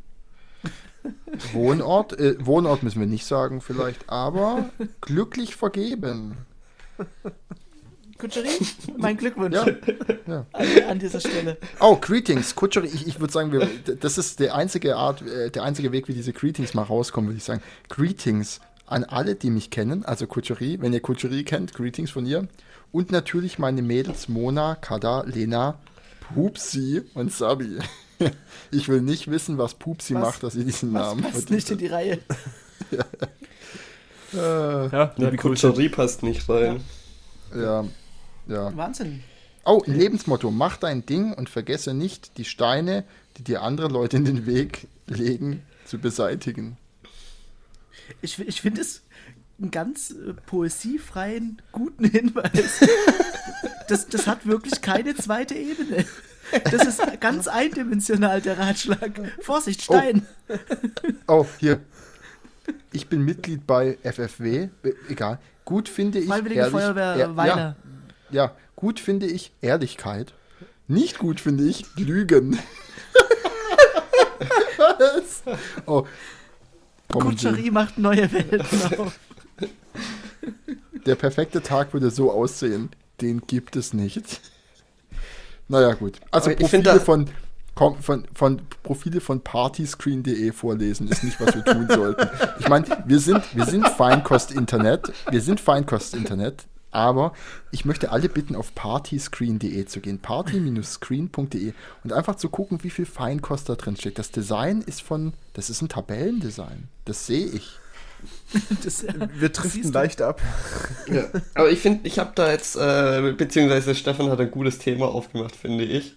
Wohnort, 1.53 2.19
äh, 2.19 2.35
Wohnort 2.45 2.83
müssen 2.83 2.99
wir 2.99 3.07
nicht 3.07 3.25
sagen 3.25 3.61
vielleicht, 3.61 4.09
aber 4.09 4.69
glücklich 5.01 5.55
vergeben. 5.55 6.37
Kutscherie, 8.21 8.67
mein 8.97 9.17
Glückwunsch 9.17 9.55
ja, 9.55 9.65
ja. 10.27 10.45
An, 10.53 10.65
an, 10.89 10.99
dieser 10.99 11.19
Stelle. 11.19 11.57
Oh, 11.79 11.97
Greetings, 11.99 12.53
Kutscherie, 12.53 12.88
ich, 12.93 13.07
ich 13.07 13.19
würde 13.19 13.34
sagen, 13.34 13.51
wir, 13.51 13.67
das 13.99 14.19
ist 14.19 14.39
der 14.39 14.53
einzige 14.53 14.95
Art, 14.95 15.23
äh, 15.23 15.49
der 15.49 15.63
einzige 15.63 15.91
Weg, 15.91 16.07
wie 16.07 16.13
diese 16.13 16.31
Greetings 16.31 16.75
mal 16.75 16.84
rauskommen, 16.84 17.31
würde 17.31 17.39
ich 17.39 17.43
sagen. 17.43 17.63
Greetings 17.89 18.62
an 18.86 19.05
alle, 19.05 19.34
die 19.34 19.49
mich 19.49 19.71
kennen, 19.71 20.05
also 20.05 20.27
Kutscherie, 20.27 20.79
wenn 20.81 20.93
ihr 20.93 20.99
Kutscherie 20.99 21.43
kennt, 21.43 21.73
Greetings 21.73 22.12
von 22.12 22.27
ihr. 22.27 22.47
Und 22.91 23.12
natürlich 23.12 23.57
meine 23.57 23.81
Mädels 23.81 24.29
Mona, 24.29 24.75
Kada, 24.75 25.23
Lena, 25.23 25.79
Pupsi 26.34 27.01
und 27.15 27.34
Sabi. 27.34 27.79
Ich 28.69 28.88
will 28.88 29.01
nicht 29.01 29.31
wissen, 29.31 29.57
was 29.57 29.73
Pupsi 29.73 30.13
was, 30.13 30.21
macht, 30.21 30.43
dass 30.43 30.53
sie 30.53 30.63
diesen 30.63 30.91
Namen 30.91 31.23
passt 31.23 31.49
nicht 31.49 31.71
in 31.71 31.79
die 31.79 31.88
Reihe. 31.88 32.19
ja. 32.91 34.86
Äh, 34.86 34.89
ja, 34.89 35.05
die 35.17 35.38
Kutscherie 35.38 35.89
passt 35.89 36.21
nicht 36.21 36.47
rein. 36.47 36.81
Ja. 37.55 37.81
Ja. 37.81 37.86
Wahnsinn. 38.47 39.23
Oh, 39.63 39.82
ein 39.86 39.97
Lebensmotto. 39.97 40.51
Mach 40.51 40.77
dein 40.77 41.06
Ding 41.06 41.34
und 41.34 41.49
vergesse 41.49 41.93
nicht, 41.93 42.38
die 42.38 42.45
Steine, 42.45 43.04
die 43.38 43.43
dir 43.43 43.62
andere 43.62 43.88
Leute 43.88 44.17
in 44.17 44.25
den 44.25 44.45
Weg 44.45 44.88
legen, 45.08 45.62
zu 45.86 45.99
beseitigen. 45.99 46.77
Ich, 48.21 48.39
ich 48.39 48.62
finde 48.62 48.82
es 48.82 49.04
einen 49.60 49.71
ganz 49.71 50.12
äh, 50.12 50.34
poesiefreien, 50.34 51.62
guten 51.71 52.06
Hinweis. 52.06 52.84
das, 53.88 54.08
das 54.08 54.27
hat 54.27 54.45
wirklich 54.45 54.82
keine 54.82 55.15
zweite 55.15 55.56
Ebene. 55.56 56.06
Das 56.65 56.86
ist 56.86 57.01
ganz 57.21 57.47
eindimensional, 57.47 58.41
der 58.41 58.58
Ratschlag. 58.58 59.12
Vorsicht, 59.41 59.84
Stein. 59.84 60.25
Oh, 61.27 61.39
oh 61.39 61.45
hier. 61.60 61.80
Ich 62.91 63.08
bin 63.08 63.23
Mitglied 63.23 63.65
bei 63.65 63.97
FFW. 64.04 64.69
Egal. 65.08 65.39
Gut 65.63 65.88
finde 65.88 66.19
ich. 66.19 66.27
Freiwillige 66.27 66.60
ehrlich, 66.60 66.73
Feuerwehr 66.73 67.15
er, 67.15 67.38
Weiler. 67.38 67.58
Ja, 67.58 67.75
ja, 68.31 68.55
gut 68.75 68.99
finde 68.99 69.27
ich 69.27 69.53
Ehrlichkeit. 69.61 70.33
Nicht 70.87 71.19
gut 71.19 71.39
finde 71.39 71.63
ich 71.63 71.85
Lügen. 71.95 72.59
Was? 74.77 75.43
Oh. 75.85 76.05
Kutscherie 77.07 77.71
macht 77.71 77.97
neue 77.97 78.31
Welten 78.31 78.99
auf. 78.99 79.19
Der 81.05 81.15
perfekte 81.15 81.61
Tag 81.61 81.93
würde 81.93 82.11
so 82.11 82.31
aussehen. 82.31 82.89
Den 83.21 83.41
gibt 83.47 83.75
es 83.75 83.93
nicht. 83.93 84.41
Naja, 85.67 85.93
gut. 85.93 86.19
Also 86.31 86.51
Profile 86.55 86.99
von, 86.99 87.29
von, 88.01 88.27
von, 88.33 88.61
Profile 88.83 89.21
von 89.21 89.41
partyscreen.de 89.41 90.51
vorlesen 90.51 91.07
ist 91.07 91.23
nicht, 91.23 91.39
was 91.39 91.55
wir 91.55 91.63
tun 91.63 91.87
sollten. 91.89 92.29
Ich 92.59 92.67
meine, 92.67 92.85
wir 93.05 93.19
sind, 93.19 93.43
wir 93.55 93.65
sind 93.65 93.87
Feinkost-Internet. 93.87 95.11
Wir 95.29 95.41
sind 95.41 95.59
Feinkost-Internet. 95.59 96.65
Aber 96.91 97.34
ich 97.71 97.86
möchte 97.86 98.12
alle 98.12 98.27
bitten, 98.27 98.56
auf 98.56 98.75
partyscreen.de 98.75 99.86
zu 99.86 100.01
gehen. 100.01 100.19
Party-screen.de 100.19 101.73
und 102.04 102.13
einfach 102.13 102.36
zu 102.36 102.49
gucken, 102.49 102.84
wie 102.84 102.89
viel 102.89 103.06
Feinkost 103.06 103.69
da 103.69 103.75
drin 103.75 103.95
steckt. 103.95 104.19
Das 104.19 104.32
Design 104.32 104.82
ist 104.82 105.01
von, 105.01 105.34
das 105.54 105.69
ist 105.69 105.82
ein 105.82 105.89
Tabellendesign. 105.89 106.89
Das 107.06 107.25
sehe 107.25 107.47
ich. 107.47 107.77
Das, 108.84 109.04
Wir 109.34 109.49
driften 109.49 109.91
leicht 109.93 110.21
ab. 110.21 110.41
Ja, 111.08 111.23
aber 111.56 111.71
ich 111.71 111.80
finde, 111.80 112.08
ich 112.08 112.19
habe 112.19 112.34
da 112.36 112.51
jetzt, 112.51 112.75
äh, 112.75 113.34
beziehungsweise 113.36 113.95
Stefan 113.95 114.30
hat 114.30 114.39
ein 114.39 114.51
gutes 114.51 114.77
Thema 114.77 115.08
aufgemacht, 115.08 115.56
finde 115.56 115.86
ich. 115.86 116.15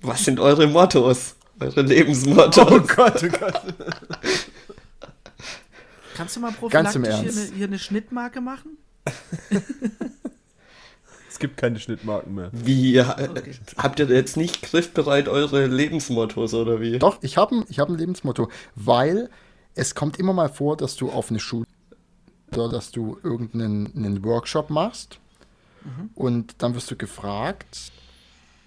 Was 0.00 0.24
sind 0.24 0.38
eure 0.38 0.68
Mottos? 0.68 1.34
Eure 1.58 1.82
Lebensmottos? 1.82 2.70
Oh 2.70 2.80
Gott, 2.80 3.22
oh 3.24 3.28
Gott. 3.28 3.62
Kannst 6.14 6.36
du 6.36 6.40
mal 6.40 6.52
prophylaktisch 6.52 7.02
hier 7.02 7.14
eine, 7.14 7.52
hier 7.56 7.66
eine 7.66 7.78
Schnittmarke 7.78 8.40
machen? 8.40 8.78
es 11.28 11.38
gibt 11.38 11.56
keine 11.56 11.78
Schnittmarken 11.78 12.34
mehr. 12.34 12.50
Wie? 12.52 13.00
Okay. 13.00 13.54
Habt 13.76 13.98
ihr 13.98 14.06
jetzt 14.06 14.36
nicht 14.36 14.62
griffbereit 14.62 15.28
eure 15.28 15.66
Lebensmottos 15.66 16.54
oder 16.54 16.80
wie? 16.80 16.98
Doch, 16.98 17.18
ich 17.22 17.36
habe 17.36 17.56
ein, 17.56 17.64
hab 17.76 17.88
ein 17.88 17.96
Lebensmotto, 17.96 18.48
weil 18.74 19.28
es 19.74 19.94
kommt 19.94 20.18
immer 20.18 20.32
mal 20.32 20.48
vor, 20.48 20.76
dass 20.76 20.96
du 20.96 21.10
auf 21.10 21.30
eine 21.30 21.40
Schule 21.40 21.66
oder 22.52 22.68
dass 22.68 22.90
du 22.90 23.18
irgendeinen 23.22 24.24
Workshop 24.24 24.70
machst 24.70 25.18
mhm. 25.84 26.10
und 26.14 26.54
dann 26.58 26.74
wirst 26.74 26.90
du 26.90 26.96
gefragt, 26.96 27.92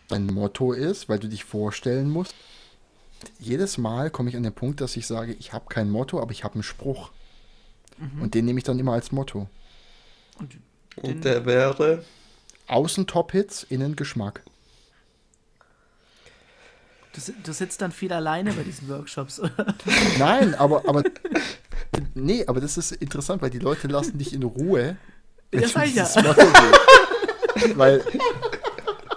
dein 0.07 0.25
Motto 0.27 0.73
ist, 0.73 1.09
weil 1.09 1.19
du 1.19 1.27
dich 1.27 1.43
vorstellen 1.43 2.09
musst. 2.09 2.33
Jedes 3.39 3.77
Mal 3.77 4.09
komme 4.09 4.29
ich 4.29 4.35
an 4.35 4.43
den 4.43 4.53
Punkt, 4.53 4.81
dass 4.81 4.97
ich 4.97 5.07
sage, 5.07 5.33
ich 5.33 5.53
habe 5.53 5.65
kein 5.69 5.89
Motto, 5.89 6.19
aber 6.21 6.31
ich 6.31 6.43
habe 6.43 6.55
einen 6.55 6.63
Spruch. 6.63 7.11
Mhm. 7.97 8.21
Und 8.21 8.33
den 8.33 8.45
nehme 8.45 8.59
ich 8.59 8.63
dann 8.63 8.79
immer 8.79 8.93
als 8.93 9.11
Motto. 9.11 9.47
Und, 10.39 10.57
Und 10.97 11.25
der 11.25 11.45
wäre? 11.45 12.03
Außen 12.67 13.07
Top-Hits, 13.07 13.63
innen 13.63 13.95
Geschmack. 13.95 14.41
Du, 17.13 17.21
du, 17.43 17.53
sitzt 17.53 17.81
dann 17.81 17.91
viel 17.91 18.11
alleine 18.11 18.51
bei 18.53 18.63
diesen 18.63 18.89
Workshops, 18.89 19.39
oder? 19.39 19.73
Nein, 20.19 20.53
aber, 20.55 20.87
aber 20.87 21.03
nee, 22.13 22.45
aber 22.45 22.59
das 22.59 22.77
ist 22.77 22.91
interessant, 22.91 23.41
weil 23.41 23.51
die 23.51 23.59
Leute 23.59 23.87
lassen 23.87 24.17
dich 24.17 24.33
in 24.33 24.43
Ruhe. 24.43 24.97
Ja, 25.53 25.67
sag 25.67 25.87
ich 25.87 25.95
ja. 25.95 26.07
weil 27.75 28.03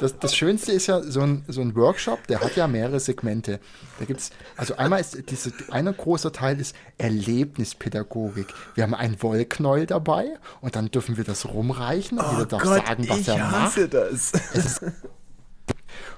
das, 0.01 0.19
das 0.19 0.35
Schönste 0.35 0.73
ist 0.73 0.87
ja, 0.87 1.03
so 1.03 1.21
ein, 1.21 1.45
so 1.49 1.61
ein 1.61 1.75
Workshop, 1.75 2.27
der 2.27 2.41
hat 2.41 2.57
ja 2.57 2.67
mehrere 2.67 3.01
Segmente. 3.01 3.61
Da 3.99 4.05
gibt's, 4.05 4.31
also 4.57 4.77
einmal 4.77 5.01
ist 5.01 5.31
diese, 5.31 5.53
einer 5.71 5.93
großer 5.93 6.33
Teil 6.33 6.61
ist 6.61 6.75
Erlebnispädagogik. 6.99 8.47
Wir 8.75 8.85
haben 8.85 8.95
einen 8.95 9.21
Wollknäuel 9.23 9.87
dabei 9.87 10.39
und 10.61 10.77
dann 10.77 10.91
dürfen 10.91 11.17
wir 11.17 11.25
das 11.25 11.47
rumreichen 11.47 12.19
und 12.19 12.25
oh 12.27 12.31
jeder 12.33 12.47
darf 12.47 12.63
Gott, 12.63 12.87
sagen, 12.87 13.09
was 13.09 13.19
ich 13.19 13.29
er 13.29 13.51
hasse 13.51 13.81
macht. 13.83 13.95
das. 13.95 14.33
Ist, 14.55 14.83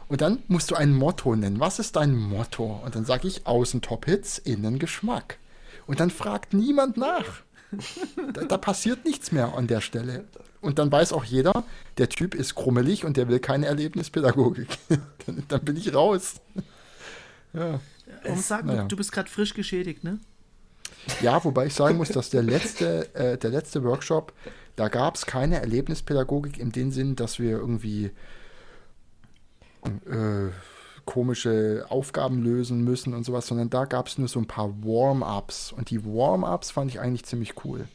und 0.09 0.21
dann 0.21 0.43
musst 0.49 0.73
du 0.73 0.75
ein 0.75 0.93
Motto 0.93 1.37
nennen. 1.37 1.61
Was 1.61 1.79
ist 1.79 1.95
dein 1.95 2.15
Motto? 2.15 2.81
Und 2.85 2.97
dann 2.97 3.05
sage 3.05 3.29
ich 3.29 3.47
Außen 3.47 3.81
Top-Hits, 3.81 4.39
Innen 4.39 4.81
Geschmack. 4.81 5.39
Und 5.87 6.01
dann 6.01 6.11
fragt 6.11 6.53
niemand 6.53 6.97
nach. 6.97 7.43
Da, 8.35 8.43
da, 8.43 8.59
passiert 8.59 9.05
nichts 9.05 9.31
mehr 9.31 9.55
an 9.55 9.69
der 9.69 9.81
Stelle. 9.81 10.25
Und 10.61 10.79
dann 10.79 10.93
weiß 10.93 11.13
auch 11.13 11.25
jeder, 11.25 11.65
der 11.97 12.09
Typ 12.09 12.35
ist 12.35 12.55
krummelig 12.55 13.05
und 13.05 13.17
der 13.17 13.29
will 13.29 13.41
keine 13.41 13.67
Erlebnispädagogik. 13.67 14.69
dann, 15.27 15.45
dann, 15.49 15.61
bin 15.63 15.77
ich 15.77 15.95
raus. 15.95 16.41
Ja. 17.53 17.81
Sagen, 18.37 18.67
naja. 18.67 18.83
du, 18.83 18.89
du 18.89 18.97
bist 18.97 19.13
gerade 19.13 19.31
frisch 19.31 19.55
geschädigt, 19.55 20.05
ne? 20.05 20.19
Ja, 21.23 21.43
wobei 21.45 21.67
ich 21.67 21.75
sagen 21.75 21.97
muss, 21.97 22.11
dass 22.11 22.29
der 22.29 22.43
letzte, 22.43 23.15
äh, 23.15 23.39
der 23.39 23.51
letzte 23.51 23.83
Workshop, 23.85 24.35
da 24.77 24.89
gab 24.89 25.15
es 25.15 25.25
keine 25.25 25.61
Erlebnispädagogik 25.61 26.59
in 26.59 26.73
dem 26.73 26.93
Sinn, 26.93 27.17
dass 27.17 27.39
wir 27.39 27.53
irgendwie 27.53 28.11
äh, 29.85 30.51
komische 31.07 31.87
Aufgaben 31.89 32.43
lösen 32.43 32.85
müssen 32.85 33.15
und 33.15 33.25
sowas, 33.25 33.47
sondern 33.47 33.71
da 33.71 33.87
gab 33.87 34.09
es 34.09 34.19
nur 34.19 34.29
so 34.29 34.39
ein 34.39 34.47
paar 34.47 34.69
Warm-ups. 34.83 35.73
Und 35.73 35.91
die 35.91 36.05
Warm-ups 36.05 36.71
fand 36.71 36.91
ich 36.91 37.01
eigentlich 37.01 37.25
ziemlich 37.25 37.65
cool. 37.65 37.89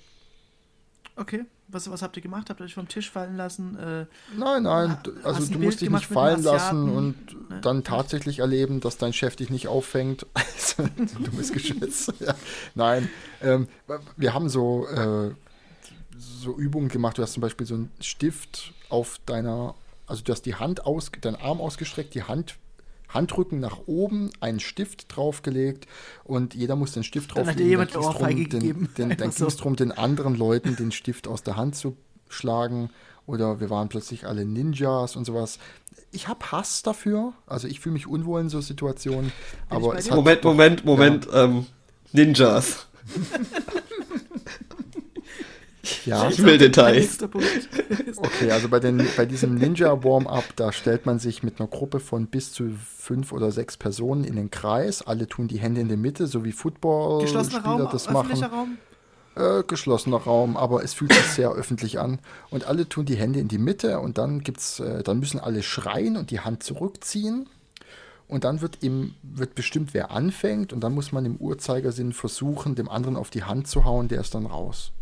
Okay. 1.15 1.45
Was, 1.67 1.89
was 1.89 2.01
habt 2.01 2.15
ihr 2.15 2.21
gemacht? 2.21 2.49
Habt 2.49 2.61
ihr 2.61 2.65
euch 2.65 2.75
vom 2.75 2.87
Tisch 2.87 3.09
fallen 3.09 3.37
lassen? 3.37 3.77
Äh, 3.77 4.05
nein, 4.37 4.63
nein. 4.63 4.97
Also 5.23 5.51
du 5.51 5.59
musst 5.59 5.81
dich 5.81 5.89
nicht 5.89 6.05
fallen 6.05 6.43
lassen 6.43 6.89
und 6.89 7.49
ne? 7.49 7.61
dann 7.61 7.83
tatsächlich 7.83 8.39
erleben, 8.39 8.81
dass 8.81 8.97
dein 8.97 9.13
Chef 9.13 9.35
dich 9.35 9.49
nicht 9.49 9.67
auffängt. 9.67 10.25
Also, 10.35 10.83
du 10.97 11.31
bist 11.31 11.53
geschützt. 11.53 12.13
ja. 12.19 12.33
Nein. 12.73 13.09
Ähm, 13.41 13.67
wir 14.17 14.33
haben 14.33 14.49
so, 14.49 14.87
äh, 14.87 15.31
so 16.17 16.55
Übungen 16.57 16.89
gemacht. 16.89 17.17
Du 17.17 17.21
hast 17.21 17.33
zum 17.33 17.41
Beispiel 17.41 17.67
so 17.67 17.75
einen 17.75 17.91
Stift 17.99 18.73
auf 18.89 19.19
deiner, 19.25 19.75
also 20.07 20.23
du 20.23 20.31
hast 20.31 20.43
die 20.43 20.55
Hand 20.55 20.85
aus, 20.85 21.11
deinen 21.21 21.35
Arm 21.35 21.61
ausgestreckt, 21.61 22.13
die 22.15 22.23
Hand 22.23 22.55
Handrücken 23.15 23.59
nach 23.59 23.79
oben, 23.87 24.29
einen 24.39 24.59
Stift 24.59 25.05
draufgelegt 25.15 25.87
und 26.23 26.53
jeder 26.53 26.75
muss 26.75 26.91
den 26.91 27.03
Stift 27.03 27.31
drauflegen. 27.31 27.47
Dann 27.47 27.55
hat 27.55 27.59
dir 27.59 27.69
jemand 27.69 27.95
Ohrfeige 27.97 28.43
gegeben. 28.43 28.89
Den, 28.97 29.09
den, 29.09 29.17
dann 29.17 29.31
so. 29.31 29.37
ging 29.37 29.47
es 29.47 29.57
darum, 29.57 29.75
den 29.75 29.91
anderen 29.91 30.35
Leuten 30.35 30.75
den 30.75 30.91
Stift 30.91 31.27
aus 31.27 31.41
der 31.41 31.55
Hand 31.55 31.75
zu 31.75 31.97
schlagen 32.29 32.91
oder 33.25 33.59
wir 33.59 33.69
waren 33.69 33.89
plötzlich 33.89 34.27
alle 34.27 34.45
Ninjas 34.45 35.15
und 35.15 35.25
sowas. 35.25 35.57
Ich 36.11 36.27
habe 36.27 36.51
Hass 36.51 36.83
dafür, 36.83 37.33
also 37.47 37.67
ich 37.67 37.79
fühle 37.79 37.93
mich 37.93 38.07
unwohl 38.07 38.41
in 38.41 38.49
so 38.49 38.61
Situationen. 38.61 39.31
aber 39.69 39.97
es 39.97 40.09
Moment, 40.09 40.43
Moment, 40.43 40.85
Moment, 40.85 41.25
ja. 41.25 41.45
ähm, 41.45 41.65
Ninjas. 42.13 42.87
Ja. 46.05 46.29
Ich 46.29 46.43
will 46.43 46.57
Details. 46.57 47.17
Okay, 48.17 48.51
also 48.51 48.69
bei, 48.69 48.79
den, 48.79 49.05
bei 49.17 49.25
diesem 49.25 49.55
Ninja 49.55 50.03
Warm-Up, 50.03 50.55
da 50.55 50.71
stellt 50.71 51.05
man 51.05 51.19
sich 51.19 51.43
mit 51.43 51.59
einer 51.59 51.67
Gruppe 51.67 51.99
von 51.99 52.27
bis 52.27 52.53
zu 52.53 52.71
fünf 52.97 53.33
oder 53.33 53.51
sechs 53.51 53.75
Personen 53.77 54.23
in 54.23 54.35
den 54.35 54.49
Kreis. 54.49 55.01
Alle 55.01 55.27
tun 55.27 55.47
die 55.47 55.59
Hände 55.59 55.81
in 55.81 55.89
der 55.89 55.97
Mitte, 55.97 56.27
so 56.27 56.45
wie 56.45 56.53
Football-Spieler 56.53 57.89
das 57.91 58.09
machen. 58.09 58.43
Raum? 58.43 58.77
Äh, 59.35 59.63
geschlossener 59.63 60.17
Raum, 60.17 60.55
aber 60.55 60.83
es 60.83 60.93
fühlt 60.93 61.11
sich 61.11 61.25
sehr 61.25 61.51
öffentlich 61.51 61.99
an. 61.99 62.19
Und 62.49 62.65
alle 62.67 62.87
tun 62.87 63.05
die 63.05 63.17
Hände 63.17 63.39
in 63.39 63.49
die 63.49 63.57
Mitte 63.57 63.99
und 63.99 64.17
dann 64.17 64.39
gibt's, 64.39 64.79
äh, 64.79 65.03
dann 65.03 65.19
müssen 65.19 65.39
alle 65.41 65.61
schreien 65.61 66.15
und 66.15 66.31
die 66.31 66.39
Hand 66.39 66.63
zurückziehen. 66.63 67.49
Und 68.27 68.43
dann 68.43 68.61
wird, 68.61 68.81
im, 68.81 69.13
wird 69.21 69.53
bestimmt, 69.53 69.93
wer 69.93 70.11
anfängt. 70.11 70.73
Und 70.73 70.81
dann 70.81 70.93
muss 70.93 71.11
man 71.11 71.25
im 71.25 71.35
Uhrzeigersinn 71.35 72.13
versuchen, 72.13 72.75
dem 72.75 72.89
anderen 72.89 73.17
auf 73.17 73.29
die 73.29 73.43
Hand 73.43 73.67
zu 73.67 73.83
hauen, 73.83 74.07
der 74.07 74.21
ist 74.21 74.33
dann 74.33 74.45
raus. 74.45 74.93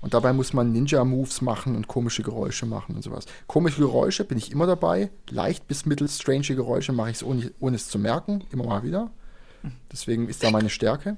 Und 0.00 0.14
dabei 0.14 0.32
muss 0.32 0.52
man 0.52 0.72
Ninja-Moves 0.72 1.40
machen 1.42 1.74
und 1.74 1.88
komische 1.88 2.22
Geräusche 2.22 2.66
machen 2.66 2.94
und 2.94 3.02
sowas. 3.02 3.26
Komische 3.46 3.80
Geräusche 3.80 4.24
bin 4.24 4.38
ich 4.38 4.52
immer 4.52 4.66
dabei. 4.66 5.10
Leicht 5.28 5.66
bis 5.66 5.86
mittel 5.86 6.08
strange 6.08 6.54
Geräusche 6.54 6.92
mache 6.92 7.10
ich 7.10 7.16
es 7.16 7.22
ohne, 7.24 7.50
ohne 7.58 7.76
es 7.76 7.88
zu 7.88 7.98
merken. 7.98 8.44
Immer 8.52 8.64
mal 8.64 8.82
wieder. 8.84 9.10
Deswegen 9.92 10.28
ist 10.28 10.44
da 10.44 10.50
meine 10.50 10.70
Stärke. 10.70 11.16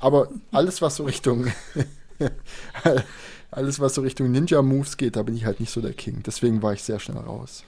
Aber 0.00 0.28
alles, 0.50 0.80
was 0.80 0.96
so 0.96 1.04
Richtung. 1.04 1.52
alles, 3.50 3.80
was 3.80 3.94
so 3.94 4.02
Richtung 4.02 4.30
Ninja-Moves 4.30 4.96
geht, 4.96 5.16
da 5.16 5.22
bin 5.22 5.36
ich 5.36 5.44
halt 5.44 5.60
nicht 5.60 5.72
so 5.72 5.80
der 5.80 5.92
King. 5.92 6.22
Deswegen 6.24 6.62
war 6.62 6.72
ich 6.72 6.82
sehr 6.82 6.98
schnell 6.98 7.18
raus. 7.18 7.64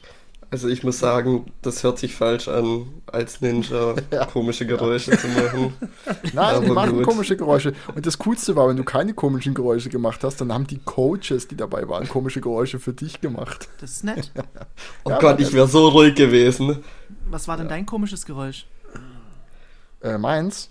Also 0.53 0.67
ich 0.67 0.83
muss 0.83 0.99
sagen, 0.99 1.53
das 1.63 1.85
hört 1.85 2.01
sich 2.01 2.17
falsch 2.17 2.49
an, 2.49 2.87
als 3.07 3.41
Ninja 3.41 3.95
ja. 4.11 4.27
komische 4.27 4.67
Geräusche 4.67 5.13
ja. 5.13 5.19
zu 5.19 5.29
machen. 5.29 5.75
Nein, 6.33 6.63
die 6.63 6.71
machen 6.71 6.97
gut. 6.97 7.05
komische 7.05 7.37
Geräusche. 7.37 7.73
Und 7.95 8.05
das 8.05 8.19
Coolste 8.19 8.57
war, 8.57 8.69
wenn 8.69 8.77
du 8.77 8.83
keine 8.83 9.15
komischen 9.15 9.55
Geräusche 9.55 9.91
gemacht 9.91 10.25
hast, 10.25 10.41
dann 10.41 10.53
haben 10.53 10.67
die 10.67 10.79
Coaches, 10.79 11.47
die 11.47 11.57
dabei 11.57 11.89
waren, 11.89 12.09
komische 12.09 12.41
Geräusche 12.41 12.81
für 12.81 12.93
dich 12.93 13.21
gemacht. 13.21 13.69
Das 13.81 13.93
ist 13.93 14.05
nett. 14.05 14.33
oh 15.05 15.13
Gott, 15.21 15.39
ich 15.39 15.53
wäre 15.53 15.69
so 15.69 15.89
ruhig 15.89 16.17
gewesen. 16.17 16.83
Was 17.29 17.47
war 17.47 17.57
denn 17.57 17.69
dein 17.69 17.87
komisches 17.87 18.27
Geräusch? 18.27 18.67
Äh, 20.03 20.19
meins? 20.19 20.69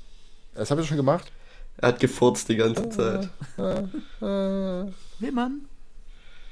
Das 0.55 0.71
habe 0.71 0.81
ich 0.81 0.87
schon 0.87 0.97
gemacht. 0.97 1.31
Er 1.77 1.89
hat 1.89 2.01
gefurzt 2.01 2.49
die 2.49 2.57
ganze 2.57 2.89
Zeit. 2.89 3.29
Wimmern? 4.19 5.61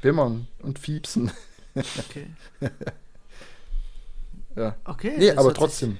Wimmern 0.01 0.47
und 0.61 0.79
Fiepsen. 0.79 1.31
Okay. 1.75 2.27
Ja. 4.57 4.75
Okay. 4.85 5.13
Nee, 5.17 5.31
aber 5.31 5.53
trotzdem. 5.53 5.91
Sich, 5.91 5.99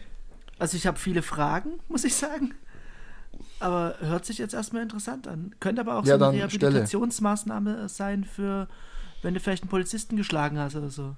also 0.60 0.78
ich 0.78 0.88
habe 0.88 0.97
viele 0.97 1.22
Fragen, 1.22 1.80
muss 1.88 2.03
ich 2.03 2.16
sagen. 2.16 2.55
Aber 3.60 3.95
hört 3.99 4.26
sich 4.26 4.39
jetzt 4.39 4.53
erstmal 4.53 4.84
interessant 4.84 5.28
an. 5.28 5.55
Könnte 5.60 5.82
aber 5.82 5.97
auch 5.97 6.05
ja, 6.05 6.18
so 6.18 6.26
eine 6.26 6.38
Rehabilitationsmaßnahme 6.38 7.72
Stelle. 7.72 7.89
sein 7.89 8.24
für, 8.24 8.68
wenn 9.22 9.34
du 9.34 9.39
vielleicht 9.39 9.64
einen 9.64 9.70
Polizisten 9.70 10.16
geschlagen 10.18 10.60
hast 10.60 10.76
oder 10.76 10.89
so. 10.89 11.16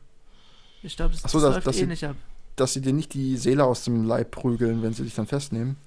Ich 0.84 0.96
glaube, 0.96 1.16
das, 1.22 1.32
so, 1.32 1.40
das 1.40 1.56
läuft 1.56 1.68
dass 1.68 1.78
ähnlich 1.78 2.00
sie, 2.00 2.08
ab. 2.08 2.16
Dass 2.56 2.74
sie 2.74 2.82
dir 2.82 2.94
nicht 2.94 3.14
die 3.14 3.38
Seele 3.38 3.64
aus 3.64 3.84
dem 3.84 4.06
Leib 4.06 4.32
prügeln, 4.32 4.82
wenn 4.82 4.94
sie 4.94 5.04
dich 5.04 5.16
dann 5.16 5.28
festnehmen. 5.28 5.78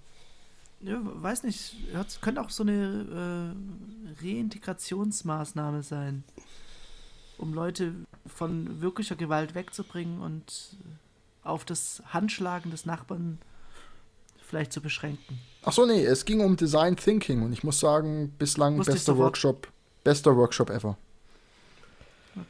Ja, 0.80 0.98
weiß 1.00 1.44
nicht. 1.44 1.74
Hört, 1.92 2.20
könnte 2.20 2.40
auch 2.40 2.50
so 2.50 2.64
eine 2.64 3.54
äh, 4.20 4.26
Reintegrationsmaßnahme 4.26 5.82
sein, 5.82 6.24
um 7.38 7.54
Leute 7.54 7.94
von 8.26 8.80
wirklicher 8.80 9.16
Gewalt 9.16 9.54
wegzubringen 9.54 10.20
und 10.20 10.76
auf 11.42 11.64
das 11.64 12.02
Handschlagen 12.12 12.70
des 12.70 12.86
Nachbarn 12.86 13.38
vielleicht 14.46 14.72
zu 14.72 14.80
beschränken. 14.80 15.40
Ach 15.64 15.72
so, 15.72 15.86
nee, 15.86 16.04
es 16.04 16.24
ging 16.24 16.40
um 16.40 16.56
Design 16.56 16.96
Thinking 16.96 17.42
und 17.42 17.52
ich 17.52 17.64
muss 17.64 17.80
sagen, 17.80 18.34
bislang 18.38 18.78
Wusste 18.78 18.92
bester 18.92 19.16
Workshop, 19.16 19.68
bester 20.04 20.36
Workshop 20.36 20.70
ever. 20.70 20.96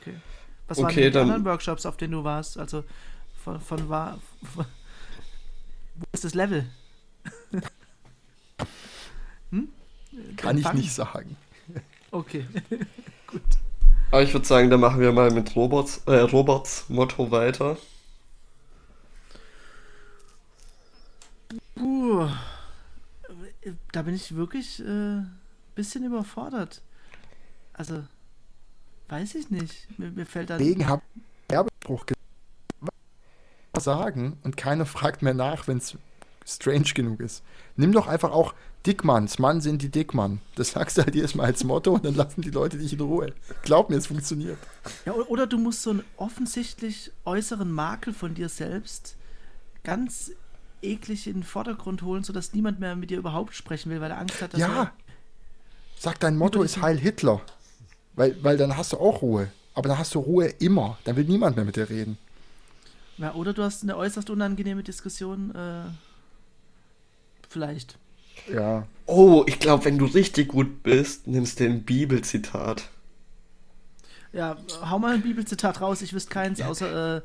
Okay. 0.00 0.16
Was 0.68 0.78
okay, 0.78 0.86
waren 0.86 0.96
die 0.96 1.10
dann, 1.10 1.22
anderen 1.22 1.44
Workshops, 1.44 1.86
auf 1.86 1.96
denen 1.96 2.12
du 2.12 2.24
warst? 2.24 2.58
Also 2.58 2.84
von, 3.42 3.60
von 3.60 3.88
war. 3.88 4.18
Wo 4.54 4.64
ist 6.12 6.24
das 6.24 6.34
Level? 6.34 6.66
hm? 9.50 9.68
Kann 10.36 10.58
ich 10.58 10.72
nicht 10.72 10.92
sagen. 10.92 11.36
Okay, 12.10 12.46
gut. 13.26 13.42
Aber 14.10 14.22
ich 14.22 14.32
würde 14.32 14.46
sagen, 14.46 14.68
dann 14.70 14.80
machen 14.80 15.00
wir 15.00 15.12
mal 15.12 15.30
mit 15.30 15.56
Roberts, 15.56 16.02
äh, 16.06 16.16
Roberts 16.16 16.84
Motto 16.88 17.30
weiter. 17.30 17.76
Puh, 21.82 22.28
da 23.90 24.02
bin 24.02 24.14
ich 24.14 24.36
wirklich 24.36 24.78
ein 24.78 25.24
äh, 25.24 25.74
bisschen 25.74 26.04
überfordert. 26.04 26.80
Also, 27.72 28.04
weiß 29.08 29.34
ich 29.34 29.50
nicht. 29.50 29.98
Mir, 29.98 30.12
mir 30.12 30.26
fällt 30.26 30.50
da. 30.50 30.60
Wegen 30.60 30.86
hab 30.86 31.02
Werbespruch 31.48 32.04
sagen 33.80 34.38
und 34.44 34.56
keiner 34.56 34.86
fragt 34.86 35.22
mehr 35.22 35.34
nach, 35.34 35.66
wenn 35.66 35.78
es 35.78 35.96
strange 36.46 36.92
genug 36.94 37.18
ist. 37.18 37.42
Nimm 37.74 37.90
doch 37.90 38.06
einfach 38.06 38.30
auch 38.30 38.54
Dickmanns, 38.86 39.40
Mann 39.40 39.60
sind 39.60 39.82
die 39.82 39.88
Dickmann. 39.88 40.40
Das 40.54 40.72
sagst 40.72 40.98
du 40.98 41.02
halt 41.02 41.14
jedes 41.16 41.34
Mal 41.34 41.46
als 41.46 41.64
Motto 41.64 41.94
und 41.94 42.04
dann 42.04 42.14
lassen 42.14 42.42
die 42.42 42.50
Leute 42.50 42.78
dich 42.78 42.92
in 42.92 43.00
Ruhe. 43.00 43.32
Glaub 43.62 43.90
mir, 43.90 43.96
es 43.96 44.06
funktioniert. 44.06 44.58
Ja, 45.04 45.14
oder 45.14 45.46
du 45.48 45.58
musst 45.58 45.82
so 45.82 45.90
einen 45.90 46.04
offensichtlich 46.16 47.10
äußeren 47.24 47.70
Makel 47.72 48.12
von 48.12 48.34
dir 48.34 48.48
selbst 48.48 49.16
ganz 49.82 50.32
eklig 50.82 51.26
in 51.26 51.34
den 51.34 51.42
Vordergrund 51.42 52.02
holen, 52.02 52.24
sodass 52.24 52.52
niemand 52.52 52.80
mehr 52.80 52.96
mit 52.96 53.10
dir 53.10 53.18
überhaupt 53.18 53.54
sprechen 53.54 53.90
will, 53.90 54.00
weil 54.00 54.10
er 54.10 54.18
Angst 54.18 54.42
hat, 54.42 54.52
dass 54.52 54.60
Ja. 54.60 54.92
Sag, 55.98 56.18
dein 56.20 56.36
Motto 56.36 56.62
ist 56.62 56.82
Heil 56.82 56.98
Hitler. 56.98 57.40
Weil, 58.14 58.36
weil 58.42 58.56
dann 58.56 58.76
hast 58.76 58.92
du 58.92 58.98
auch 58.98 59.22
Ruhe. 59.22 59.50
Aber 59.74 59.88
dann 59.88 59.98
hast 59.98 60.14
du 60.14 60.18
Ruhe 60.18 60.46
immer. 60.46 60.98
Dann 61.04 61.16
will 61.16 61.24
niemand 61.24 61.56
mehr 61.56 61.64
mit 61.64 61.76
dir 61.76 61.88
reden. 61.88 62.18
Ja, 63.18 63.34
oder 63.34 63.52
du 63.52 63.62
hast 63.62 63.82
eine 63.82 63.96
äußerst 63.96 64.28
unangenehme 64.28 64.82
Diskussion. 64.82 65.54
Äh, 65.54 65.84
vielleicht. 67.48 67.98
Ja. 68.52 68.86
Oh, 69.06 69.44
ich 69.46 69.58
glaube, 69.58 69.84
wenn 69.84 69.98
du 69.98 70.06
richtig 70.06 70.48
gut 70.48 70.82
bist, 70.82 71.26
nimmst 71.26 71.60
du 71.60 71.64
ein 71.64 71.84
Bibelzitat. 71.84 72.88
Ja, 74.32 74.56
hau 74.88 74.98
mal 74.98 75.14
ein 75.14 75.22
Bibelzitat 75.22 75.80
raus, 75.80 76.00
ich 76.00 76.14
wüsste 76.14 76.30
keins, 76.30 76.60
außer 76.62 77.22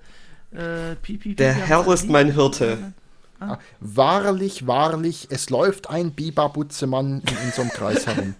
äh, 0.53 0.91
äh, 0.91 0.95
Pipi. 0.95 1.35
Der 1.35 1.53
Herr 1.53 1.87
ist 1.87 2.09
mein 2.09 2.33
Hirte. 2.33 2.93
Ah. 3.39 3.59
Wahrlich, 3.79 4.65
wahrlich, 4.67 5.27
es 5.29 5.49
läuft 5.49 5.89
ein 5.89 6.11
Bibabutzemann 6.11 7.21
in 7.21 7.37
unserem 7.45 7.69
Kreis 7.69 8.07
herum. 8.07 8.35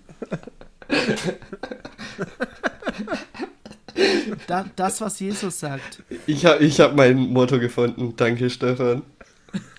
da, 4.47 4.65
das, 4.75 5.01
was 5.01 5.19
Jesus 5.19 5.59
sagt. 5.59 6.03
Ich 6.25 6.45
habe 6.45 6.63
ich 6.63 6.79
hab 6.79 6.95
mein 6.95 7.17
Motto 7.17 7.59
gefunden. 7.59 8.15
Danke, 8.15 8.49
Stefan. 8.49 9.03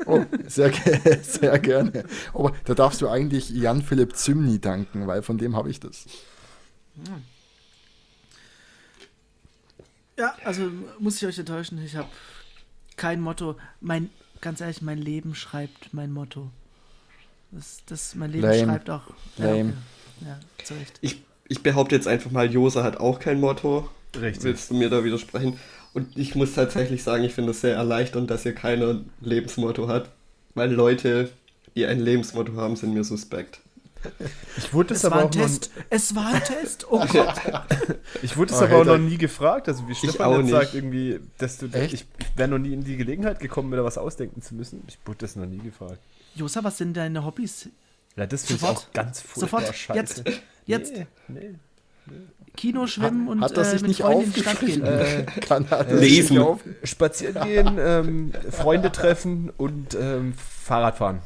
Oh, 0.06 0.24
sehr, 0.46 0.72
sehr 1.22 1.58
gerne. 1.58 2.04
Aber 2.32 2.52
da 2.64 2.74
darfst 2.74 3.00
du 3.02 3.08
eigentlich 3.08 3.50
Jan-Philipp 3.50 4.16
Zymni 4.16 4.60
danken, 4.60 5.06
weil 5.06 5.22
von 5.22 5.38
dem 5.38 5.56
habe 5.56 5.70
ich 5.70 5.80
das. 5.80 6.06
Ja, 10.16 10.34
also 10.44 10.70
muss 10.98 11.16
ich 11.16 11.28
euch 11.28 11.38
enttäuschen, 11.38 11.82
ich 11.84 11.96
habe 11.96 12.08
kein 12.96 13.20
Motto. 13.20 13.56
Mein, 13.80 14.10
ganz 14.40 14.60
ehrlich, 14.60 14.82
mein 14.82 14.98
Leben 14.98 15.34
schreibt 15.34 15.92
mein 15.92 16.12
Motto. 16.12 16.50
Das, 17.50 17.78
das 17.86 18.14
mein 18.14 18.32
Leben 18.32 18.44
Lame. 18.44 18.64
schreibt 18.64 18.90
auch. 18.90 19.02
Lame. 19.36 19.74
Ja, 20.20 20.28
ja, 20.28 20.64
zu 20.64 20.74
Recht. 20.74 20.98
Ich, 21.00 21.22
ich 21.48 21.62
behaupte 21.62 21.94
jetzt 21.94 22.06
einfach 22.06 22.30
mal, 22.30 22.50
Josa 22.50 22.82
hat 22.82 22.98
auch 22.98 23.20
kein 23.20 23.40
Motto. 23.40 23.88
Richtig. 24.14 24.44
Willst 24.44 24.70
du 24.70 24.74
mir 24.74 24.90
da 24.90 25.04
widersprechen? 25.04 25.58
Und 25.94 26.16
ich 26.16 26.34
muss 26.34 26.54
tatsächlich 26.54 27.02
sagen, 27.02 27.24
ich 27.24 27.34
finde 27.34 27.52
es 27.52 27.60
sehr 27.60 27.74
erleichternd, 27.74 28.30
dass 28.30 28.44
ihr 28.44 28.54
kein 28.54 29.06
Lebensmotto 29.20 29.88
hat, 29.88 30.10
weil 30.54 30.70
Leute, 30.70 31.30
die 31.74 31.86
ein 31.86 32.00
Lebensmotto 32.00 32.54
haben, 32.54 32.76
sind 32.76 32.94
mir 32.94 33.04
suspekt. 33.04 33.60
Ich 34.56 34.72
wurde 34.72 34.94
es, 34.94 35.00
es 35.00 35.04
aber 35.04 35.24
auch 35.24 35.30
Test. 35.30 35.70
Noch, 35.74 35.84
es 35.90 36.14
war 36.14 36.26
ein 36.26 36.44
Test. 36.44 36.86
Oh 36.90 37.04
Gott. 37.12 37.34
ich 38.22 38.36
wurde 38.36 38.52
es 38.52 38.60
oh, 38.60 38.64
aber 38.64 38.76
auch 38.78 38.84
noch 38.84 38.98
nie 38.98 39.18
gefragt. 39.18 39.68
Also 39.68 39.88
wie 39.88 39.94
Stefan 39.94 40.40
jetzt 40.40 40.50
sagt, 40.50 40.74
irgendwie, 40.74 41.20
dass 41.38 41.58
du, 41.58 41.66
Echt? 41.66 41.94
ich 41.94 42.06
wäre 42.36 42.48
noch 42.48 42.58
nie 42.58 42.72
in 42.72 42.84
die 42.84 42.96
Gelegenheit 42.96 43.40
gekommen, 43.40 43.70
mir 43.70 43.76
da 43.76 43.84
was 43.84 43.98
ausdenken 43.98 44.42
zu 44.42 44.54
müssen. 44.54 44.82
Ich 44.88 44.98
wurde 45.04 45.18
das 45.20 45.36
noch 45.36 45.46
nie 45.46 45.58
gefragt. 45.58 45.98
Josa, 46.34 46.62
was 46.64 46.78
sind 46.78 46.96
deine 46.96 47.24
Hobbys? 47.24 47.68
Ja, 48.16 48.26
das 48.26 48.46
finde 48.46 48.62
ich 48.64 48.68
auch 48.68 48.92
ganz 48.92 49.20
furchtbar 49.20 49.60
Sofort, 49.60 49.76
scheiße. 49.76 50.24
Jetzt, 50.26 50.40
jetzt. 50.66 50.92
Nee, 50.92 51.06
nee. 51.28 52.16
Kino, 52.56 52.88
Schwimmen 52.88 53.28
und 53.28 53.40
hat 53.40 53.56
das 53.56 53.70
sich 53.70 53.82
äh, 53.84 53.86
nicht 53.86 54.02
aufgeschrieben. 54.02 54.84
Äh, 54.84 55.26
kann 55.40 55.66
äh, 55.70 55.94
lesen. 55.94 56.44
Spazieren 56.82 57.44
gehen, 57.44 57.76
ähm, 57.78 58.32
Freunde 58.50 58.90
treffen 58.90 59.52
und 59.56 59.94
ähm, 59.94 60.34
Fahrrad 60.34 60.96
fahren. 60.96 61.20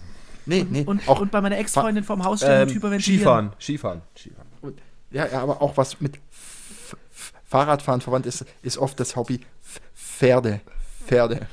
Nee, 0.47 0.67
nee. 0.69 0.85
Und, 0.85 1.09
auch 1.09 1.21
und 1.21 1.31
bei 1.31 1.41
meiner 1.41 1.59
Ex-Freundin 1.59 2.05
vorm 2.05 2.25
Haus 2.25 2.41
stehen 2.41 2.69
ähm, 2.69 2.75
hyperventilieren. 2.75 3.21
Skifahren, 3.21 3.53
Skifahren, 3.61 4.03
Skifahren. 4.17 4.49
Und, 4.61 4.81
ja, 5.11 5.27
ja, 5.27 5.43
aber 5.43 5.63
auch 5.63 5.77
was 5.77 6.01
mit 6.01 6.17
F 6.17 6.97
F 7.11 7.33
Fahrradfahren 7.45 8.01
verwandt 8.01 8.27
ist, 8.27 8.45
ist 8.63 8.79
oft 8.79 8.99
das 8.99 9.17
Hobby 9.17 9.41
F 9.63 9.81
Pferde. 9.95 10.61
Pferde. 11.07 11.47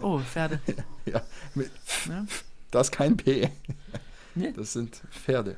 Oh, 0.00 0.18
Pferde. 0.20 0.60
ja, 1.06 1.22
mit 1.54 1.70
ja. 2.08 2.24
Das 2.70 2.88
ist 2.88 2.92
kein 2.92 3.16
P. 3.16 3.50
Nee. 4.34 4.52
Das 4.52 4.72
sind 4.72 5.02
Pferde. 5.10 5.56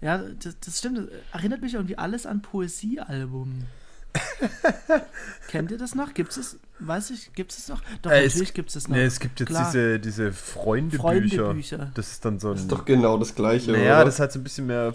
Ja, 0.00 0.18
das, 0.18 0.56
das 0.60 0.78
stimmt. 0.78 0.98
Das 0.98 1.08
erinnert 1.32 1.60
mich 1.62 1.74
irgendwie 1.74 1.96
alles 1.96 2.26
an 2.26 2.42
Poesiealbum. 2.42 3.66
Kennt 5.48 5.70
ihr 5.70 5.78
das 5.78 5.94
noch? 5.94 6.14
Gibt 6.14 6.36
es 6.36 6.58
Weiß 6.80 7.10
ich, 7.10 7.32
gibt 7.34 7.52
es 7.52 7.68
noch? 7.68 7.82
Doch, 8.00 8.10
äh, 8.10 8.24
natürlich 8.24 8.54
gibt 8.54 8.74
es 8.74 8.88
noch. 8.88 8.96
Nee, 8.96 9.04
es 9.04 9.20
gibt 9.20 9.38
jetzt 9.38 9.50
Klar. 9.50 9.66
diese, 9.66 10.00
diese 10.00 10.32
Freundebücher. 10.32 11.02
Freundebücher. 11.02 11.90
Das 11.94 12.12
ist 12.12 12.24
dann 12.24 12.38
so 12.38 12.48
ein. 12.48 12.54
Das 12.54 12.62
ist 12.62 12.72
doch 12.72 12.86
genau 12.86 13.18
das 13.18 13.34
Gleiche, 13.34 13.72
naja, 13.72 13.96
oder? 13.96 14.06
das 14.06 14.14
ist 14.14 14.20
halt 14.20 14.32
so 14.32 14.38
ein 14.38 14.44
bisschen 14.44 14.66
mehr 14.66 14.94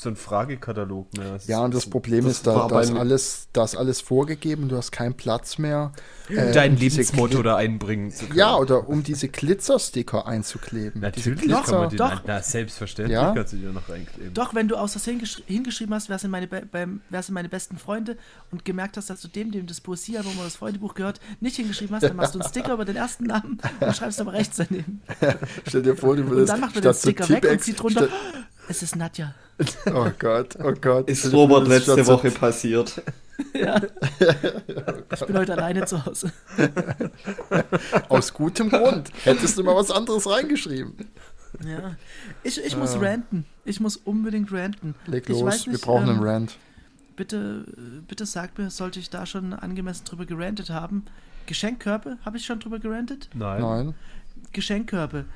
so 0.00 0.08
ein 0.08 0.14
Fragekatalog 0.14 1.18
mehr. 1.18 1.32
Das 1.32 1.48
ja, 1.48 1.58
und 1.58 1.74
das 1.74 1.90
Problem 1.90 2.24
das 2.24 2.34
ist, 2.34 2.46
da, 2.46 2.68
da, 2.68 2.80
ist 2.80 2.92
alles, 2.92 3.48
da 3.52 3.64
ist 3.64 3.74
alles 3.74 4.00
vorgegeben, 4.00 4.68
du 4.68 4.76
hast 4.76 4.92
keinen 4.92 5.14
Platz 5.14 5.58
mehr. 5.58 5.90
Äh, 6.28 6.52
Dein 6.52 6.74
um 6.74 6.78
Lebensmotto 6.78 7.42
da 7.42 7.56
einbringen 7.56 8.12
zu 8.12 8.26
können. 8.26 8.38
Ja, 8.38 8.56
oder 8.56 8.88
um 8.88 9.02
diese 9.02 9.28
Glitzersticker 9.28 10.24
einzukleben. 10.24 11.00
Natürlich 11.00 11.40
Glitzer, 11.40 11.62
kann 11.62 11.74
man 11.80 11.88
die, 11.88 11.96
doch. 11.96 12.22
Na, 12.24 12.40
selbstverständlich 12.40 13.14
ja? 13.14 13.34
kannst 13.34 13.54
du 13.54 13.56
die 13.56 13.64
noch 13.64 13.88
reinkleben. 13.88 14.34
Doch, 14.34 14.54
wenn 14.54 14.68
du 14.68 14.76
aus 14.76 14.92
Versehen 14.92 15.20
hingeschrieben 15.46 15.92
hast, 15.92 16.08
wer 16.08 16.20
sind, 16.20 16.30
meine 16.30 16.46
beim, 16.46 17.00
wer 17.10 17.22
sind 17.24 17.34
meine 17.34 17.48
besten 17.48 17.76
Freunde 17.76 18.16
und 18.52 18.64
gemerkt 18.64 18.96
hast, 18.96 19.10
dass 19.10 19.20
du 19.20 19.26
dem, 19.26 19.50
dem 19.50 19.66
das 19.66 19.80
Poesiealbum 19.80 20.32
oder 20.34 20.44
das 20.44 20.56
Freundebuch 20.56 20.94
gehört, 20.94 21.18
nicht 21.40 21.56
hingeschrieben 21.56 21.96
hast, 21.96 22.04
dann 22.04 22.14
machst 22.14 22.36
du 22.36 22.38
einen 22.38 22.48
Sticker 22.48 22.74
über 22.74 22.84
den 22.84 22.94
ersten 22.94 23.24
Namen 23.24 23.58
und 23.80 23.96
schreibst 23.96 24.20
aber 24.20 24.32
rechts 24.32 24.58
daneben. 24.58 25.02
Stell 25.66 25.82
dir 25.82 25.96
vor, 25.96 26.14
du 26.14 26.22
würdest 26.28 26.42
Und 26.42 26.48
dann 26.50 26.60
macht 26.60 26.76
man 26.76 26.84
den 26.84 26.94
Sticker 26.94 27.28
weg 27.28 27.50
und 27.50 27.60
zieht 27.62 27.82
drunter, 27.82 28.08
es 28.68 28.82
ist 28.82 28.96
Nadja. 28.96 29.34
Oh 29.92 30.10
Gott, 30.18 30.56
oh 30.62 30.72
Gott. 30.80 31.10
Ist 31.10 31.32
Robert 31.32 31.66
letzte 31.66 32.06
Woche 32.06 32.30
passiert. 32.30 33.02
Ja. 33.54 33.80
Ich 35.12 35.26
bin 35.26 35.38
heute 35.38 35.52
alleine 35.52 35.84
zu 35.84 36.04
Hause. 36.04 36.32
Aus 38.08 38.34
gutem 38.34 38.68
Grund. 38.68 39.12
Hättest 39.22 39.56
du 39.56 39.62
mal 39.62 39.76
was 39.76 39.92
anderes 39.92 40.28
reingeschrieben. 40.28 40.94
Ja. 41.64 41.94
Ich, 42.42 42.60
ich 42.60 42.76
muss 42.76 42.96
äh. 42.96 42.98
ranten. 42.98 43.46
Ich 43.64 43.78
muss 43.78 43.96
unbedingt 43.96 44.50
ranten. 44.50 44.96
Leg 45.06 45.28
los, 45.28 45.44
nicht, 45.44 45.70
wir 45.70 45.78
brauchen 45.78 46.08
ähm, 46.08 46.16
einen 46.16 46.24
Rant. 46.24 46.58
Bitte, 47.14 47.64
bitte 48.08 48.26
sag 48.26 48.58
mir, 48.58 48.70
sollte 48.70 48.98
ich 48.98 49.08
da 49.08 49.24
schon 49.24 49.52
angemessen 49.52 50.04
drüber 50.04 50.26
gerantet 50.26 50.70
haben? 50.70 51.04
Geschenkkörbe, 51.46 52.18
habe 52.24 52.38
ich 52.38 52.44
schon 52.44 52.58
drüber 52.58 52.80
gerantet? 52.80 53.30
Nein. 53.34 53.62
Nein. 53.62 53.94
Geschenkkörbe 54.52 55.26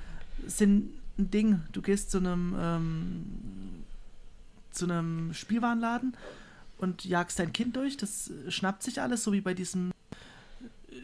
sind 0.46 0.90
ein 1.22 1.30
Ding. 1.30 1.60
Du 1.72 1.82
gehst 1.82 2.10
zu 2.10 2.18
einem 2.18 2.54
ähm, 2.58 3.24
zu 4.70 4.84
einem 4.86 5.34
Spielwarenladen 5.34 6.16
und 6.78 7.04
jagst 7.04 7.38
dein 7.38 7.52
Kind 7.52 7.76
durch. 7.76 7.96
Das 7.96 8.30
schnappt 8.48 8.82
sich 8.82 9.00
alles, 9.00 9.22
so 9.22 9.32
wie 9.32 9.40
bei 9.40 9.54
diesem 9.54 9.90
äh, 10.90 10.94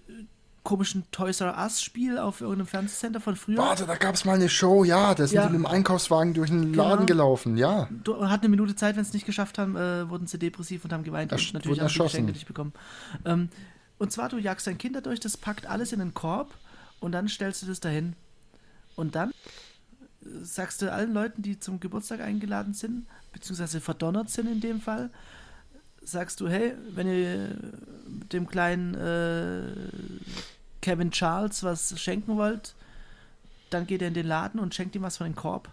komischen 0.65 1.05
Toys 1.13 1.41
R 1.41 1.57
Us 1.59 1.83
Spiel 1.83 2.19
auf 2.19 2.41
irgendeinem 2.41 2.67
Fernsehcenter 2.67 3.21
von 3.21 3.37
früher. 3.37 3.59
Warte, 3.59 3.87
da 3.87 3.97
gab 3.97 4.15
es 4.15 4.25
mal 4.25 4.35
eine 4.35 4.49
Show, 4.49 4.85
ja, 4.85 5.15
da 5.15 5.27
sind 5.27 5.37
ja. 5.37 5.47
die 5.47 5.53
mit 5.53 5.61
dem 5.61 5.67
Einkaufswagen 5.67 6.35
durch 6.35 6.51
den 6.51 6.73
genau. 6.73 6.89
Laden 6.89 7.07
gelaufen, 7.07 7.57
ja. 7.57 7.89
Du, 8.05 8.29
hat 8.29 8.41
eine 8.41 8.51
Minute 8.51 8.75
Zeit, 8.75 8.97
wenn 8.97 9.05
sie 9.05 9.09
es 9.09 9.15
nicht 9.15 9.27
geschafft 9.27 9.59
haben, 9.59 9.77
äh, 9.77 10.09
wurden 10.11 10.27
sie 10.27 10.39
depressiv 10.39 10.85
und 10.85 10.93
haben 10.93 11.05
geweint 11.05 11.33
Ersch 11.33 11.49
und 11.49 11.55
natürlich 11.55 11.81
auch 11.81 11.89
die 11.89 11.99
Geschenke 11.99 12.33
nicht 12.33 12.47
bekommen. 12.47 12.73
Ähm, 13.25 13.49
und 13.99 14.13
zwar, 14.13 14.29
du 14.29 14.39
jagst 14.39 14.67
dein 14.67 14.79
Kind 14.79 14.97
dadurch, 14.97 15.21
das 15.21 15.37
packt 15.37 15.67
alles 15.67 15.93
in 15.93 16.01
einen 16.01 16.15
Korb 16.15 16.53
und 17.01 17.13
dann 17.13 17.29
stellst 17.29 17.63
du 17.63 17.67
das 17.67 17.81
dahin. 17.81 18.15
Und 18.95 19.15
dann 19.15 19.33
sagst 20.43 20.83
du 20.83 20.93
allen 20.93 21.13
Leuten, 21.13 21.43
die 21.43 21.59
zum 21.59 21.81
Geburtstag 21.81 22.21
eingeladen 22.21 22.75
sind, 22.75 23.07
beziehungsweise 23.33 23.81
verdonnert 23.81 24.31
sind 24.31 24.51
in 24.51 24.61
dem 24.61 24.81
Fall, 24.81 25.11
sagst 26.03 26.41
du, 26.41 26.49
hey, 26.49 26.75
wenn 26.95 27.07
ihr 27.07 27.57
dem 28.33 28.47
kleinen 28.47 28.95
äh, 28.95 29.63
Kevin 30.81 31.11
Charles 31.11 31.63
was 31.63 32.01
schenken 32.01 32.37
wollt, 32.37 32.75
dann 33.71 33.87
geht 33.87 34.03
er 34.03 34.09
in 34.09 34.15
den 34.15 34.27
Laden 34.27 34.61
und 34.61 34.75
schenkt 34.75 34.97
ihm 34.97 35.03
was 35.03 35.19
von 35.19 35.27
den 35.27 35.37
Korb. 35.37 35.69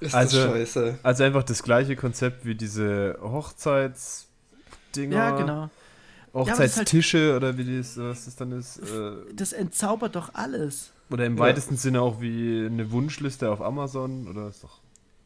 Ist 0.00 0.14
also, 0.14 0.42
scheiße. 0.42 0.98
Also 1.02 1.24
einfach 1.24 1.44
das 1.44 1.62
gleiche 1.62 1.94
Konzept 1.94 2.44
wie 2.44 2.54
diese 2.54 3.18
Hochzeitsdinger. 3.20 5.16
Ja, 5.16 5.30
genau. 5.36 5.70
Hochzeitstische 6.34 7.18
ja, 7.18 7.32
halt, 7.34 7.36
oder 7.36 7.58
wie 7.58 7.76
das, 7.78 7.96
was 7.98 8.24
das 8.24 8.36
dann 8.36 8.52
ist. 8.52 8.78
Äh, 8.78 9.12
das 9.34 9.52
entzaubert 9.52 10.16
doch 10.16 10.34
alles. 10.34 10.90
Oder 11.12 11.26
im 11.26 11.36
ja. 11.36 11.42
weitesten 11.42 11.76
Sinne 11.76 12.00
auch 12.00 12.20
wie 12.20 12.66
eine 12.66 12.90
Wunschliste 12.90 13.50
auf 13.50 13.60
Amazon 13.60 14.26
oder 14.28 14.48
ist 14.48 14.64
doch. 14.64 14.80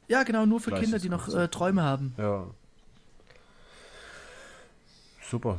Ja, 0.09 0.23
genau, 0.23 0.47
nur 0.47 0.61
für 0.61 0.73
Kinder, 0.73 0.99
die 0.99 1.09
noch 1.09 1.33
äh, 1.33 1.49
Träume 1.49 1.83
haben. 1.83 2.15
Ja. 2.19 2.47
Super. 5.31 5.59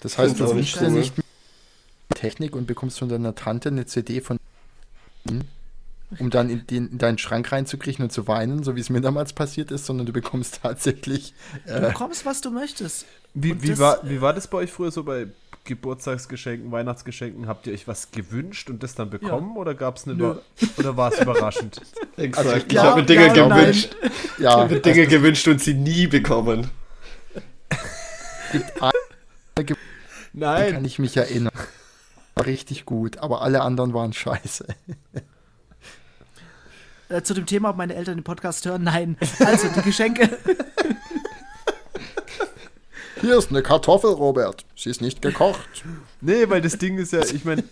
Das 0.00 0.18
heißt, 0.18 0.38
du 0.38 0.54
wünschst 0.54 0.80
dir 0.80 0.90
nicht 0.90 1.14
Technik 2.14 2.56
und 2.56 2.66
bekommst 2.66 2.98
von 2.98 3.08
deiner 3.08 3.34
Tante 3.34 3.68
eine 3.68 3.86
CD 3.86 4.20
von 4.20 4.38
um 6.18 6.30
dann 6.30 6.50
in, 6.50 6.66
den, 6.66 6.88
in, 6.90 6.98
deinen 6.98 7.18
Schrank 7.18 7.50
reinzukriechen 7.50 8.04
und 8.04 8.10
zu 8.10 8.28
weinen, 8.28 8.62
so 8.62 8.76
wie 8.76 8.80
es 8.80 8.90
mir 8.90 9.00
damals 9.00 9.32
passiert 9.32 9.70
ist, 9.70 9.86
sondern 9.86 10.06
du 10.06 10.12
bekommst 10.12 10.60
tatsächlich. 10.62 11.34
Äh, 11.66 11.80
du 11.80 11.88
bekommst, 11.88 12.26
was 12.26 12.40
du 12.40 12.50
möchtest. 12.50 13.06
Wie, 13.32 13.60
wie, 13.62 13.78
war, 13.78 13.98
wie 14.08 14.20
war 14.20 14.32
das 14.32 14.46
bei 14.46 14.58
euch 14.58 14.70
früher 14.70 14.90
so 14.90 15.02
bei 15.02 15.26
Geburtstagsgeschenken, 15.64 16.70
Weihnachtsgeschenken? 16.70 17.46
Habt 17.46 17.66
ihr 17.66 17.72
euch 17.72 17.88
was 17.88 18.10
gewünscht 18.10 18.70
und 18.70 18.82
das 18.82 18.94
dann 18.94 19.10
bekommen 19.10 19.52
ja. 19.54 19.60
oder 19.60 19.74
gab 19.74 19.96
es 19.96 20.06
eine 20.06 20.40
oder 20.76 20.96
war 20.96 21.12
es 21.12 21.20
überraschend? 21.20 21.80
Exakt. 22.16 22.46
Also, 22.46 22.66
ich 22.66 22.72
ja, 22.72 22.82
habe 22.82 23.00
mir 23.00 23.06
Dinge 23.06 23.26
ja, 23.26 23.32
gewünscht. 23.32 23.96
Ja, 24.38 24.50
ich 24.50 24.56
habe 24.56 24.74
mir 24.74 24.80
Dinge 24.80 25.06
gewünscht 25.06 25.48
und 25.48 25.60
sie 25.60 25.74
nie 25.74 26.06
bekommen. 26.06 26.70
Nein. 30.32 30.72
kann 30.72 30.84
ich 30.84 30.98
mich 30.98 31.16
erinnern. 31.16 31.52
War 32.34 32.46
richtig 32.46 32.84
gut, 32.84 33.18
aber 33.18 33.42
alle 33.42 33.62
anderen 33.62 33.94
waren 33.94 34.12
scheiße. 34.12 34.66
Äh, 37.08 37.22
zu 37.22 37.34
dem 37.34 37.46
Thema, 37.46 37.70
ob 37.70 37.76
meine 37.76 37.94
Eltern 37.94 38.16
den 38.16 38.24
Podcast 38.24 38.64
hören, 38.66 38.82
nein. 38.84 39.16
Also 39.44 39.68
die 39.68 39.82
Geschenke. 39.82 40.38
Hier 43.24 43.38
ist 43.38 43.50
eine 43.50 43.62
Kartoffel, 43.62 44.10
Robert. 44.10 44.66
Sie 44.76 44.90
ist 44.90 45.00
nicht 45.00 45.22
gekocht. 45.22 45.84
Nee, 46.20 46.48
weil 46.50 46.60
das 46.60 46.76
Ding 46.76 46.98
ist 46.98 47.12
ja, 47.12 47.20
ich 47.24 47.44
meine, 47.44 47.64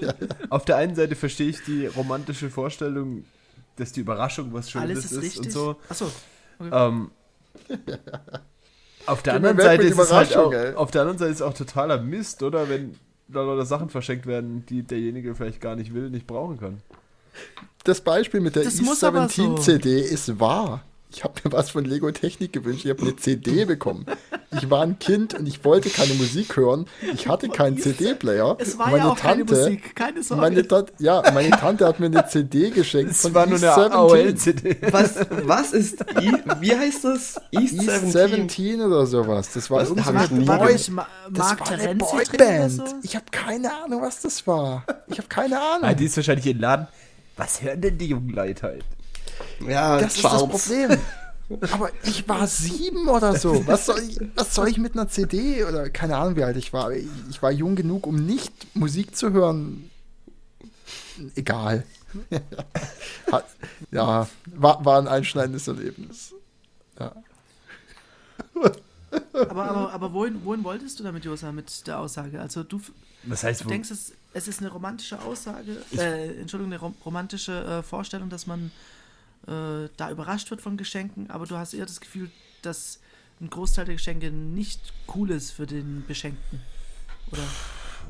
auf 0.48 0.64
der 0.64 0.76
einen 0.76 0.94
Seite 0.94 1.14
verstehe 1.14 1.50
ich 1.50 1.62
die 1.64 1.86
romantische 1.86 2.48
Vorstellung, 2.48 3.24
dass 3.76 3.92
die 3.92 4.00
Überraschung 4.00 4.53
was 4.53 4.70
Schönes 4.70 5.05
ist, 5.05 5.12
ist 5.12 5.38
und 5.38 5.53
so. 5.53 5.76
Achso. 5.88 6.07
Okay. 6.59 6.70
Ähm, 6.72 7.11
Auf 9.07 9.22
der 9.22 9.34
anderen 9.34 9.59
Seite 9.59 9.82
ist 9.82 9.98
es 9.98 10.12
halt 10.12 10.36
auch, 10.36 10.53
auf 10.76 10.92
der 10.92 11.00
anderen 11.00 11.18
Seite 11.18 11.32
ist 11.32 11.42
auch 11.42 11.55
totaler 11.55 11.98
Mist, 11.98 12.42
oder? 12.44 12.68
Wenn 12.68 12.94
da 13.26 13.42
Leute 13.42 13.66
Sachen 13.66 13.90
verschenkt 13.90 14.26
werden, 14.26 14.64
die 14.66 14.82
derjenige 14.84 15.34
vielleicht 15.34 15.61
gar 15.61 15.74
nicht 15.74 15.92
will, 15.92 16.09
nicht 16.09 16.26
brauchen 16.26 16.59
kann. 16.61 16.82
Das 17.82 18.00
Beispiel 18.00 18.40
mit 18.40 18.55
der 18.55 18.64
E17 18.64 19.59
CD 19.59 20.00
ist 20.00 20.38
wahr. 20.38 20.84
Ich 21.14 21.24
habe 21.24 21.34
mir 21.44 21.52
was 21.52 21.70
von 21.70 21.84
Lego 21.84 22.10
Technik 22.10 22.52
gewünscht. 22.52 22.84
Ich 22.84 22.90
habe 22.90 23.02
eine 23.02 23.16
CD 23.16 23.64
bekommen. 23.64 24.06
Ich 24.56 24.70
war 24.70 24.82
ein 24.82 24.98
Kind 24.98 25.34
und 25.34 25.46
ich 25.46 25.64
wollte 25.64 25.90
keine 25.90 26.14
Musik 26.14 26.56
hören. 26.56 26.86
Ich 27.14 27.28
hatte 27.28 27.48
keinen 27.48 27.78
CD-Player. 27.78 28.56
Es 28.58 28.78
war 28.78 28.86
meine 28.88 28.98
ja 28.98 29.10
auch 29.10 29.18
Tante, 29.18 29.44
keine 29.44 29.60
Musik, 29.60 29.96
keine 29.96 30.22
Sorge. 30.22 30.40
Meine 30.40 30.66
Tante, 30.66 30.92
ja, 30.98 31.22
meine 31.32 31.50
Tante 31.50 31.86
hat 31.86 32.00
mir 32.00 32.06
eine 32.06 32.26
CD 32.26 32.70
geschenkt. 32.70 33.12
Es 33.12 33.32
war 33.34 33.46
nur 33.46 33.58
eine 33.58 33.72
AOL-CD. 33.72 34.76
Was, 34.90 35.16
was 35.44 35.72
ist, 35.72 36.00
I, 36.20 36.32
wie 36.60 36.76
heißt 36.76 37.04
das? 37.04 37.40
East, 37.50 37.74
East 37.74 38.12
17? 38.12 38.28
17 38.48 38.80
oder 38.82 39.06
sowas. 39.06 39.52
Das 39.52 39.70
war 39.70 39.84
so 39.84 39.94
Boy, 39.94 40.04
Mark 40.90 41.06
das 41.30 41.60
war 41.60 41.70
eine 41.72 41.94
Boyband. 41.94 42.72
So? 42.72 42.84
Ich 43.02 43.16
habe 43.16 43.26
keine 43.30 43.72
Ahnung, 43.84 44.02
was 44.02 44.22
das 44.22 44.46
war. 44.46 44.84
Ich 45.08 45.18
habe 45.18 45.28
keine 45.28 45.60
Ahnung. 45.60 45.84
Ah, 45.84 45.94
die 45.94 46.06
ist 46.06 46.16
wahrscheinlich 46.16 46.46
in 46.46 46.58
Laden. 46.58 46.88
Was 47.36 47.62
hören 47.62 47.80
denn 47.80 47.98
die 47.98 48.08
jungen 48.08 48.30
Leute 48.30 48.62
halt? 48.62 48.84
Ja, 49.66 49.99
das 49.99 50.14
Charles. 50.14 50.43
ist 50.43 50.53
das 50.53 50.62
Problem. 50.62 50.99
Aber 51.70 51.90
ich 52.05 52.26
war 52.28 52.47
sieben 52.47 53.09
oder 53.09 53.36
so. 53.36 53.66
Was 53.66 53.86
soll 53.86 54.01
ich, 54.01 54.18
was 54.34 54.55
soll 54.55 54.68
ich 54.68 54.78
mit 54.78 54.95
einer 54.95 55.09
CD 55.09 55.64
oder 55.64 55.90
keine 55.90 56.16
Ahnung, 56.16 56.36
wie 56.36 56.45
alt 56.45 56.57
ich 56.57 56.72
war. 56.72 56.93
Ich 56.93 57.43
war 57.43 57.51
jung 57.51 57.76
genug, 57.76 58.07
um 58.07 58.24
nicht 58.24 58.53
Musik 58.74 59.16
zu 59.16 59.32
hören. 59.32 59.90
Egal. 61.34 61.84
ja, 63.90 64.28
war, 64.47 64.84
war 64.84 64.99
ein 64.99 65.09
einschneidendes 65.09 65.68
Erlebnis. 65.68 66.32
Ja. 66.99 67.12
Aber, 68.55 69.64
aber, 69.64 69.93
aber 69.93 70.12
wohin, 70.12 70.45
wohin 70.45 70.64
wolltest 70.64 70.99
du 70.99 71.05
damit, 71.05 71.24
Josa, 71.24 71.53
mit 71.53 71.86
der 71.86 71.99
Aussage? 71.99 72.40
Also 72.40 72.62
du, 72.62 72.80
das 73.24 73.45
heißt, 73.45 73.64
du 73.64 73.68
denkst, 73.68 73.90
es, 73.90 74.12
es 74.32 74.49
ist 74.49 74.61
eine 74.61 74.70
romantische 74.70 75.20
Aussage, 75.22 75.76
äh, 75.97 76.40
Entschuldigung, 76.40 76.72
eine 76.72 76.95
romantische 77.05 77.64
äh, 77.64 77.82
Vorstellung, 77.82 78.30
dass 78.30 78.47
man 78.47 78.70
äh, 79.47 79.88
da 79.97 80.11
überrascht 80.11 80.51
wird 80.51 80.61
von 80.61 80.76
Geschenken, 80.76 81.30
aber 81.30 81.47
du 81.47 81.57
hast 81.57 81.74
eher 81.74 81.86
das 81.86 82.01
Gefühl, 82.01 82.30
dass 82.62 83.01
ein 83.40 83.51
Großteil 83.51 83.86
der 83.86 83.97
Geschenke 83.97 84.30
nicht 84.30 84.93
cool 85.14 85.30
ist 85.30 85.51
für 85.51 85.66
den 85.66 86.05
Beschenkten. 86.07 86.61
Oder? 87.30 87.43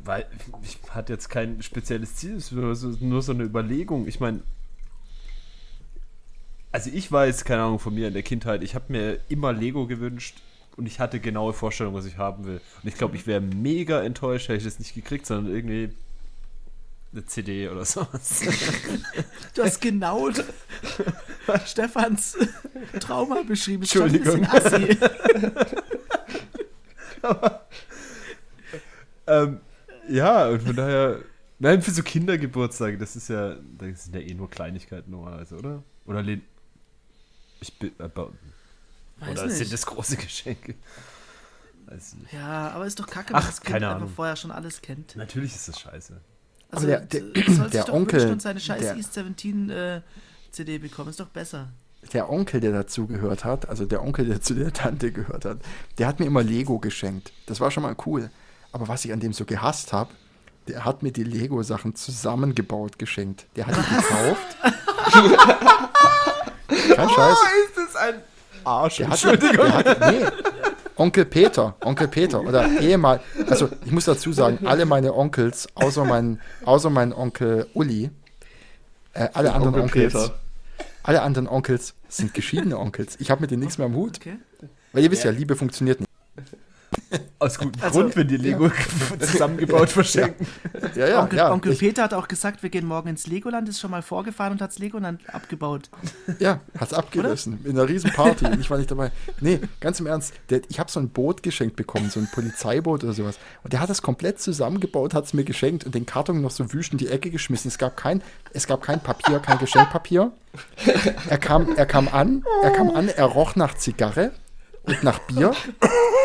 Weil 0.05 0.27
ich 0.63 0.79
hatte 0.91 1.13
jetzt 1.13 1.29
kein 1.29 1.63
spezielles 1.63 2.17
Ziel, 2.17 2.37
es 2.37 2.53
ist 2.53 3.01
nur 3.01 3.23
so 3.23 3.33
eine 3.33 3.45
Überlegung. 3.45 4.07
Ich 4.09 4.21
meine, 4.21 4.43
also 6.71 6.91
ich 6.93 7.11
weiß, 7.11 7.45
keine 7.45 7.63
Ahnung 7.63 7.79
von 7.79 7.95
mir 7.95 8.09
in 8.09 8.15
der 8.15 8.23
Kindheit, 8.23 8.63
ich 8.63 8.75
habe 8.75 8.87
mir 8.89 9.21
immer 9.29 9.53
Lego 9.53 9.87
gewünscht 9.87 10.37
und 10.77 10.87
ich 10.87 11.01
hatte 11.01 11.21
genaue 11.21 11.53
Vorstellungen, 11.53 11.97
was 11.97 12.07
ich 12.07 12.17
haben 12.19 12.45
will. 12.45 12.61
Und 12.83 12.89
ich 12.89 12.95
glaube, 12.95 13.17
ich 13.17 13.27
wäre 13.27 13.41
mega 13.41 14.03
enttäuscht, 14.03 14.49
hätte 14.49 14.59
ich 14.59 14.65
das 14.65 14.79
nicht 14.79 14.95
gekriegt, 14.95 15.27
sondern 15.27 15.55
irgendwie 15.55 15.91
eine 17.13 17.25
CD 17.27 17.69
oder 17.69 17.85
sowas. 17.85 18.43
Du 19.55 19.63
hast 19.63 19.83
genau 19.83 20.31
Stefans 21.67 22.39
Trauma 23.01 23.43
beschrieben. 23.43 23.83
Entschuldigung. 23.83 24.47
Aber, 27.21 27.67
ähm, 29.27 29.61
ja, 30.09 30.49
und 30.49 30.63
von 30.63 30.75
daher, 30.75 31.19
nein, 31.59 31.83
für 31.83 31.91
so 31.91 32.03
Kindergeburtstage, 32.03 32.97
das 32.97 33.15
ist 33.15 33.29
ja, 33.29 33.57
das 33.77 34.05
sind 34.05 34.15
ja 34.15 34.23
eh 34.23 34.33
nur 34.33 34.49
Kleinigkeiten 34.49 35.11
normalerweise, 35.11 35.59
oder? 35.59 35.83
Oder 36.07 36.23
lehn, 36.23 36.43
ich 37.61 37.79
bin, 37.79 37.93
äh, 37.99 38.05
oder 38.05 38.33
nicht. 39.47 39.57
sind 39.57 39.71
das 39.71 39.85
große 39.85 40.17
Geschenke? 40.17 40.77
Ja, 42.33 42.71
aber 42.71 42.87
ist 42.87 42.99
doch 42.99 43.07
kacke, 43.07 43.35
wenn 43.35 43.43
das 43.43 43.61
Kind 43.61 43.85
einfach 43.85 44.09
vorher 44.09 44.37
schon 44.37 44.51
alles 44.51 44.81
kennt. 44.81 45.15
Natürlich 45.15 45.55
ist 45.55 45.69
das 45.69 45.79
scheiße. 45.79 46.23
Also, 46.73 46.89
aber 46.89 46.97
der, 47.05 47.23
der, 47.23 47.69
der 47.69 47.93
Onkel. 47.93 48.31
Und 48.31 48.43
seine 48.43 48.59
scheiß 48.59 48.81
der, 48.81 48.97
East 48.97 49.13
17 49.13 49.71
äh, 49.71 50.01
CD 50.51 50.79
bekommen, 50.79 51.11
ist 51.11 51.21
doch 51.21 51.29
besser. 51.29 51.69
Der 52.13 52.31
Onkel, 52.31 52.61
der 52.61 52.73
dazu 52.73 53.07
gehört 53.07 53.45
hat, 53.45 53.69
also 53.69 53.85
der 53.85 54.03
Onkel, 54.03 54.27
der 54.27 54.41
zu 54.41 54.55
der 54.55 54.73
Tante 54.73 55.13
gehört 55.13 55.45
hat, 55.45 55.59
der 55.99 56.09
hat 56.09 56.19
mir 56.19 56.27
immer 56.27 56.43
Lego 56.43 56.79
geschenkt. 56.79 57.33
Das 57.47 57.61
war 57.61 57.71
schon 57.71 57.85
mal 57.85 57.95
cool. 58.07 58.31
Aber 58.73 58.89
was 58.89 59.05
ich 59.05 59.13
an 59.13 59.21
dem 59.21 59.33
so 59.33 59.45
gehasst 59.45 59.93
habe, 59.93 60.11
der 60.67 60.85
hat 60.85 61.03
mir 61.03 61.13
die 61.13 61.25
Lego-Sachen 61.25 61.95
zusammengebaut 61.95 62.99
geschenkt. 62.99 63.47
Der 63.55 63.67
hat 63.67 63.77
die 63.77 63.95
gekauft. 63.95 64.57
Kein 66.97 67.09
Scheiß. 67.09 67.37
Oh, 67.37 67.67
ist 67.67 67.77
das 67.77 67.97
ein 67.97 68.15
Arsch. 68.65 68.97
Der 68.97 69.11
hat, 69.11 69.23
der 69.25 69.75
hat, 69.75 70.01
nee, 70.11 70.25
Onkel 71.03 71.25
Peter, 71.25 71.75
Onkel 71.81 72.07
Peter 72.07 72.41
oder 72.41 72.81
ehemal, 72.81 73.21
also 73.49 73.69
ich 73.85 73.91
muss 73.91 74.05
dazu 74.05 74.33
sagen, 74.33 74.65
alle 74.69 74.87
meine 74.87 75.15
Onkels, 75.15 75.67
außer 75.75 76.05
mein, 76.05 76.39
außer 76.65 76.91
mein 76.91 77.13
Onkel 77.13 77.67
Uli, 77.75 78.11
äh, 79.13 79.29
alle 79.33 79.53
anderen 79.53 79.75
Onkel 79.75 79.83
Onkels, 79.83 80.13
Peter. 80.13 80.41
alle 81.03 81.23
anderen 81.23 81.49
Onkels 81.49 81.95
sind 82.09 82.35
geschiedene 82.35 82.79
Onkels. 82.79 83.17
Ich 83.19 83.33
habe 83.33 83.41
mit 83.41 83.51
denen 83.51 83.63
nichts 83.63 83.79
mehr 83.79 83.87
am 83.87 83.97
Hut. 83.97 84.19
Okay. 84.19 84.39
Weil 84.93 85.03
ihr 85.03 85.11
wisst 85.11 85.25
ja, 85.25 85.33
Liebe 85.33 85.57
funktioniert 85.57 85.99
nicht. 85.99 86.12
Aus 87.39 87.59
gutem 87.59 87.83
also, 87.83 88.01
Grund, 88.01 88.17
wenn 88.17 88.29
die 88.29 88.37
Lego 88.37 88.67
ja. 89.21 89.21
zusammengebaut 89.21 89.91
verschenken. 89.91 90.47
Ja, 90.95 91.09
ja, 91.09 91.23
Onkel, 91.23 91.39
ja. 91.39 91.53
Onkel 91.53 91.75
Peter 91.75 92.05
hat 92.05 92.15
auch 92.15 92.29
gesagt, 92.29 92.63
wir 92.63 92.71
gehen 92.71 92.87
morgen 92.87 93.09
ins 93.09 93.27
Legoland, 93.27 93.69
ist 93.69 93.81
schon 93.81 93.91
mal 93.91 94.03
vorgefahren 94.03 94.53
und 94.53 94.63
hat 94.63 94.71
das 94.71 94.79
Legoland 94.79 95.21
abgebaut. 95.29 95.91
Ja, 96.39 96.61
hat 96.79 96.93
es 96.93 96.95
abgerissen. 96.95 97.59
In 97.65 97.73
einer 97.73 97.89
riesen 97.89 98.13
Party. 98.13 98.47
und 98.47 98.61
ich 98.61 98.71
war 98.71 98.79
nicht 98.79 98.91
dabei. 98.91 99.11
Nee, 99.41 99.61
ganz 99.81 100.01
im 100.01 100.07
Ernst. 100.07 100.35
Der, 100.51 100.63
ich 100.69 100.79
habe 100.79 100.91
so 100.91 101.01
ein 101.01 101.09
Boot 101.09 101.43
geschenkt 101.43 101.77
bekommen, 101.77 102.11
so 102.11 102.21
ein 102.21 102.29
Polizeiboot 102.33 103.05
oder 103.05 103.13
sowas. 103.13 103.39
Und 103.65 103.73
der 103.73 103.81
hat 103.81 103.91
das 103.91 104.03
komplett 104.03 104.41
zusammengebaut, 104.41 105.15
hat 105.15 105.25
es 105.25 105.35
mir 105.35 105.45
geschenkt 105.45 105.85
und 105.85 105.95
den 105.95 106.07
Karton 106.07 106.41
noch 106.41 106.51
so 106.51 106.73
wüst 106.73 106.93
in 106.93 106.99
die 106.99 107.09
Ecke 107.09 107.31
geschmissen. 107.31 107.69
Es 107.69 107.79
gab 107.79 107.97
kein, 107.97 108.23
es 108.53 108.67
gab 108.67 108.83
kein 108.83 109.01
Papier, 109.01 109.41
kein 109.41 109.59
Geschenkpapier. 109.59 110.33
Er 111.29 111.39
kam, 111.39 111.75
er 111.77 111.87
kam 111.87 112.09
an, 112.09 112.45
er 112.63 112.71
kam 112.71 112.91
an, 112.91 113.09
er 113.09 113.25
roch 113.25 113.57
nach 113.57 113.75
Zigarre 113.75 114.33
und 114.85 115.03
nach 115.03 115.19
Bier. 115.21 115.53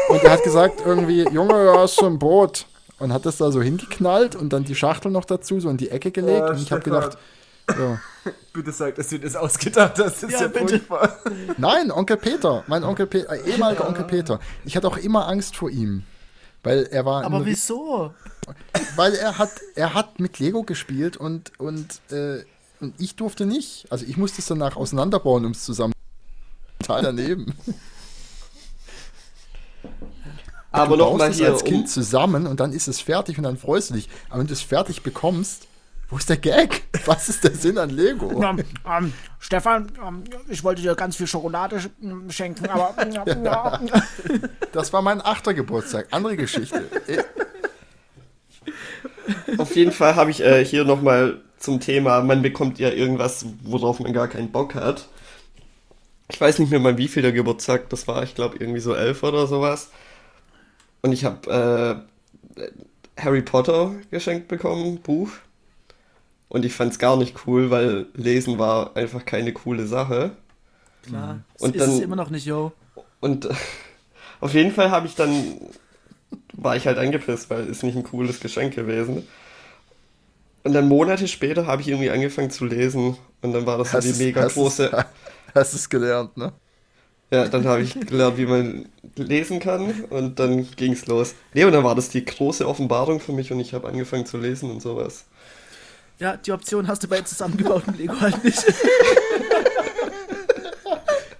Und 0.09 0.23
er 0.23 0.31
hat 0.31 0.43
gesagt, 0.43 0.81
irgendwie, 0.85 1.23
Junge, 1.29 1.53
du 1.53 1.77
hast 1.77 1.95
so 1.95 2.05
ein 2.05 2.19
Boot. 2.19 2.65
Und 2.99 3.13
hat 3.13 3.27
das 3.27 3.37
da 3.37 3.51
so 3.51 3.61
hingeknallt 3.61 4.35
und 4.35 4.51
dann 4.53 4.63
die 4.63 4.73
Schachtel 4.73 5.11
noch 5.11 5.25
dazu, 5.25 5.59
so 5.59 5.69
in 5.69 5.77
die 5.77 5.91
Ecke 5.91 6.09
gelegt. 6.09 6.39
Ja, 6.39 6.49
und 6.49 6.59
ich 6.59 6.71
habe 6.71 6.81
gedacht, 6.81 7.17
ja. 7.69 7.99
Bitte 8.53 8.71
sag, 8.71 8.95
dass 8.95 9.09
du 9.09 9.19
das 9.19 9.35
ausgedacht 9.35 9.99
hast. 9.99 10.23
Das 10.23 10.23
ist 10.23 10.31
ja, 10.31 10.43
ja 10.43 10.49
furchtbar. 10.49 11.17
Nein, 11.57 11.91
Onkel 11.91 12.17
Peter. 12.17 12.63
Mein 12.67 12.83
Onkel 12.83 13.05
Peter, 13.05 13.31
äh, 13.31 13.51
ehemaliger 13.51 13.83
ja. 13.83 13.89
Onkel 13.89 14.05
Peter. 14.05 14.39
Ich 14.65 14.75
hatte 14.75 14.87
auch 14.87 14.97
immer 14.97 15.27
Angst 15.27 15.55
vor 15.55 15.69
ihm. 15.69 16.03
Weil 16.63 16.87
er 16.91 17.05
war. 17.05 17.23
Aber 17.23 17.45
wieso? 17.45 18.13
Weil 18.95 19.13
er 19.13 19.37
hat, 19.37 19.51
er 19.75 19.93
hat 19.93 20.19
mit 20.19 20.39
Lego 20.39 20.63
gespielt 20.63 21.17
und, 21.17 21.51
und, 21.59 22.01
äh, 22.11 22.43
und 22.79 22.99
ich 22.99 23.15
durfte 23.15 23.45
nicht. 23.45 23.85
Also 23.91 24.05
ich 24.05 24.17
musste 24.17 24.41
es 24.41 24.47
danach 24.47 24.75
auseinanderbauen, 24.75 25.45
um 25.45 25.51
es 25.51 25.63
zusammen. 25.63 25.93
Total 26.79 27.03
daneben. 27.03 27.53
Aber 30.77 30.97
nochmal 30.97 31.31
hier. 31.31 31.51
als 31.51 31.63
Kind 31.63 31.81
um 31.81 31.87
zusammen 31.87 32.47
und 32.47 32.59
dann 32.59 32.73
ist 32.73 32.87
es 32.87 32.99
fertig 32.99 33.37
und 33.37 33.43
dann 33.43 33.57
freust 33.57 33.89
du 33.89 33.95
dich. 33.95 34.09
Aber 34.29 34.39
wenn 34.39 34.47
du 34.47 34.53
es 34.53 34.61
fertig 34.61 35.03
bekommst, 35.03 35.67
wo 36.09 36.17
ist 36.17 36.29
der 36.29 36.37
Gag? 36.37 36.83
Was 37.05 37.27
ist 37.29 37.43
der 37.43 37.53
Sinn 37.53 37.77
an 37.77 37.89
Lego? 37.89 38.27
Um, 38.27 38.63
um, 38.83 39.13
Stefan, 39.39 39.91
um, 40.05 40.23
ich 40.47 40.63
wollte 40.63 40.81
dir 40.81 40.95
ganz 40.95 41.17
viel 41.17 41.27
Schokolade 41.27 41.81
schenken, 42.29 42.67
aber. 42.67 42.95
ja. 43.43 43.79
Das 44.71 44.93
war 44.93 45.01
mein 45.01 45.21
achter 45.21 45.53
Geburtstag. 45.53 46.07
Andere 46.11 46.37
Geschichte. 46.37 46.85
Auf 49.57 49.75
jeden 49.75 49.91
Fall 49.91 50.15
habe 50.15 50.31
ich 50.31 50.41
äh, 50.41 50.63
hier 50.63 50.85
nochmal 50.85 51.41
zum 51.57 51.79
Thema, 51.79 52.21
man 52.21 52.41
bekommt 52.41 52.79
ja 52.79 52.89
irgendwas, 52.89 53.45
worauf 53.63 53.99
man 53.99 54.13
gar 54.13 54.27
keinen 54.27 54.51
Bock 54.51 54.75
hat. 54.75 55.07
Ich 56.29 56.39
weiß 56.39 56.59
nicht 56.59 56.69
mehr 56.71 56.79
mal, 56.79 56.97
wie 56.97 57.07
viel 57.07 57.21
der 57.21 57.31
Geburtstag 57.31 57.89
das 57.89 58.07
war. 58.07 58.23
Ich 58.23 58.35
glaube, 58.35 58.57
irgendwie 58.57 58.79
so 58.79 58.93
elf 58.93 59.23
oder 59.23 59.47
sowas. 59.47 59.91
Und 61.07 61.13
ich 61.13 61.23
habe 61.23 62.05
äh, 62.57 62.67
Harry 63.17 63.41
Potter 63.41 63.95
geschenkt 64.11 64.49
bekommen, 64.49 64.99
Buch. 64.99 65.29
Und 66.49 66.65
ich 66.65 66.73
fand 66.73 66.91
es 66.91 66.99
gar 66.99 67.15
nicht 67.15 67.47
cool, 67.47 67.71
weil 67.71 68.07
Lesen 68.13 68.59
war 68.59 68.97
einfach 68.97 69.23
keine 69.23 69.53
coole 69.53 69.87
Sache. 69.87 70.31
Klar, 71.03 71.35
mhm. 71.35 71.43
und 71.59 71.75
ist 71.77 71.81
dann, 71.81 71.91
es 71.91 72.01
immer 72.01 72.17
noch 72.17 72.29
nicht, 72.29 72.45
yo. 72.45 72.73
Und 73.21 73.47
auf 74.41 74.53
jeden 74.53 74.73
Fall 74.73 74.91
habe 74.91 75.07
ich 75.07 75.15
dann, 75.15 75.61
war 76.51 76.75
ich 76.75 76.85
halt 76.85 76.97
angepisst, 76.97 77.49
weil 77.49 77.69
es 77.69 77.83
nicht 77.83 77.95
ein 77.95 78.03
cooles 78.03 78.41
Geschenk 78.41 78.75
gewesen. 78.75 79.25
Und 80.65 80.73
dann 80.73 80.89
Monate 80.89 81.29
später 81.29 81.67
habe 81.67 81.81
ich 81.81 81.87
irgendwie 81.87 82.09
angefangen 82.09 82.51
zu 82.51 82.65
lesen 82.65 83.15
und 83.41 83.53
dann 83.53 83.65
war 83.65 83.77
das 83.77 83.91
so 83.91 84.01
die 84.01 84.11
mega 84.11 84.45
große. 84.45 85.05
Hast 85.55 85.73
es 85.73 85.87
gelernt, 85.87 86.35
ne? 86.35 86.51
Ja, 87.29 87.47
dann 87.47 87.65
habe 87.65 87.81
ich 87.81 87.99
gelernt, 87.99 88.37
wie 88.37 88.45
man 88.45 88.87
lesen 89.15 89.59
kann 89.59 90.05
und 90.09 90.39
dann 90.39 90.67
ging 90.75 90.93
es 90.93 91.07
los. 91.07 91.35
Nee, 91.53 91.65
und 91.65 91.73
dann 91.73 91.83
war 91.83 91.95
das 91.95 92.09
die 92.09 92.23
große 92.23 92.65
Offenbarung 92.67 93.19
für 93.19 93.33
mich 93.33 93.51
und 93.51 93.59
ich 93.59 93.73
habe 93.73 93.87
angefangen 93.87 94.25
zu 94.25 94.37
lesen 94.37 94.71
und 94.71 94.81
sowas. 94.81 95.25
Ja, 96.19 96.37
die 96.37 96.51
Option 96.51 96.87
hast 96.87 97.03
du 97.03 97.07
bei 97.07 97.21
zusammengebauten 97.21 97.95
Lego 97.97 98.19
halt 98.19 98.43
nicht. 98.43 98.63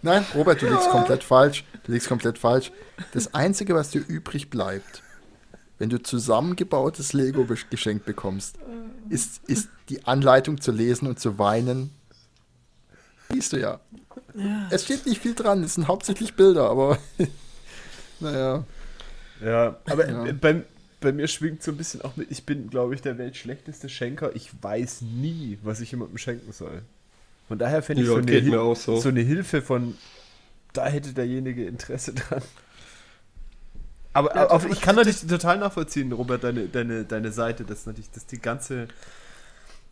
Nein, 0.02 0.26
Robert, 0.36 0.62
du 0.62 0.68
liegst 0.68 0.90
komplett 0.90 1.24
falsch. 1.24 1.64
Du 1.86 1.92
liegst 1.92 2.08
komplett 2.08 2.38
falsch. 2.38 2.72
Das 3.14 3.34
Einzige, 3.34 3.74
was 3.74 3.90
dir 3.90 4.04
übrig 4.08 4.50
bleibt, 4.50 5.02
wenn 5.80 5.90
du 5.90 6.02
zusammengebautes 6.02 7.14
Lego 7.14 7.48
geschenkt 7.70 8.06
bekommst, 8.06 8.58
ist, 9.10 9.42
ist 9.48 9.70
die 9.90 10.06
Anleitung 10.06 10.62
zu 10.62 10.72
lesen 10.72 11.08
und 11.08 11.20
zu 11.20 11.40
weinen. 11.40 11.92
Siehst 13.32 13.54
du 13.54 13.60
ja. 13.60 13.80
ja. 14.36 14.68
Es 14.72 14.86
steht 14.86 15.06
nicht 15.06 15.22
viel 15.22 15.36
dran, 15.36 15.64
es 15.64 15.76
sind 15.76 15.88
hauptsächlich 15.88 16.36
Bilder, 16.36 16.70
aber 16.70 16.98
naja. 18.20 18.64
Ja, 19.44 19.78
aber 19.86 20.10
ja. 20.10 20.34
Bei, 20.34 20.64
bei 21.00 21.12
mir 21.12 21.28
schwingt 21.28 21.62
so 21.62 21.72
ein 21.72 21.78
bisschen 21.78 22.02
auch 22.02 22.16
mit, 22.16 22.32
ich 22.32 22.46
bin, 22.46 22.70
glaube 22.70 22.96
ich, 22.96 23.02
der 23.02 23.18
weltschlechteste 23.18 23.90
Schenker. 23.90 24.36
Ich 24.36 24.52
weiß 24.62 25.02
nie, 25.02 25.58
was 25.62 25.80
ich 25.80 25.92
jemandem 25.92 26.18
schenken 26.18 26.52
soll. 26.52 26.82
Von 27.48 27.60
daher 27.60 27.82
fände 27.82 28.02
ich 28.02 28.08
ja, 28.08 28.14
so, 28.14 28.20
eine 28.20 28.76
so. 28.76 29.00
so 29.00 29.10
eine 29.10 29.22
Hilfe 29.22 29.62
von, 29.62 29.96
da 30.74 30.88
hätte 30.88 31.14
derjenige 31.14 31.66
Interesse 31.66 32.14
dran. 32.14 32.42
Aber 34.14 34.36
ja, 34.36 34.50
auf, 34.50 34.66
ich 34.70 34.82
kann 34.82 34.96
natürlich 34.96 35.28
total 35.28 35.60
nachvollziehen, 35.60 36.12
Robert, 36.12 36.44
deine, 36.44 36.68
deine, 36.68 37.06
deine 37.06 37.32
Seite, 37.32 37.64
dass 37.64 37.86
natürlich 37.86 38.10
dass 38.10 38.26
die 38.26 38.42
ganze, 38.42 38.88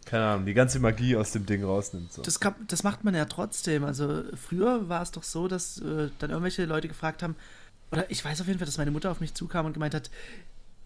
keine 0.06 0.26
Ahnung, 0.26 0.46
die 0.46 0.54
ganze 0.54 0.80
Magie 0.80 1.16
aus 1.16 1.32
dem 1.32 1.46
Ding 1.46 1.64
rausnimmt. 1.64 2.14
So. 2.14 2.22
Das, 2.22 2.40
kann, 2.40 2.56
das 2.68 2.84
macht 2.84 3.04
man 3.04 3.16
ja 3.16 3.26
trotzdem. 3.26 3.84
Also 3.84 4.24
früher 4.36 4.88
war 4.88 5.02
es 5.02 5.12
doch 5.12 5.24
so, 5.24 5.48
dass 5.48 5.80
äh, 5.80 6.10
dann 6.20 6.30
irgendwelche 6.30 6.66
Leute 6.66 6.88
gefragt 6.88 7.24
haben, 7.24 7.36
oder 7.92 8.10
ich 8.10 8.24
weiß 8.24 8.42
auf 8.42 8.48
jeden 8.48 8.60
Fall, 8.60 8.66
dass 8.66 8.78
meine 8.78 8.92
Mutter 8.92 9.12
auf 9.12 9.20
mich 9.20 9.34
zukam 9.34 9.66
und 9.66 9.74
gemeint 9.74 9.94
hat, 9.94 10.10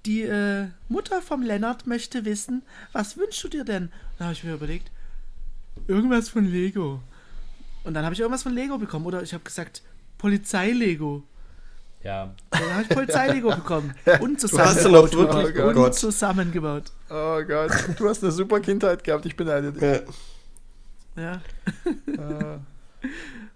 die 0.06 0.22
äh, 0.22 0.68
Mutter 0.88 1.22
vom 1.22 1.42
Lennart 1.42 1.88
möchte 1.88 2.24
wissen, 2.26 2.64
was 2.94 3.18
wünschst 3.18 3.44
du 3.44 3.50
dir 3.50 3.66
denn? 3.66 3.92
Da 4.18 4.26
habe 4.26 4.34
ich 4.34 4.44
mir 4.44 4.54
überlegt, 4.54 4.92
irgendwas 5.88 6.30
von 6.30 6.46
Lego. 6.46 7.02
Und 7.84 7.94
dann 7.94 8.06
habe 8.06 8.14
ich 8.14 8.20
irgendwas 8.20 8.44
von 8.44 8.54
Lego 8.54 8.78
bekommen. 8.78 9.06
Oder 9.06 9.24
ich 9.24 9.34
habe 9.34 9.44
gesagt, 9.44 9.82
Polizei-Lego. 10.18 11.24
Ja. 12.04 12.34
Dann 12.50 12.74
habe 12.74 12.82
ich 12.84 12.90
Polizei-Lego 12.90 13.50
bekommen. 13.50 13.94
Und 14.22 14.40
zusammengebaut. 14.40 15.14
Du 15.14 15.28
hast 15.28 15.54
wirklich 15.54 15.78
oh 15.78 15.86
und 15.86 15.96
zusammengebaut. 15.96 16.92
Oh 17.10 17.42
Gott, 17.44 17.72
du 17.98 18.10
hast 18.10 18.24
eine 18.24 18.32
super 18.32 18.60
Kindheit 18.60 19.04
gehabt. 19.04 19.26
Ich 19.26 19.36
beneide 19.36 19.72
dich. 19.72 20.02
Ja. 21.16 21.42
Ja. 22.08 22.60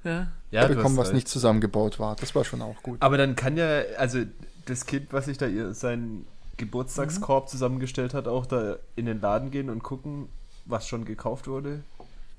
ja. 0.04 0.28
ja 0.52 0.68
bekommen, 0.68 0.98
was 0.98 1.14
nicht 1.14 1.30
zusammengebaut 1.30 1.98
war. 1.98 2.18
Das 2.18 2.36
war 2.36 2.44
schon 2.44 2.62
auch 2.62 2.82
gut. 2.84 3.02
Aber 3.02 3.18
dann 3.18 3.38
kann 3.38 3.56
ja, 3.56 3.84
also 3.98 4.24
das 4.66 4.86
Kind, 4.86 5.14
was 5.14 5.26
sich 5.26 5.38
da 5.38 5.48
seinen 5.74 6.26
Geburtstagskorb 6.58 7.46
mhm. 7.46 7.50
zusammengestellt 7.50 8.14
hat, 8.14 8.28
auch 8.28 8.46
da 8.46 8.78
in 8.98 9.06
den 9.06 9.22
Laden 9.22 9.50
gehen 9.52 9.70
und 9.70 9.82
gucken, 9.82 10.28
was 10.66 10.88
schon 10.88 11.06
gekauft 11.06 11.48
wurde. 11.48 11.84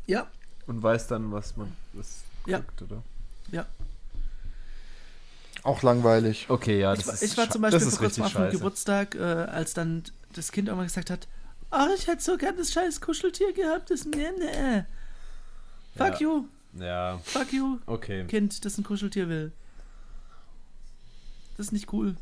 Ja. 0.07 0.27
Und 0.67 0.83
weiß 0.83 1.07
dann, 1.07 1.33
was 1.33 1.57
man 1.57 1.75
was 1.95 2.25
ja. 2.47 2.59
kriegt, 2.59 2.83
oder? 2.83 3.03
Ja. 3.51 3.67
Auch 5.65 5.83
langweilig. 5.83 6.47
Okay, 6.49 6.79
ja, 6.81 6.95
das 6.95 7.07
ich, 7.07 7.13
ist 7.13 7.23
Ich 7.23 7.37
war 7.39 7.49
zum 7.49 7.63
Beispiel 7.63 7.81
vor 7.81 7.99
kurzem 7.99 8.25
auf 8.25 8.33
dem 8.35 8.51
Geburtstag, 8.51 9.15
äh, 9.15 9.21
als 9.23 9.73
dann 9.73 10.05
das 10.35 10.53
Kind 10.53 10.69
irgendwann 10.69 10.87
gesagt 10.87 11.11
hat, 11.11 11.27
oh, 11.73 11.87
ich 11.97 12.07
hätte 12.07 12.23
so 12.23 12.37
gern 12.37 12.57
das 12.57 12.71
scheiß 12.71 13.01
Kuscheltier 13.01 13.53
gehabt, 13.55 13.91
das 13.91 14.05
ne, 14.05 14.33
ne. 14.39 14.87
Fuck 15.97 16.21
ja. 16.21 16.21
you. 16.21 16.45
Ja. 16.79 17.21
Fuck 17.25 17.53
you. 17.53 17.79
Okay. 17.87 18.25
Kind, 18.27 18.65
das 18.65 18.77
ein 18.77 18.85
Kuscheltier 18.85 19.29
will. 19.29 19.53
Das 21.57 21.67
ist 21.67 21.73
nicht 21.73 21.93
cool. 21.93 22.17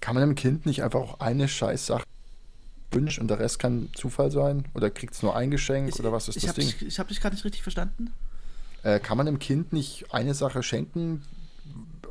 Kann 0.00 0.14
man 0.14 0.22
dem 0.22 0.34
Kind 0.34 0.64
nicht 0.64 0.82
einfach 0.82 1.00
auch 1.00 1.20
eine 1.20 1.46
Scheißsache 1.46 2.04
wünschen 2.92 3.22
und 3.22 3.28
der 3.28 3.38
Rest 3.38 3.58
kann 3.58 3.90
Zufall 3.94 4.30
sein? 4.30 4.64
Oder 4.74 4.90
kriegt 4.90 5.14
es 5.14 5.22
nur 5.22 5.36
ein 5.36 5.50
Geschenk 5.50 5.88
ich, 5.88 6.00
oder 6.00 6.12
was 6.12 6.28
ist 6.28 6.42
das 6.42 6.54
Ding? 6.54 6.66
Dich, 6.66 6.82
ich 6.82 6.98
habe 6.98 7.08
dich 7.08 7.20
gerade 7.20 7.34
nicht 7.34 7.44
richtig 7.44 7.62
verstanden. 7.62 8.14
Äh, 8.82 9.00
kann 9.00 9.16
man 9.18 9.26
dem 9.26 9.40
Kind 9.40 9.72
nicht 9.72 10.06
eine 10.14 10.32
Sache 10.32 10.62
schenken, 10.62 11.24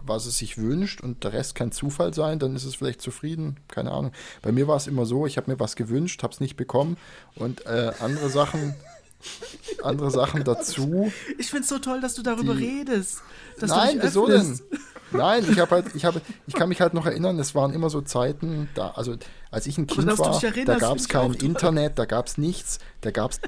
was 0.07 0.25
es 0.25 0.37
sich 0.37 0.57
wünscht 0.57 1.01
und 1.01 1.23
der 1.23 1.33
Rest 1.33 1.55
kann 1.55 1.71
Zufall 1.71 2.13
sein, 2.13 2.39
dann 2.39 2.55
ist 2.55 2.65
es 2.65 2.75
vielleicht 2.75 3.01
zufrieden. 3.01 3.57
Keine 3.67 3.91
Ahnung. 3.91 4.11
Bei 4.41 4.51
mir 4.51 4.67
war 4.67 4.77
es 4.77 4.87
immer 4.87 5.05
so, 5.05 5.25
ich 5.25 5.37
habe 5.37 5.51
mir 5.51 5.59
was 5.59 5.75
gewünscht, 5.75 6.23
habe 6.23 6.33
es 6.33 6.39
nicht 6.39 6.57
bekommen 6.57 6.97
und 7.35 7.65
äh, 7.65 7.91
andere 7.99 8.29
Sachen. 8.29 8.75
andere 9.83 10.11
Sachen 10.11 10.43
dazu. 10.45 11.11
Ich 11.37 11.49
finde 11.49 11.63
es 11.63 11.69
so 11.69 11.79
toll, 11.79 12.01
dass 12.01 12.15
du 12.15 12.21
darüber 12.21 12.55
die, 12.55 12.79
redest. 12.79 13.21
nein, 13.61 13.99
wieso 14.01 14.27
denn? 14.27 14.59
Nein, 15.11 15.45
ich 15.49 15.59
habe 15.59 15.71
halt, 15.71 15.95
ich 15.95 16.05
habe, 16.05 16.21
ich 16.47 16.53
kann 16.53 16.69
mich 16.69 16.81
halt 16.81 16.93
noch 16.93 17.05
erinnern, 17.05 17.39
es 17.39 17.55
waren 17.55 17.73
immer 17.73 17.89
so 17.89 18.01
Zeiten, 18.01 18.69
da, 18.75 18.91
also 18.91 19.15
als 19.51 19.65
ich 19.67 19.77
ein 19.77 19.87
Kind 19.87 20.07
war, 20.17 20.41
da 20.65 20.77
gab 20.77 20.97
es 20.97 21.07
kein 21.07 21.33
Internet, 21.33 21.97
da 21.97 22.05
gab 22.05 22.27
es 22.27 22.37
nichts, 22.37 22.79
da 23.01 23.11
gab 23.11 23.31
es 23.31 23.39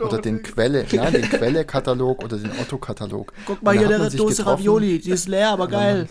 oder 0.00 0.18
den 0.18 0.42
Quelle, 0.42 0.86
nein, 0.92 1.12
den 1.12 1.22
Quelle-Katalog 1.22 2.22
oder 2.22 2.36
den 2.36 2.50
Otto-Katalog. 2.60 3.32
Guck 3.46 3.62
mal 3.62 3.76
hier, 3.76 3.88
der 3.88 4.10
Dose 4.10 4.46
Ravioli, 4.46 4.98
die 5.00 5.10
ist 5.10 5.28
leer, 5.28 5.50
aber 5.50 5.68
geil. 5.68 6.08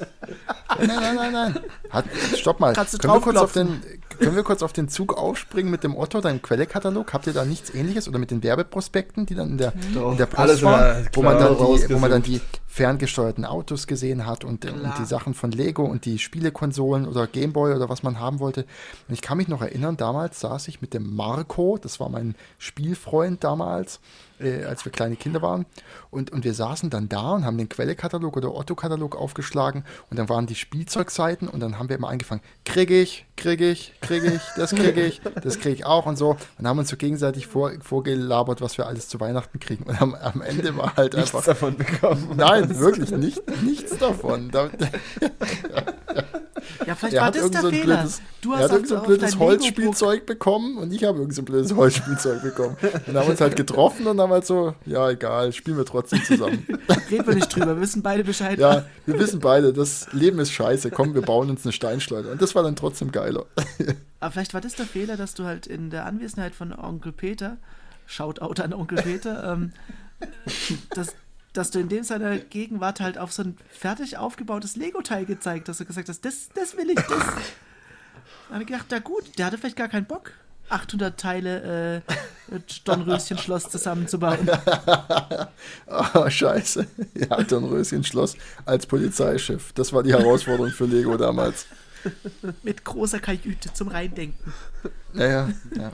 Nein, 0.78 0.88
nein, 0.88 1.16
nein, 1.16 1.32
nein. 1.32 1.60
Hat, 1.90 2.06
stopp 2.36 2.60
mal. 2.60 2.74
Kannst 2.74 2.94
du 2.94 2.98
können, 2.98 3.14
wir 3.14 3.22
kurz 3.22 3.38
auf 3.38 3.54
den, 3.54 3.82
können 4.20 4.36
wir 4.36 4.44
kurz 4.44 4.64
auf 4.64 4.74
den 4.74 4.90
Zug 4.90 5.18
aufspringen 5.18 5.72
mit 5.72 5.84
dem 5.84 5.96
Otto, 5.96 6.22
deinem 6.22 6.42
Quelle-Katalog? 6.42 7.14
Habt 7.14 7.28
ihr 7.28 7.34
da 7.34 7.46
nichts 7.46 7.74
ähnliches? 7.74 8.08
Oder 8.08 8.20
mit 8.20 8.32
den 8.32 8.44
Werbeprospekten, 8.44 9.26
die 9.26 9.36
dann 9.36 9.52
in 9.52 9.58
der, 9.58 9.74
in 9.94 10.18
der 10.18 10.26
Post 10.26 10.64
waren, 10.64 11.08
wo 11.14 11.22
man, 11.22 11.38
dann 11.38 11.56
die, 11.56 11.94
wo 11.94 12.00
man 12.00 12.12
dann 12.12 12.24
die 12.24 12.42
ferngesteuerten 12.74 13.46
Autos 13.46 13.86
gesehen 13.86 14.26
hat 14.26 14.44
und, 14.44 14.66
und, 14.66 14.94
die 14.98 15.06
Sachen 15.06 15.36
von 15.36 15.52
Lego 15.52 15.84
und 15.84 16.06
die 16.06 16.18
Spielekonsolen 16.18 17.08
oder 17.08 17.28
Gameboy 17.28 17.76
oder 17.76 17.88
was 17.88 18.02
man 18.02 18.20
haben 18.20 18.40
wollte. 18.40 18.66
Und 19.08 19.14
ich 19.14 19.22
kann 19.22 19.38
mich 19.38 19.48
noch 19.48 19.62
erinnern, 19.62 19.96
damals 19.96 20.40
saß 20.40 20.68
ich 20.70 20.82
mit 20.82 20.96
dem 20.96 21.16
Marco, 21.16 21.78
das 21.80 22.00
war 22.00 22.10
mein 22.10 22.34
Spielfreund 22.58 23.44
damals, 23.44 24.00
äh, 24.40 24.64
als 24.64 24.86
wir 24.86 24.92
kleine 24.92 25.16
Kinder 25.16 25.44
waren. 25.44 25.68
Und, 26.10 26.32
und 26.32 26.44
wir 26.44 26.56
saßen 26.56 26.90
dann 26.90 27.10
da 27.10 27.34
und 27.34 27.46
haben 27.46 27.60
den 27.60 27.70
Quelle-Katalog 27.70 28.38
oder 28.38 28.56
Otto-Katalog 28.56 29.16
aufgeschlagen 29.16 29.84
und 30.10 30.18
dann 30.18 30.28
waren 30.28 30.48
die 30.48 30.56
Spielzeugseiten 30.56 31.48
und 31.48 31.60
dann 31.60 31.78
haben 31.78 31.90
wir 31.90 31.96
immer 31.96 32.10
angefangen, 32.10 32.42
krieg 32.66 32.90
ich, 32.90 33.26
krieg 33.38 33.62
ich, 33.62 33.94
krieg 34.02 34.24
ich, 34.24 34.42
das 34.56 34.72
krieg 34.72 34.98
ich, 34.98 35.22
das 35.44 35.60
krieg 35.60 35.74
ich 35.74 35.86
auch 35.86 36.06
und 36.06 36.18
so 36.18 36.38
und 36.58 36.68
haben 36.68 36.80
uns 36.80 36.90
so 36.90 36.98
gegenseitig 36.98 37.48
vor, 37.48 37.72
vorgelabert, 37.82 38.62
was 38.62 38.78
wir 38.78 38.88
alles 38.88 39.10
zu 39.10 39.20
Weihnachten 39.20 39.60
kriegen. 39.60 39.84
Und 39.84 40.02
am, 40.02 40.16
am 40.16 40.42
Ende 40.42 40.76
war 40.76 40.96
halt 40.96 41.14
nichts 41.14 41.36
einfach... 41.36 41.46
davon 41.46 41.78
bekommen. 41.78 42.30
Nein, 42.36 42.63
wirklich 42.80 43.12
nicht, 43.12 43.42
nichts 43.64 43.98
davon. 43.98 44.52
Ja, 46.86 46.96
vielleicht 46.96 47.18
war 47.18 47.32
das 47.32 47.52
der 47.52 47.62
so 47.62 47.70
Fehler. 47.70 47.98
Blödes, 47.98 48.22
du 48.42 48.54
hast 48.54 48.60
er 48.60 48.64
hat 48.64 48.72
irgend 48.72 48.88
so 48.88 48.96
ein 48.96 49.04
blödes 49.04 49.40
Holzspielzeug 49.40 50.26
bekommen 50.26 50.78
und 50.78 50.94
ich 50.94 51.04
habe 51.04 51.20
irgend 51.20 51.36
so 51.36 51.42
ein 51.42 51.46
blödes 51.46 51.76
Holzspielzeug 51.76 52.42
bekommen. 52.42 52.78
Und 53.08 53.16
haben 53.16 53.30
uns 53.30 53.42
halt 53.42 53.56
getroffen 53.56 54.08
und 54.08 54.20
haben 54.20 54.32
halt 54.32 54.46
so, 54.46 54.76
ja, 54.86 55.10
egal, 55.10 55.54
spielen 55.54 55.78
wir 55.78 55.86
trotzdem 55.86 56.24
zusammen. 56.24 56.66
Reden 57.12 57.28
wir 57.28 57.36
nicht 57.36 57.54
drüber, 57.56 57.76
wir 57.76 57.82
wissen 57.82 58.02
beide 58.02 58.24
Bescheid. 58.24 58.60
Ja, 58.60 58.86
wir 59.06 59.20
wissen 59.20 59.40
beide, 59.40 59.74
das 59.74 60.08
Leben 60.12 60.40
ist 60.40 60.52
scheiße. 60.52 60.92
Komm, 60.92 61.14
wir 61.14 61.22
bauen 61.22 61.50
uns 61.50 61.66
eine 61.66 61.74
Steinschleuder. 61.74 62.32
Und 62.32 62.42
das 62.42 62.56
war 62.56 62.64
dann 62.64 62.76
trotzdem 62.76 63.12
geiler. 63.12 63.46
Aber 64.20 64.32
vielleicht 64.32 64.54
war 64.54 64.62
das 64.62 64.76
der 64.76 64.86
Fehler, 64.86 65.18
dass 65.18 65.34
du 65.34 65.44
halt 65.44 65.68
in 65.68 65.90
der 65.90 66.06
Anwesenheit 66.06 66.56
von 66.56 66.74
Onkel 66.74 67.12
Peter, 67.12 67.58
Shoutout 68.06 68.62
an 68.62 68.74
Onkel 68.74 69.02
Peter, 69.02 69.54
ähm, 69.54 69.74
dass 70.96 71.16
dass 71.54 71.72
du 71.72 71.80
in 71.80 71.90
dem 71.90 72.04
seiner 72.04 72.38
Gegenwart 72.38 73.00
halt 73.00 73.18
auf 73.18 73.32
so 73.32 73.44
ein 73.44 73.58
fertig 73.70 74.18
aufgebautes 74.18 74.76
Lego-Teil 74.76 75.26
gezeigt 75.26 75.70
hast 75.70 75.80
und 75.80 75.88
gesagt 75.88 76.10
hast, 76.10 76.26
das, 76.26 76.50
das 76.54 76.76
will 76.78 76.90
ich, 76.90 76.96
das. 76.96 77.08
Da 78.50 78.56
habe 78.56 78.64
ich 78.64 78.68
gedacht, 78.68 78.86
na 78.92 79.00
gut, 79.00 79.38
der 79.38 79.48
hatte 79.48 79.58
vielleicht 79.58 79.78
gar 79.78 79.88
keinen 79.88 80.06
Bock, 80.06 80.32
800 80.70 81.20
Teile 81.20 82.04
äh, 82.52 82.60
Dornröschen-Schloss 82.86 83.70
zusammenzubauen. 83.70 84.48
oh, 85.88 86.30
scheiße. 86.30 86.88
Ja, 87.16 87.42
Dornröschen-Schloss 87.42 88.36
als 88.66 88.86
Polizeichef. 88.86 89.74
Das 89.74 89.92
war 89.92 90.04
die 90.04 90.14
Herausforderung 90.14 90.72
für 90.72 90.86
Lego 90.86 91.18
damals. 91.18 91.66
Mit 92.64 92.84
großer 92.84 93.20
Kajüte 93.20 93.74
zum 93.74 93.88
Reindenken. 93.88 94.54
Naja, 95.14 95.50
ja. 95.76 95.92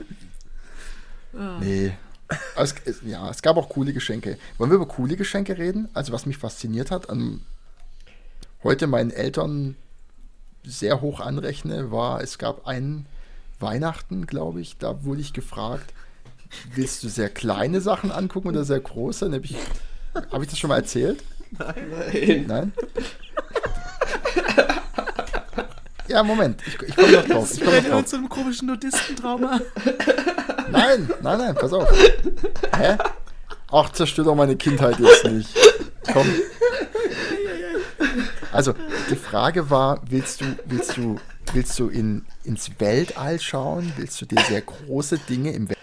Oh. 1.32 1.60
Nee, 1.60 1.92
es, 2.56 2.74
ja, 3.04 3.30
es 3.30 3.42
gab 3.42 3.56
auch 3.56 3.68
coole 3.68 3.92
Geschenke. 3.92 4.38
Wollen 4.58 4.70
wir 4.70 4.76
über 4.76 4.88
coole 4.88 5.16
Geschenke 5.16 5.58
reden? 5.58 5.88
Also, 5.94 6.12
was 6.12 6.26
mich 6.26 6.36
fasziniert 6.36 6.90
hat, 6.90 7.10
an 7.10 7.40
heute 8.62 8.86
meinen 8.86 9.10
Eltern 9.10 9.76
sehr 10.64 11.00
hoch 11.00 11.20
anrechne, 11.20 11.90
war, 11.90 12.20
es 12.20 12.38
gab 12.38 12.66
einen 12.66 13.06
Weihnachten, 13.58 14.26
glaube 14.26 14.60
ich, 14.60 14.78
da 14.78 15.04
wurde 15.04 15.20
ich 15.20 15.32
gefragt, 15.32 15.92
willst 16.74 17.02
du 17.02 17.08
sehr 17.08 17.28
kleine 17.28 17.80
Sachen 17.80 18.10
angucken 18.10 18.48
oder 18.48 18.64
sehr 18.64 18.80
große? 18.80 19.26
Habe 19.26 19.44
ich, 19.44 19.56
hab 20.14 20.42
ich 20.42 20.48
das 20.48 20.58
schon 20.58 20.68
mal 20.68 20.76
erzählt? 20.76 21.22
Nein. 21.58 22.44
Nein? 22.46 22.72
Ja, 26.10 26.24
Moment, 26.24 26.60
ich, 26.66 26.74
ich 26.82 26.96
komme 26.96 27.12
noch 27.12 27.26
drauf. 27.26 27.54
Ich 27.54 27.60
komme 27.60 27.82
noch 27.82 27.88
drauf. 27.88 28.04
zu 28.06 28.16
einem 28.16 28.28
komischen 28.28 28.66
Nudistentrauma. 28.66 29.60
Nein, 30.70 31.08
nein, 31.22 31.38
nein, 31.38 31.54
pass 31.54 31.72
auf. 31.72 31.88
Hä? 32.76 32.96
Ach, 33.70 33.90
zerstört 33.92 34.26
doch 34.26 34.34
meine 34.34 34.56
Kindheit 34.56 34.98
jetzt 34.98 35.24
nicht. 35.24 35.48
Komm. 36.12 36.26
Also, 38.52 38.74
die 39.10 39.16
Frage 39.16 39.70
war, 39.70 40.00
willst 40.08 40.40
du, 40.40 40.44
willst 40.64 40.96
du, 40.96 41.20
willst 41.52 41.78
du 41.78 41.88
in, 41.88 42.24
ins 42.44 42.70
Weltall 42.78 43.38
schauen? 43.38 43.92
Willst 43.96 44.20
du 44.20 44.26
dir 44.26 44.40
sehr 44.48 44.62
große 44.62 45.18
Dinge 45.18 45.52
im 45.52 45.68
Weltall 45.68 45.80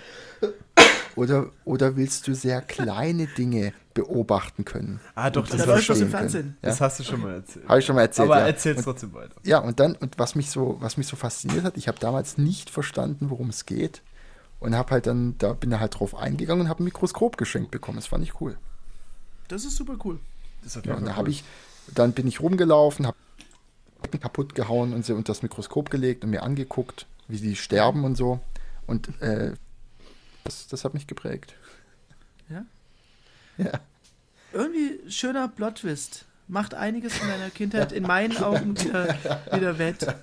oder, 1.17 1.49
oder 1.65 1.95
willst 1.95 2.27
du 2.27 2.35
sehr 2.35 2.61
kleine 2.61 3.27
Dinge 3.27 3.73
beobachten 3.93 4.63
können. 4.63 4.99
Ah, 5.15 5.31
doch, 5.31 5.47
das, 5.47 5.65
das, 5.65 5.87
das, 5.87 5.99
im 5.99 6.11
Fernsehen. 6.11 6.55
das 6.61 6.79
hast 6.79 6.99
du 6.99 7.03
schon 7.03 7.19
mal 7.19 7.33
erzählt. 7.33 7.67
Habe 7.67 7.79
ich 7.79 7.85
schon 7.85 7.95
mal 7.95 8.03
erzählt. 8.03 8.29
Aber 8.29 8.39
ja. 8.39 8.45
erzähl 8.45 8.75
es 8.75 8.83
trotzdem 8.83 9.11
weiter. 9.15 9.33
Ja, 9.43 9.57
und 9.57 9.79
dann, 9.79 9.95
und 9.95 10.19
was 10.19 10.35
mich 10.35 10.51
so, 10.51 10.77
was 10.79 10.97
mich 10.97 11.07
so 11.07 11.15
fasziniert 11.15 11.63
hat, 11.63 11.77
ich 11.77 11.87
habe 11.87 11.97
damals 11.99 12.37
nicht 12.37 12.69
verstanden, 12.69 13.31
worum 13.31 13.49
es 13.49 13.65
geht. 13.65 14.03
Und 14.59 14.75
habe 14.75 14.91
halt 14.91 15.05
dann, 15.05 15.37
da 15.37 15.53
bin 15.53 15.71
ich 15.71 15.79
halt 15.79 15.99
drauf 15.99 16.15
eingegangen 16.15 16.61
und 16.61 16.69
habe 16.69 16.83
ein 16.83 16.85
Mikroskop 16.85 17.37
geschenkt 17.37 17.71
bekommen. 17.71 17.97
Das 17.97 18.07
fand 18.07 18.23
ich 18.23 18.41
cool. 18.41 18.57
Das 19.47 19.65
ist 19.65 19.75
super 19.75 19.97
cool. 20.03 20.19
Ist 20.65 20.83
ja, 20.83 20.95
und 20.95 21.05
da 21.05 21.15
habe 21.15 21.29
ich, 21.29 21.43
dann 21.93 22.13
bin 22.13 22.27
ich 22.27 22.41
rumgelaufen, 22.41 23.05
habe 23.05 23.17
kaputt 24.19 24.55
gehauen 24.55 24.93
und 24.93 25.05
sie 25.05 25.13
unter 25.13 25.33
das 25.33 25.43
Mikroskop 25.43 25.89
gelegt 25.89 26.23
und 26.23 26.31
mir 26.31 26.43
angeguckt, 26.43 27.05
wie 27.27 27.37
die 27.37 27.55
sterben 27.55 28.03
und 28.03 28.15
so. 28.15 28.39
Und 28.85 29.21
äh, 29.21 29.53
das, 30.43 30.67
das 30.67 30.85
hat 30.85 30.93
mich 30.93 31.07
geprägt. 31.07 31.53
Ja? 32.49 32.65
Ja. 33.57 33.79
Irgendwie 34.53 34.99
schöner 35.09 35.47
Plot-Twist. 35.47 36.25
Macht 36.47 36.75
einiges 36.75 37.19
in 37.19 37.27
deiner 37.27 37.49
Kindheit 37.49 37.91
in 37.91 38.03
meinen 38.03 38.37
Augen 38.37 38.79
wieder, 38.79 39.15
wieder 39.51 39.79
wett. 39.79 40.15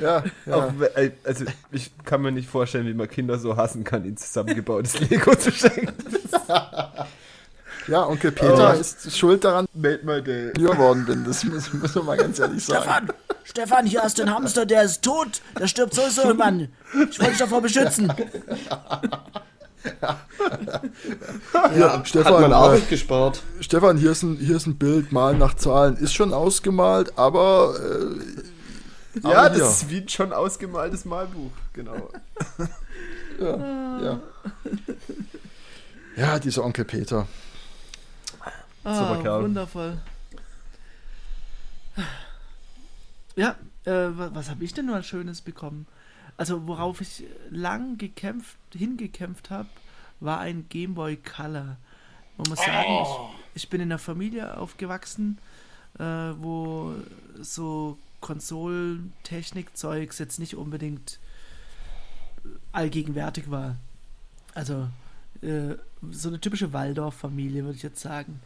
Ja, 0.00 0.22
ja. 0.46 0.54
Auch, 0.54 0.72
also 1.24 1.44
ich 1.72 1.90
kann 2.04 2.22
mir 2.22 2.30
nicht 2.32 2.48
vorstellen, 2.48 2.86
wie 2.86 2.94
man 2.94 3.08
Kinder 3.08 3.38
so 3.38 3.56
hassen 3.56 3.84
kann, 3.84 4.04
ihnen 4.04 4.16
zusammengebautes 4.16 5.00
Lego 5.10 5.34
zu 5.34 5.50
schenken. 5.50 5.94
Ja, 7.88 8.06
Onkel 8.06 8.32
Peter 8.32 8.74
Oh. 8.76 8.80
ist 8.80 9.16
schuld 9.16 9.44
daran, 9.44 9.66
Made 9.72 10.00
my 10.04 10.22
day. 10.22 10.52
dass 10.52 10.62
ich 10.62 10.70
geworden 10.70 11.06
bin. 11.06 11.24
Das 11.24 11.42
muss, 11.44 11.72
muss 11.72 11.94
man 11.94 12.04
mal 12.04 12.16
ganz 12.18 12.38
ehrlich 12.38 12.64
sagen. 12.64 12.82
Stefan, 12.82 13.08
Stefan, 13.44 13.86
hier 13.86 14.02
hast 14.02 14.18
du 14.18 14.22
einen 14.22 14.34
Hamster, 14.34 14.66
der 14.66 14.82
ist 14.82 15.02
tot. 15.02 15.40
Der 15.58 15.66
stirbt 15.68 15.94
sowieso 15.94 16.22
irgendwann. 16.24 16.68
Ich 17.10 17.18
wollte 17.18 17.30
dich 17.30 17.38
davor 17.38 17.62
beschützen. 17.62 18.12
Ja, 21.78 22.02
Stefan, 22.04 22.34
Hat 22.34 22.40
man 22.42 22.50
äh, 22.50 22.54
Arbeit 22.54 22.88
gespart. 22.88 23.42
Stefan, 23.60 23.96
hier 23.96 24.10
ist, 24.10 24.22
ein, 24.22 24.36
hier 24.36 24.56
ist 24.56 24.66
ein 24.66 24.76
Bild, 24.76 25.12
Malen 25.12 25.38
nach 25.38 25.54
Zahlen. 25.54 25.96
Ist 25.96 26.14
schon 26.14 26.32
ausgemalt, 26.32 27.16
aber. 27.16 27.74
Äh, 27.78 28.42
Ja, 29.22 29.46
aber 29.46 29.50
das 29.58 29.82
ist 29.82 29.90
wie 29.90 29.98
ein 29.98 30.08
schon 30.08 30.32
ausgemaltes 30.32 31.04
Malbuch, 31.04 31.50
genau. 31.72 32.10
Ja, 33.40 34.00
ja. 34.02 34.20
ja, 36.16 36.38
dieser 36.40 36.64
Onkel 36.64 36.84
Peter. 36.84 37.28
Ah, 38.82 38.98
Super 39.08 39.22
Kerl. 39.22 39.42
wundervoll. 39.44 39.98
Ja, 43.36 43.54
äh, 43.84 43.90
wa- 43.90 44.30
was 44.32 44.50
habe 44.50 44.64
ich 44.64 44.74
denn 44.74 44.86
nur 44.86 45.02
Schönes 45.02 45.40
bekommen? 45.40 45.86
Also, 46.36 46.66
worauf 46.66 47.00
ich 47.00 47.24
lang 47.50 47.98
gekämpft, 47.98 48.56
hingekämpft 48.74 49.50
habe, 49.50 49.68
war 50.20 50.40
ein 50.40 50.66
Game 50.68 50.94
Boy 50.94 51.16
Color. 51.16 51.76
Man 52.36 52.48
muss 52.48 52.58
sagen, 52.58 52.98
ich, 53.54 53.62
ich 53.62 53.70
bin 53.70 53.80
in 53.80 53.88
einer 53.92 53.98
Familie 53.98 54.56
aufgewachsen, 54.56 55.38
äh, 55.98 56.02
wo 56.02 56.94
so 57.40 57.98
Konsolentechnik-Zeugs 58.20 60.18
jetzt 60.18 60.38
nicht 60.38 60.56
unbedingt 60.56 61.18
allgegenwärtig 62.72 63.50
war. 63.50 63.76
Also, 64.54 64.88
äh, 65.42 65.74
so 66.10 66.28
eine 66.28 66.40
typische 66.40 66.72
Waldorf-Familie, 66.72 67.64
würde 67.64 67.76
ich 67.76 67.82
jetzt 67.82 68.00
sagen 68.00 68.40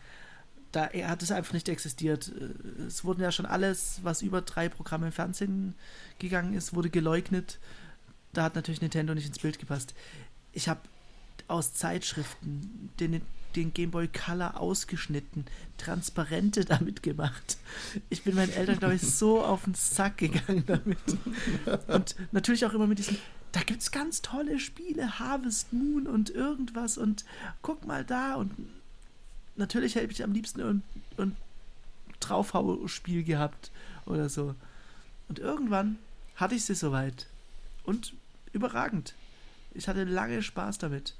da 0.72 0.88
hat 0.90 1.22
es 1.22 1.30
einfach 1.30 1.52
nicht 1.52 1.68
existiert. 1.68 2.28
Äh, 2.28 2.82
Es 2.84 3.04
wurden 3.04 3.22
ja 3.22 3.30
schon 3.30 3.46
alles, 3.46 4.00
was 4.02 4.22
über 4.22 4.40
drei 4.40 4.68
Programme 4.68 5.06
im 5.06 5.12
Fernsehen 5.12 5.74
gegangen 6.18 6.54
ist, 6.54 6.74
wurde 6.74 6.90
geleugnet. 6.90 7.58
Da 8.32 8.42
hat 8.44 8.54
natürlich 8.54 8.80
Nintendo 8.80 9.14
nicht 9.14 9.26
ins 9.26 9.38
Bild 9.38 9.58
gepasst. 9.58 9.94
Ich 10.52 10.68
habe 10.68 10.80
aus 11.48 11.74
Zeitschriften 11.74 12.90
den, 12.98 13.20
den 13.56 13.74
Game 13.74 13.90
Boy 13.90 14.08
Color 14.08 14.60
ausgeschnitten, 14.60 15.46
Transparente 15.78 16.64
damit 16.64 17.02
gemacht. 17.02 17.56
Ich 18.10 18.22
bin 18.22 18.34
meinen 18.34 18.52
Eltern, 18.52 18.78
glaube 18.78 18.94
ich, 18.94 19.02
so 19.02 19.42
auf 19.42 19.64
den 19.64 19.74
Sack 19.74 20.18
gegangen 20.18 20.64
damit. 20.66 20.98
Und 21.88 22.16
natürlich 22.32 22.64
auch 22.64 22.74
immer 22.74 22.86
mit 22.86 22.98
diesem, 22.98 23.16
da 23.52 23.60
gibt 23.60 23.82
es 23.82 23.90
ganz 23.90 24.22
tolle 24.22 24.58
Spiele, 24.58 25.18
Harvest 25.18 25.72
Moon 25.72 26.06
und 26.06 26.30
irgendwas 26.30 26.98
und 26.98 27.24
guck 27.62 27.86
mal 27.86 28.04
da 28.04 28.34
und 28.34 28.52
natürlich 29.56 29.94
hätte 29.94 30.12
ich 30.12 30.24
am 30.24 30.32
liebsten 30.32 30.60
ein, 30.60 30.82
ein 31.18 31.36
Draufhau-Spiel 32.20 33.24
gehabt 33.24 33.70
oder 34.06 34.28
so. 34.28 34.54
Und 35.28 35.38
irgendwann 35.38 35.98
hatte 36.36 36.54
ich 36.54 36.64
sie 36.64 36.74
soweit. 36.74 37.26
Und 37.84 38.14
überragend. 38.52 39.14
Ich 39.74 39.88
hatte 39.88 40.04
lange 40.04 40.42
Spaß 40.42 40.78
damit. 40.78 41.14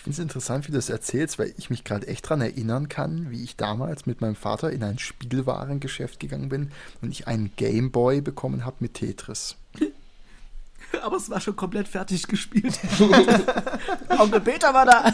Ich 0.00 0.04
finde 0.04 0.14
es 0.14 0.18
interessant, 0.20 0.66
wie 0.66 0.72
du 0.72 0.78
das 0.78 0.88
erzählst, 0.88 1.38
weil 1.38 1.52
ich 1.58 1.68
mich 1.68 1.84
gerade 1.84 2.06
echt 2.08 2.24
daran 2.24 2.40
erinnern 2.40 2.88
kann, 2.88 3.30
wie 3.30 3.44
ich 3.44 3.56
damals 3.56 4.06
mit 4.06 4.22
meinem 4.22 4.34
Vater 4.34 4.72
in 4.72 4.82
ein 4.82 4.98
Spielwarengeschäft 4.98 6.18
gegangen 6.18 6.48
bin 6.48 6.72
und 7.02 7.10
ich 7.10 7.28
einen 7.28 7.52
Gameboy 7.56 8.22
bekommen 8.22 8.64
habe 8.64 8.76
mit 8.80 8.94
Tetris. 8.94 9.56
Aber 11.02 11.18
es 11.18 11.28
war 11.28 11.38
schon 11.38 11.54
komplett 11.54 11.86
fertig 11.86 12.26
gespielt. 12.26 12.80
Onkel 14.18 14.40
Peter 14.40 14.72
war 14.72 14.86
da. 14.86 15.12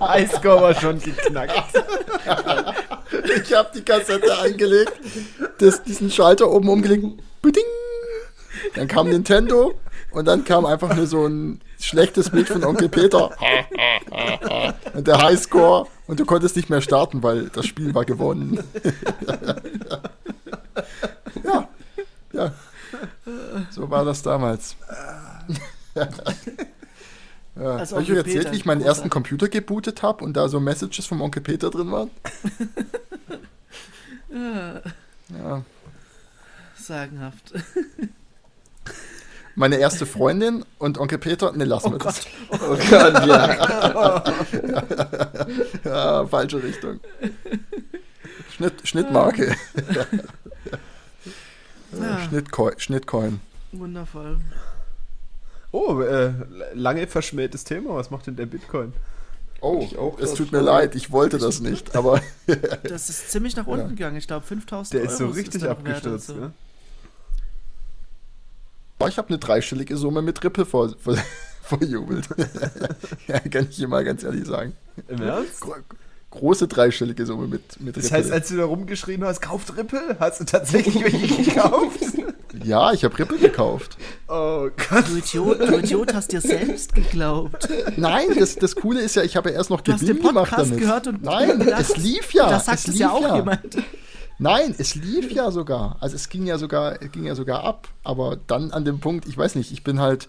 Highscore 0.08 0.62
war 0.62 0.74
schon 0.76 1.00
geknackt. 1.00 1.82
Ich 3.42 3.52
habe 3.52 3.70
die 3.74 3.82
Kassette 3.82 4.38
eingelegt, 4.38 4.92
das, 5.58 5.82
diesen 5.82 6.12
Schalter 6.12 6.48
oben 6.48 6.68
umgelegt. 6.68 7.06
Dann 8.76 8.86
kam 8.86 9.08
Nintendo 9.08 9.74
und 10.12 10.24
dann 10.26 10.44
kam 10.44 10.66
einfach 10.66 10.94
nur 10.94 11.06
so 11.06 11.26
ein 11.26 11.60
schlechtes 11.78 12.30
Bild 12.30 12.48
von 12.48 12.64
Onkel 12.64 12.88
Peter. 12.88 13.30
Und 14.94 15.06
der 15.06 15.22
Highscore 15.22 15.86
und 16.06 16.20
du 16.20 16.24
konntest 16.24 16.56
nicht 16.56 16.70
mehr 16.70 16.80
starten, 16.80 17.22
weil 17.22 17.48
das 17.50 17.66
Spiel 17.66 17.94
war 17.94 18.04
gewonnen. 18.04 18.62
Ja, 21.44 21.68
ja. 22.32 22.52
So 23.70 23.90
war 23.90 24.04
das 24.04 24.22
damals. 24.22 24.76
Ja. 25.94 26.08
Also 27.76 27.96
Habe 27.96 28.04
ich 28.04 28.12
euch 28.12 28.16
erzählt, 28.18 28.38
Peter, 28.38 28.52
wie 28.52 28.56
ich 28.56 28.64
meinen 28.64 28.78
großartig. 28.78 28.98
ersten 28.98 29.10
Computer 29.10 29.48
gebootet 29.48 30.02
habe 30.02 30.24
und 30.24 30.34
da 30.34 30.48
so 30.48 30.60
Messages 30.60 31.06
vom 31.06 31.20
Onkel 31.20 31.42
Peter 31.42 31.70
drin 31.70 31.90
waren? 31.90 32.10
Ja. 34.32 35.62
Sagenhaft. 36.76 37.52
Meine 39.60 39.76
erste 39.76 40.06
Freundin 40.06 40.64
und 40.78 40.96
Onkel 40.96 41.18
Peter, 41.18 41.52
ne, 41.52 41.64
lassen 41.64 41.88
Oh 41.88 41.92
wir 41.92 41.98
das. 41.98 42.24
Gott. 42.48 42.60
Oh 42.62 42.76
Gott, 42.88 43.26
ja. 43.26 44.24
Ja, 45.84 46.26
falsche 46.26 46.62
Richtung. 46.62 46.98
Schnitt, 48.56 48.72
Schnittmarke. 48.84 49.54
Ja, 51.92 52.20
Schnittcoin. 52.28 52.72
Schnittcoin. 52.78 53.40
wundervoll. 53.72 54.38
Oh, 55.72 56.00
äh, 56.00 56.32
lange 56.72 57.06
verschmähtes 57.06 57.64
Thema. 57.64 57.96
Was 57.96 58.10
macht 58.10 58.28
denn 58.28 58.36
der 58.36 58.46
Bitcoin? 58.46 58.94
Oh, 59.60 59.82
Ich 59.82 59.98
auch 59.98 60.18
es 60.18 60.32
tut 60.32 60.52
mir 60.52 60.62
leid, 60.62 60.94
ich 60.94 61.10
wollte 61.10 61.36
das 61.36 61.60
nicht, 61.60 61.94
aber 61.94 62.22
Das 62.82 63.10
ist 63.10 63.30
ziemlich 63.30 63.56
nach 63.56 63.66
unten 63.66 63.90
gegangen. 63.90 64.16
Ich 64.16 64.26
glaube, 64.26 64.46
5000 64.46 64.94
Der 64.94 65.00
Euro 65.02 65.10
ist 65.12 65.18
so 65.18 65.26
richtig 65.26 65.60
der 65.60 65.68
wert 65.68 65.78
abgestürzt, 65.80 66.30
und 66.30 66.54
ne? 69.06 69.10
ich 69.10 69.18
habe 69.18 69.28
eine 69.28 69.38
dreistellige 69.38 69.96
Summe 69.96 70.22
mit 70.22 70.42
Ripple 70.44 70.66
vor, 70.66 70.94
vor, 70.98 71.16
verjubelt. 71.62 72.28
ja, 73.28 73.38
kann 73.40 73.66
ich 73.70 73.76
hier 73.76 73.88
mal 73.88 74.04
ganz 74.04 74.22
ehrlich 74.24 74.46
sagen. 74.46 74.72
Im 75.08 75.22
Ernst? 75.22 75.60
Gro 75.60 75.74
große 76.32 76.68
dreistellige 76.68 77.26
Summe 77.26 77.48
mit, 77.48 77.80
mit 77.80 77.96
Das 77.96 78.04
Ripple. 78.04 78.18
heißt, 78.18 78.30
als 78.32 78.48
du 78.50 78.56
da 78.58 78.64
rumgeschrien 78.64 79.24
hast, 79.24 79.40
kauft 79.42 79.76
Ripple, 79.76 80.16
hast 80.20 80.38
du 80.40 80.44
tatsächlich 80.44 81.02
welche 81.02 81.42
gekauft? 81.42 81.98
ja, 82.64 82.92
ich 82.92 83.02
habe 83.02 83.18
Ripple 83.18 83.38
gekauft. 83.38 83.96
Oh 84.28 84.68
Gott. 84.88 85.08
Du 85.08 85.16
Idiot, 85.16 85.58
du 85.58 85.78
Idiot 85.78 86.14
hast 86.14 86.30
dir 86.30 86.40
selbst 86.40 86.94
geglaubt. 86.94 87.68
Nein, 87.96 88.26
das, 88.38 88.54
das 88.54 88.76
Coole 88.76 89.00
ist 89.00 89.16
ja, 89.16 89.24
ich 89.24 89.36
habe 89.36 89.50
ja 89.50 89.56
erst 89.56 89.70
noch 89.70 89.80
Du 89.80 89.92
hast 89.92 90.02
Gewinn 90.02 90.18
den 90.18 90.22
gemacht 90.28 90.50
Podcast 90.50 90.70
damit. 90.70 90.80
gehört 90.84 91.06
und 91.08 91.24
Nein, 91.24 91.58
das- 91.66 91.90
es 91.90 91.96
lief 91.96 92.32
ja. 92.32 92.48
das 92.48 92.66
sagt 92.66 92.78
es 92.78 92.84
es 92.84 92.92
lief 92.92 93.00
ja 93.00 93.10
auch 93.10 93.34
jemand. 93.34 93.60
Nein, 94.40 94.74
es 94.78 94.94
lief 94.94 95.30
ja 95.30 95.50
sogar. 95.50 95.96
Also 96.00 96.16
es 96.16 96.28
ging 96.28 96.46
ja 96.46 96.56
sogar, 96.58 96.98
ging 96.98 97.24
ja 97.24 97.34
sogar 97.34 97.62
ab. 97.62 97.88
Aber 98.02 98.36
dann 98.46 98.70
an 98.72 98.84
dem 98.84 98.98
Punkt, 98.98 99.26
ich 99.28 99.36
weiß 99.36 99.54
nicht, 99.54 99.70
ich 99.70 99.84
bin 99.84 100.00
halt, 100.00 100.28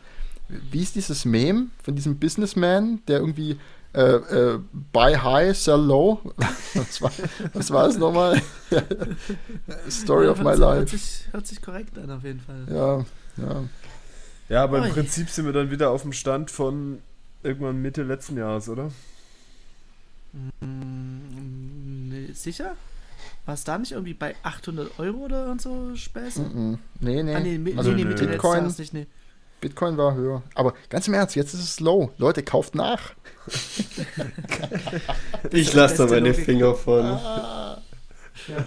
wie 0.50 0.82
ist 0.84 0.96
dieses 0.96 1.24
Meme 1.26 1.68
von 1.82 1.96
diesem 1.96 2.20
Businessman, 2.20 3.02
der 3.08 3.20
irgendwie 3.20 3.58
äh, 3.94 4.02
äh, 4.02 4.60
buy 4.94 5.14
high, 5.16 5.58
sell 5.58 5.80
low. 5.82 6.20
Was 6.74 7.02
war, 7.02 7.12
was 7.54 7.72
war 7.72 7.88
es 7.88 7.98
nochmal? 7.98 8.42
Story 9.90 10.28
of 10.28 10.38
my 10.40 10.56
hört, 10.56 10.58
sich- 10.58 10.62
Hört 10.62 10.80
life. 10.80 10.98
sich, 10.98 11.28
hört 11.34 11.48
sich 11.48 11.62
korrekt 11.62 11.98
an, 11.98 12.10
auf 12.12 12.24
jeden 12.24 12.40
Fall. 12.40 12.66
Ja, 12.70 12.98
ja. 13.44 13.64
Ja, 14.48 14.64
aber 14.64 14.80
Ui. 14.82 14.88
im 14.88 14.94
Prinzip 14.94 15.30
sind 15.30 15.46
wir 15.46 15.54
dann 15.54 15.72
wieder 15.72 15.90
auf 15.92 16.02
dem 16.04 16.14
Stand 16.14 16.52
von 16.52 17.00
irgendwann 17.44 17.82
Mitte 17.82 18.04
letzten 18.04 18.38
Jahres, 18.38 18.68
oder? 18.70 18.92
Mm, 20.62 22.10
nee, 22.10 22.32
sicher? 22.34 22.76
War 23.52 23.56
es 23.56 23.66
da 23.66 23.78
nicht 23.78 23.92
irgendwie 23.92 24.14
bei 24.14 24.34
800 24.44 24.98
Euro 24.98 25.26
oder 25.26 25.52
und 25.52 25.62
so 25.62 25.94
Späße? 25.94 26.42
Mm 26.42 26.46
-mm. 26.46 26.78
Nee, 27.02 27.22
nee. 27.22 27.36
Ah, 27.36 27.40
nee, 27.42 27.58
mi- 27.58 27.78
also 27.78 27.92
nee, 27.92 28.06
nee, 28.06 28.14
Bitcoin, 28.14 28.68
nicht, 28.68 28.94
nee. 28.94 29.08
Bitcoin 29.60 29.98
war 29.98 30.16
höher. 30.16 30.42
Aber 30.56 30.74
ganz 30.88 31.10
im 31.10 31.16
Ernst, 31.16 31.36
jetzt 31.36 31.54
ist 31.54 31.60
es 31.60 31.82
low. 31.82 32.14
Leute, 32.18 32.44
kauft 32.44 32.76
nach. 32.76 33.12
ich 35.52 35.74
lasse 35.74 35.98
da 35.98 36.06
meine 36.06 36.30
Logik. 36.30 36.46
Finger 36.46 36.76
von. 36.76 37.04
Ah. 37.04 37.82
Ja. 38.48 38.66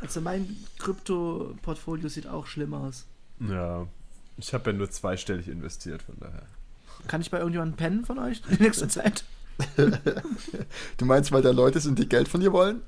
Also 0.00 0.20
mein 0.20 0.56
Krypto-Portfolio 0.78 2.08
sieht 2.08 2.28
auch 2.28 2.46
schlimm 2.46 2.72
aus. 2.72 3.04
Ja, 3.40 3.88
ich 4.36 4.54
habe 4.54 4.70
ja 4.70 4.76
nur 4.76 4.90
zweistellig 4.90 5.48
investiert, 5.48 6.02
von 6.02 6.14
daher. 6.20 6.46
Kann 7.08 7.20
ich 7.20 7.32
bei 7.32 7.38
irgendjemandem 7.38 7.76
pennen 7.76 8.04
von 8.04 8.20
euch 8.20 8.42
in 8.48 8.62
nächster 8.62 8.88
Zeit? 8.88 9.24
du 10.98 11.04
meinst, 11.04 11.32
weil 11.32 11.42
da 11.42 11.50
Leute 11.50 11.80
sind, 11.80 11.98
die 11.98 12.08
Geld 12.08 12.28
von 12.28 12.40
dir 12.40 12.52
wollen? 12.52 12.82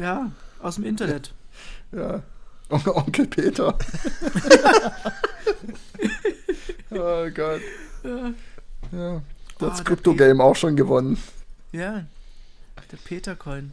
Ja, 0.00 0.32
aus 0.60 0.76
dem 0.76 0.84
Internet. 0.84 1.34
Ja. 1.92 2.22
On 2.70 2.86
Onkel 2.86 3.26
Peter. 3.26 3.76
oh 6.90 7.28
Gott. 7.34 7.60
Ja. 8.04 8.32
ja. 8.92 9.22
Das 9.58 9.80
oh, 9.80 9.84
Krypto-Game 9.84 10.40
auch 10.40 10.56
schon 10.56 10.76
gewonnen. 10.76 11.18
Ja. 11.72 12.04
Der 12.90 12.96
Peter-Coin. 12.96 13.72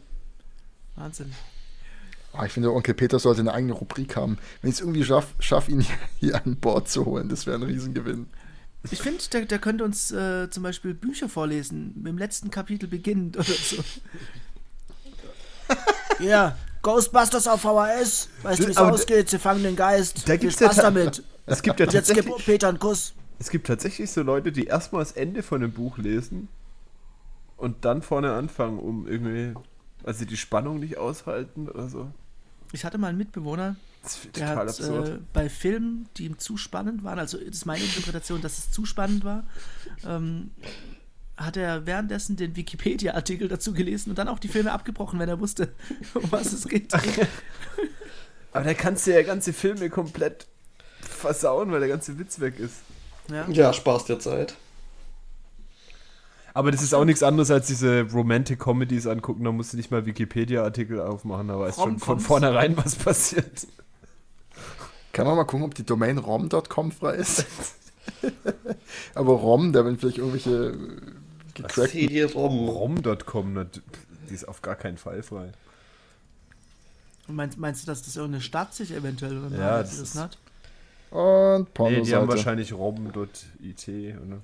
Wahnsinn. 0.96 1.32
Oh, 2.34 2.42
ich 2.44 2.52
finde, 2.52 2.72
Onkel 2.72 2.94
Peter 2.94 3.18
sollte 3.18 3.40
eine 3.40 3.54
eigene 3.54 3.72
Rubrik 3.72 4.16
haben. 4.16 4.38
Wenn 4.60 4.70
ich 4.70 4.76
es 4.76 4.80
irgendwie 4.80 5.04
schaffe, 5.04 5.34
schaff, 5.38 5.68
ihn 5.68 5.86
hier 6.20 6.44
an 6.44 6.56
Bord 6.56 6.88
zu 6.88 7.06
holen, 7.06 7.28
das 7.28 7.46
wäre 7.46 7.56
ein 7.56 7.62
Riesengewinn. 7.62 8.26
Ich 8.90 9.00
finde, 9.00 9.22
der, 9.32 9.44
der 9.46 9.58
könnte 9.58 9.84
uns 9.84 10.12
äh, 10.12 10.48
zum 10.50 10.62
Beispiel 10.62 10.94
Bücher 10.94 11.28
vorlesen, 11.28 11.94
mit 11.96 12.06
dem 12.06 12.18
letzten 12.18 12.50
Kapitel 12.50 12.88
beginnend 12.88 13.36
oder 13.36 13.44
so. 13.44 13.82
Ja, 16.20 16.56
Ghostbusters 16.82 17.46
auf 17.46 17.60
VHS. 17.60 18.28
Weißt 18.42 18.60
du, 18.60 18.66
wie 18.66 18.70
es 18.70 18.76
ausgeht? 18.76 19.30
Sie 19.30 19.38
fangen 19.38 19.62
den 19.62 19.76
Geist. 19.76 20.28
Da 20.28 20.38
Viel 20.38 20.50
Spaß 20.50 20.76
ja 20.76 20.82
damit. 20.84 21.22
Es 21.50 21.62
gibt 21.62 21.80
ja 21.80 21.86
Und 21.86 21.94
jetzt 21.94 22.12
gibt 22.12 22.44
Peter 22.44 22.68
einen 22.68 22.78
Kuss. 22.78 23.14
Es 23.38 23.48
gibt 23.48 23.68
tatsächlich 23.68 24.10
so 24.10 24.20
Leute, 24.20 24.52
die 24.52 24.64
erstmal 24.64 25.00
das 25.00 25.12
Ende 25.12 25.42
von 25.42 25.62
einem 25.62 25.72
Buch 25.72 25.96
lesen 25.96 26.48
und 27.56 27.86
dann 27.86 28.02
vorne 28.02 28.34
anfangen, 28.34 28.78
um 28.78 29.06
irgendwie, 29.08 29.54
weil 30.02 30.12
sie 30.12 30.26
die 30.26 30.36
Spannung 30.36 30.78
nicht 30.78 30.98
aushalten 30.98 31.68
oder 31.68 31.88
so. 31.88 32.10
Ich 32.72 32.84
hatte 32.84 32.98
mal 32.98 33.08
einen 33.08 33.16
Mitbewohner, 33.18 33.76
der 34.36 34.56
hat 34.56 34.80
äh, 34.80 35.18
bei 35.32 35.48
Filmen, 35.48 36.08
die 36.16 36.26
ihm 36.26 36.38
zu 36.38 36.56
spannend 36.56 37.02
waren, 37.02 37.18
also 37.18 37.38
das 37.38 37.48
ist 37.48 37.66
meine 37.66 37.82
Interpretation, 37.82 38.42
dass 38.42 38.58
es 38.58 38.70
zu 38.70 38.84
spannend 38.84 39.24
war, 39.24 39.44
ähm, 40.06 40.50
hat 41.38 41.56
er 41.56 41.86
währenddessen 41.86 42.36
den 42.36 42.56
Wikipedia-Artikel 42.56 43.48
dazu 43.48 43.72
gelesen 43.72 44.10
und 44.10 44.18
dann 44.18 44.28
auch 44.28 44.40
die 44.40 44.48
Filme 44.48 44.72
abgebrochen, 44.72 45.18
wenn 45.18 45.28
er 45.28 45.40
wusste, 45.40 45.72
um 46.14 46.30
was 46.30 46.52
es 46.52 46.66
geht. 46.68 46.92
Aber 48.52 48.64
da 48.64 48.74
kannst 48.74 49.06
du 49.06 49.14
ja 49.14 49.22
ganze 49.22 49.52
Filme 49.52 49.88
komplett 49.88 50.46
versauen, 51.00 51.70
weil 51.70 51.80
der 51.80 51.88
ganze 51.88 52.18
Witz 52.18 52.40
weg 52.40 52.58
ist. 52.58 52.76
Ja, 53.30 53.48
ja 53.48 53.72
sparst 53.72 54.08
dir 54.08 54.18
Zeit. 54.18 54.56
Aber 56.54 56.72
das 56.72 56.82
ist 56.82 56.92
auch 56.92 57.04
nichts 57.04 57.22
anderes 57.22 57.52
als 57.52 57.68
diese 57.68 58.10
Romantic 58.10 58.58
Comedies 58.58 59.06
angucken. 59.06 59.44
Da 59.44 59.52
musst 59.52 59.72
du 59.72 59.76
nicht 59.76 59.92
mal 59.92 60.06
Wikipedia-Artikel 60.06 61.00
aufmachen, 61.00 61.46
da 61.48 61.60
weißt 61.60 61.78
schon 61.78 61.98
von 62.00 62.18
vornherein, 62.18 62.76
was 62.76 62.96
passiert. 62.96 63.68
Kann 65.12 65.26
man 65.26 65.36
mal 65.36 65.44
gucken, 65.44 65.66
ob 65.66 65.74
die 65.74 65.86
Domain 65.86 66.18
rom.com 66.18 66.90
frei 66.90 67.14
ist? 67.14 67.46
Aber 69.14 69.34
Rom, 69.34 69.72
da 69.72 69.84
werden 69.84 69.98
vielleicht 69.98 70.18
irgendwelche 70.18 70.76
gecrackten... 71.62 72.24
Rom? 72.34 72.68
Rom.com, 72.68 73.66
die 74.28 74.34
ist 74.34 74.46
auf 74.46 74.62
gar 74.62 74.76
keinen 74.76 74.98
Fall 74.98 75.22
frei. 75.22 75.52
Meinst, 77.26 77.58
meinst 77.58 77.82
du, 77.82 77.86
dass 77.86 78.02
das 78.02 78.16
irgendeine 78.16 78.42
Stadt 78.42 78.74
sich 78.74 78.90
eventuell 78.92 79.44
oder 79.44 79.56
ja, 79.56 79.78
das, 79.80 79.98
das 79.98 80.14
hat? 80.14 80.38
Und 81.10 81.72
Porno 81.74 81.98
Nee, 81.98 82.02
die 82.02 82.14
haben 82.14 82.28
wahrscheinlich 82.28 82.72
rom.it, 82.72 83.88
oder? 83.88 84.40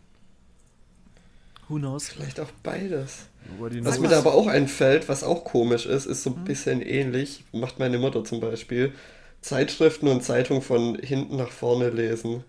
Who 1.69 1.77
knows? 1.77 2.09
Vielleicht 2.09 2.41
auch 2.41 2.51
beides. 2.63 3.27
Was 3.59 3.99
mir 3.99 4.09
da 4.09 4.19
aber 4.19 4.35
auch 4.35 4.47
einfällt, 4.47 5.09
was 5.09 5.25
auch 5.25 5.45
komisch 5.45 5.87
ist, 5.87 6.07
ist 6.07 6.23
so 6.23 6.31
ein 6.31 6.37
hm. 6.37 6.45
bisschen 6.45 6.83
ähnlich, 6.83 7.45
macht 7.53 7.79
meine 7.79 7.99
Mutter 7.99 8.25
zum 8.25 8.41
Beispiel, 8.41 8.93
Zeitschriften 9.41 10.09
und 10.09 10.23
Zeitungen 10.23 10.63
von 10.63 10.97
hinten 10.97 11.37
nach 11.37 11.51
vorne 11.51 11.91
lesen. 11.91 12.45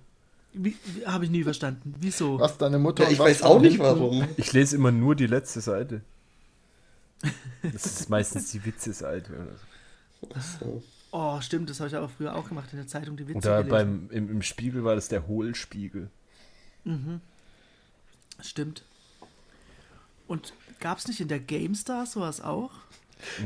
Habe 1.06 1.26
ich 1.26 1.32
nie 1.32 1.43
verstanden. 1.43 1.95
Wieso? 1.99 2.39
Was 2.39 2.58
deine 2.58 2.80
Mutter 2.80 3.03
ja, 3.03 3.10
Ich 3.12 3.20
weiß 3.20 3.43
auch 3.43 3.60
nicht 3.60 3.80
warum. 3.80 4.28
Ich 4.38 4.53
lese 4.53 4.76
immer 4.76 4.91
nur 4.91 5.16
die 5.16 5.28
letzte 5.28 5.62
Seite. 5.62 6.01
Das 7.64 7.86
ist 7.86 8.10
meistens 8.10 8.51
die 8.51 8.64
Witze-Seite. 8.64 9.56
So. 10.60 10.84
Oh, 11.12 11.39
stimmt, 11.41 11.70
das 11.70 11.80
habe 11.80 11.88
ich 11.88 11.95
aber 11.95 12.10
früher 12.10 12.36
auch 12.36 12.47
gemacht 12.47 12.70
in 12.72 12.78
der 12.78 12.88
Zeitung, 12.88 13.16
die 13.16 13.28
Witze 13.28 13.38
Oder 13.38 13.64
beim, 13.64 14.10
im, 14.12 14.30
im 14.30 14.41
Spiegel 14.41 14.84
war 14.84 14.95
das 14.95 15.08
der 15.08 15.28
Hohlspiegel. 15.28 16.10
Mhm. 16.84 17.22
Stimmt. 18.41 18.84
Und 20.28 20.53
gab 20.80 20.97
es 20.97 21.08
nicht 21.08 21.22
in 21.22 21.28
der 21.28 21.39
GameStar 21.39 22.06
sowas 22.06 22.41
auch? 22.41 22.72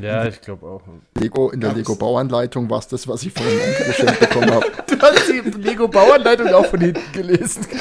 Ja, 0.00 0.24
ich 0.26 0.40
glaube 0.40 0.66
auch. 0.66 0.82
Lego, 1.18 1.50
in 1.50 1.60
der 1.60 1.72
Lego-Bauanleitung 1.72 2.68
war 2.70 2.78
es 2.78 2.88
das, 2.88 3.06
was 3.08 3.22
ich 3.22 3.32
von 3.32 3.44
meinem 3.44 3.60
Onkel 3.60 3.86
geschenkt 3.86 4.20
bekommen 4.20 4.50
habe. 4.50 4.66
Du 4.86 4.98
hast 5.00 5.28
die 5.28 5.40
Lego-Bauanleitung 5.40 6.48
auch 6.48 6.66
von 6.66 6.80
hinten 6.80 7.12
gelesen. 7.12 7.66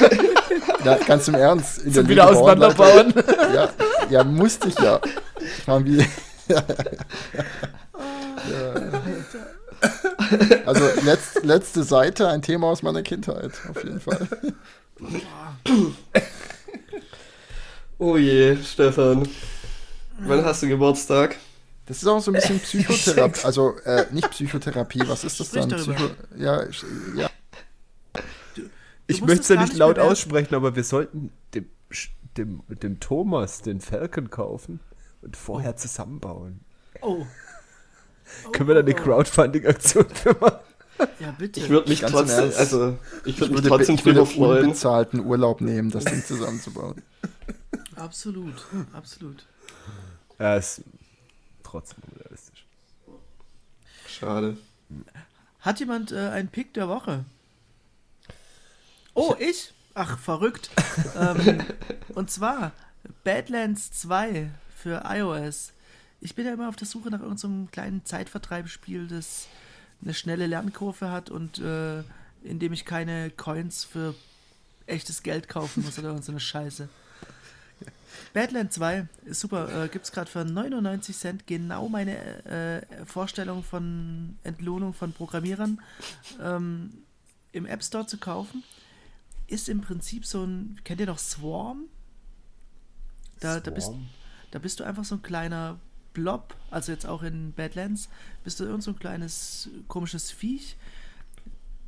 Ja, 0.86 0.96
ganz 0.96 1.28
im 1.28 1.36
Ernst. 1.36 1.80
In 1.80 1.94
Zum 1.94 2.04
der 2.04 2.10
wieder 2.10 2.30
auseinanderbauen. 2.30 3.14
Ja, 3.54 3.70
ja, 4.10 4.24
musste 4.24 4.70
ich 4.70 4.80
ja. 4.80 5.02
Ich 5.58 5.68
meine, 5.68 5.86
wie. 5.86 5.98
Ja. 5.98 6.06
ja. 8.50 9.02
Also 10.66 10.86
letzt, 11.04 11.44
letzte 11.44 11.84
Seite, 11.84 12.30
ein 12.30 12.42
Thema 12.42 12.68
aus 12.68 12.82
meiner 12.82 13.02
Kindheit, 13.02 13.52
auf 13.70 13.84
jeden 13.84 14.00
Fall. 14.00 14.26
Oh 17.98 18.16
je, 18.16 18.56
Stefan. 18.64 19.28
Wann 20.20 20.46
hast 20.46 20.64
du 20.64 20.68
Geburtstag? 20.68 21.36
Das 21.90 21.98
ist 22.04 22.08
auch 22.08 22.20
so 22.20 22.30
ein 22.30 22.36
bisschen 22.36 22.60
Psychotherapie. 22.60 23.44
Also 23.44 23.76
äh, 23.80 24.06
nicht 24.12 24.30
Psychotherapie, 24.30 25.02
was 25.08 25.24
ist 25.24 25.40
das 25.40 25.50
dann? 25.50 25.70
Psycho 25.70 26.12
ja, 26.38 26.64
ja. 27.16 27.30
Du, 28.56 28.62
ich 29.08 29.22
möchte 29.22 29.42
es 29.42 29.48
ja 29.50 29.60
nicht 29.60 29.76
laut 29.76 29.96
bewerten. 29.96 30.12
aussprechen, 30.12 30.54
aber 30.54 30.76
wir 30.76 30.84
sollten 30.84 31.32
dem, 31.56 31.68
dem, 32.38 32.62
dem 32.68 33.00
Thomas 33.00 33.64
den 33.64 33.82
Falcon 33.82 34.30
kaufen 34.30 34.82
und 35.24 35.36
vorher 35.36 35.72
oh. 35.74 35.78
zusammenbauen. 35.78 36.60
Oh. 37.02 37.26
oh. 38.46 38.50
Können 38.52 38.68
wir 38.68 38.76
da 38.76 38.82
eine 38.82 38.92
oh. 38.92 39.04
Crowdfunding-Aktion 39.04 40.10
für 40.10 40.34
machen? 40.40 40.60
Ja, 41.20 41.32
bitte. 41.32 41.60
Ich 41.60 41.70
würde 41.70 41.90
mich 41.90 42.02
Ganz 42.02 42.14
trotzdem, 42.14 42.52
also, 42.56 42.98
ich, 43.26 43.40
würd 43.40 43.50
ich 43.50 43.58
mich 43.58 43.66
trotzdem 43.66 43.96
ich 43.96 44.06
würde 44.06 44.28
freuen. 44.28 44.66
unbezahlten 44.66 45.26
Urlaub 45.26 45.60
nehmen, 45.60 45.90
das 45.90 46.06
Ding 46.06 46.24
zusammenzubauen. 46.24 47.02
Absolut, 47.96 48.68
absolut. 48.94 49.48
Ja, 50.38 50.56
ist 50.56 50.84
trotzdem 51.70 52.00
unrealistisch. 52.12 52.66
Schade. 54.08 54.58
Hat 55.60 55.80
jemand 55.80 56.12
äh, 56.12 56.30
einen 56.30 56.50
Pick 56.50 56.74
der 56.74 56.88
Woche? 56.88 57.26
Oh, 59.14 59.36
ich? 59.40 59.74
Ach, 59.94 60.18
verrückt. 60.18 60.70
ähm, 61.16 61.64
und 62.16 62.32
zwar 62.32 62.72
Badlands 63.24 63.92
2 63.92 64.50
für 64.76 65.04
iOS. 65.06 65.74
Ich 66.22 66.36
bin 66.36 66.46
ja 66.46 66.54
immer 66.54 66.70
auf 66.70 66.76
der 66.76 66.88
Suche 66.88 67.10
nach 67.10 67.22
irgendeinem 67.22 67.66
so 67.66 67.72
kleinen 67.72 68.06
Zeitvertreibspiel, 68.06 69.08
das 69.08 69.48
eine 70.02 70.14
schnelle 70.14 70.48
Lernkurve 70.48 71.12
hat 71.12 71.30
und 71.30 71.60
äh, 71.60 72.00
in 72.44 72.60
dem 72.60 72.74
ich 72.74 72.86
keine 72.86 73.30
Coins 73.30 73.84
für 73.84 74.16
echtes 74.86 75.24
Geld 75.24 75.48
kaufen 75.50 75.84
muss 75.84 76.00
oder 76.00 76.22
so 76.22 76.32
eine 76.32 76.40
Scheiße. 76.40 76.90
Badland 78.34 78.74
2 78.74 79.08
ist 79.26 79.40
super. 79.40 79.86
Äh, 79.86 79.88
Gibt 79.90 80.06
es 80.06 80.12
gerade 80.12 80.30
für 80.30 80.46
99 80.46 81.16
Cent 81.18 81.48
genau 81.48 81.90
meine 81.90 82.46
äh, 82.46 83.06
Vorstellung 83.06 83.64
von 83.64 84.38
Entlohnung 84.44 84.94
von 84.94 85.14
Programmierern 85.14 85.82
ähm, 86.42 86.92
im 87.52 87.66
App 87.66 87.84
Store 87.84 88.06
zu 88.06 88.18
kaufen. 88.18 88.64
Ist 89.48 89.70
im 89.70 89.82
Prinzip 89.82 90.26
so 90.26 90.44
ein. 90.44 90.80
Kennt 90.84 91.00
ihr 91.00 91.08
noch 91.08 91.20
Swarm? 91.20 91.86
Da, 93.40 93.54
Swarm? 93.54 93.64
da, 93.64 93.72
bist, 93.72 93.92
da 94.52 94.60
bist 94.60 94.80
du 94.80 94.84
einfach 94.84 95.06
so 95.06 95.16
ein 95.16 95.22
kleiner 95.22 95.80
Blob, 96.14 96.56
also 96.72 96.92
jetzt 96.92 97.06
auch 97.06 97.24
in 97.24 97.54
Badlands, 97.54 98.10
bist 98.44 98.60
du 98.60 98.66
irgend 98.66 98.84
so 98.84 98.92
ein 98.92 99.00
kleines 99.00 99.70
komisches 99.88 100.32
Viech, 100.32 100.76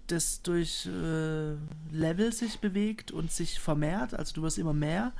das 0.08 0.42
durch 0.42 0.86
äh, 0.86 1.54
Level 1.92 2.32
sich 2.32 2.60
bewegt 2.60 3.12
und 3.12 3.32
sich 3.32 3.60
vermehrt. 3.60 4.14
Also 4.14 4.34
du 4.34 4.42
wirst 4.44 4.58
immer 4.58 4.74
mehr 4.74 5.14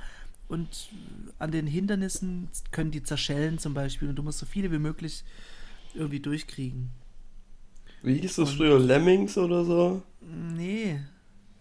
und 0.52 0.90
an 1.38 1.50
den 1.50 1.66
Hindernissen 1.66 2.48
können 2.72 2.90
die 2.90 3.02
zerschellen 3.02 3.58
zum 3.58 3.72
Beispiel 3.72 4.10
und 4.10 4.16
du 4.16 4.22
musst 4.22 4.38
so 4.38 4.46
viele 4.46 4.70
wie 4.70 4.78
möglich 4.78 5.24
irgendwie 5.94 6.20
durchkriegen. 6.20 6.90
Wie 8.02 8.18
hieß 8.18 8.36
das 8.36 8.50
und, 8.50 8.56
früher? 8.56 8.78
Lemmings 8.78 9.38
oder 9.38 9.64
so? 9.64 10.02
Nee. 10.20 11.00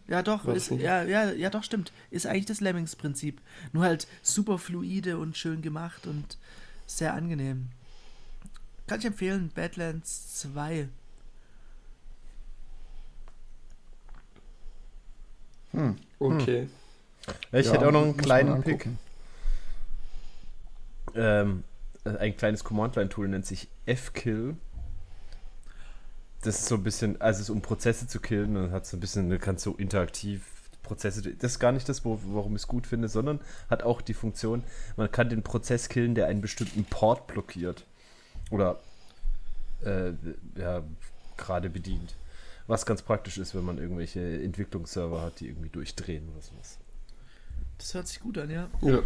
Ja, 0.08 0.22
doch, 0.22 0.46
ist, 0.46 0.72
ja, 0.72 1.04
ja, 1.04 1.32
ja, 1.32 1.50
doch, 1.50 1.64
stimmt. 1.64 1.94
Ist 2.10 2.26
eigentlich 2.26 2.48
das 2.48 2.60
Lemmings-Prinzip. 2.60 3.40
Nur 3.72 3.84
halt 3.84 4.08
super 4.24 4.58
fluide 4.58 5.18
und 5.18 5.38
schön 5.38 5.62
gemacht 5.62 6.06
und 6.06 6.38
sehr 6.86 7.14
angenehm. 7.14 7.70
Kann 8.88 9.00
ich 9.00 9.06
empfehlen, 9.06 9.52
Badlands 9.56 10.40
2. 10.40 10.90
Hm, 15.72 15.96
okay. 16.20 16.64
Ja, 16.64 16.81
ich 17.52 17.66
ja, 17.68 17.74
hätte 17.74 17.88
auch 17.88 17.92
noch 17.92 18.04
einen 18.04 18.18
kleinen 18.18 18.64
Pick. 18.64 18.88
Ähm, 21.16 21.64
ein 22.04 22.36
kleines 22.36 22.64
Command-Line-Tool 22.64 23.28
nennt 23.28 23.46
sich 23.46 23.68
F-Kill. 23.86 24.56
Das 26.42 26.60
ist 26.60 26.66
so 26.68 26.76
ein 26.76 26.84
bisschen, 26.84 27.22
also 27.22 27.38
es 27.38 27.44
ist 27.44 27.50
um 27.52 27.62
Prozesse 27.62 28.08
zu 28.08 28.20
killen 28.20 28.58
und 28.58 28.72
hat 28.72 28.88
so 28.88 28.98
ein 28.98 29.00
bisschen, 29.00 29.30
du 29.30 29.38
kannst 29.38 29.64
so 29.64 29.76
interaktiv 29.76 30.42
Prozesse, 30.82 31.22
das 31.22 31.54
ist 31.54 31.60
gar 31.60 31.72
nicht 31.72 31.88
das, 31.88 32.04
warum 32.04 32.56
ich 32.56 32.64
es 32.64 32.68
gut 32.68 32.88
finde, 32.88 33.08
sondern 33.08 33.40
hat 33.70 33.84
auch 33.84 34.02
die 34.02 34.14
Funktion, 34.14 34.64
man 34.98 35.12
kann 35.12 35.30
den 35.30 35.44
Prozess 35.44 35.88
killen, 35.88 36.16
der 36.16 36.28
einen 36.28 36.42
bestimmten 36.42 36.84
Port 36.84 37.28
blockiert. 37.28 37.86
Oder 38.50 38.80
äh, 39.86 40.12
ja, 40.58 40.84
gerade 41.38 41.70
bedient. 41.70 42.16
Was 42.68 42.86
ganz 42.86 43.02
praktisch 43.02 43.38
ist, 43.38 43.56
wenn 43.56 43.64
man 43.64 43.78
irgendwelche 43.78 44.44
Entwicklungsserver 44.44 45.22
hat, 45.22 45.40
die 45.40 45.48
irgendwie 45.48 45.70
durchdrehen 45.70 46.28
oder 46.34 46.42
sowas. 46.42 46.78
Das 47.82 47.96
hört 47.96 48.08
sich 48.08 48.20
gut 48.20 48.38
an, 48.38 48.52
ja. 48.52 48.70
Ja. 48.82 49.02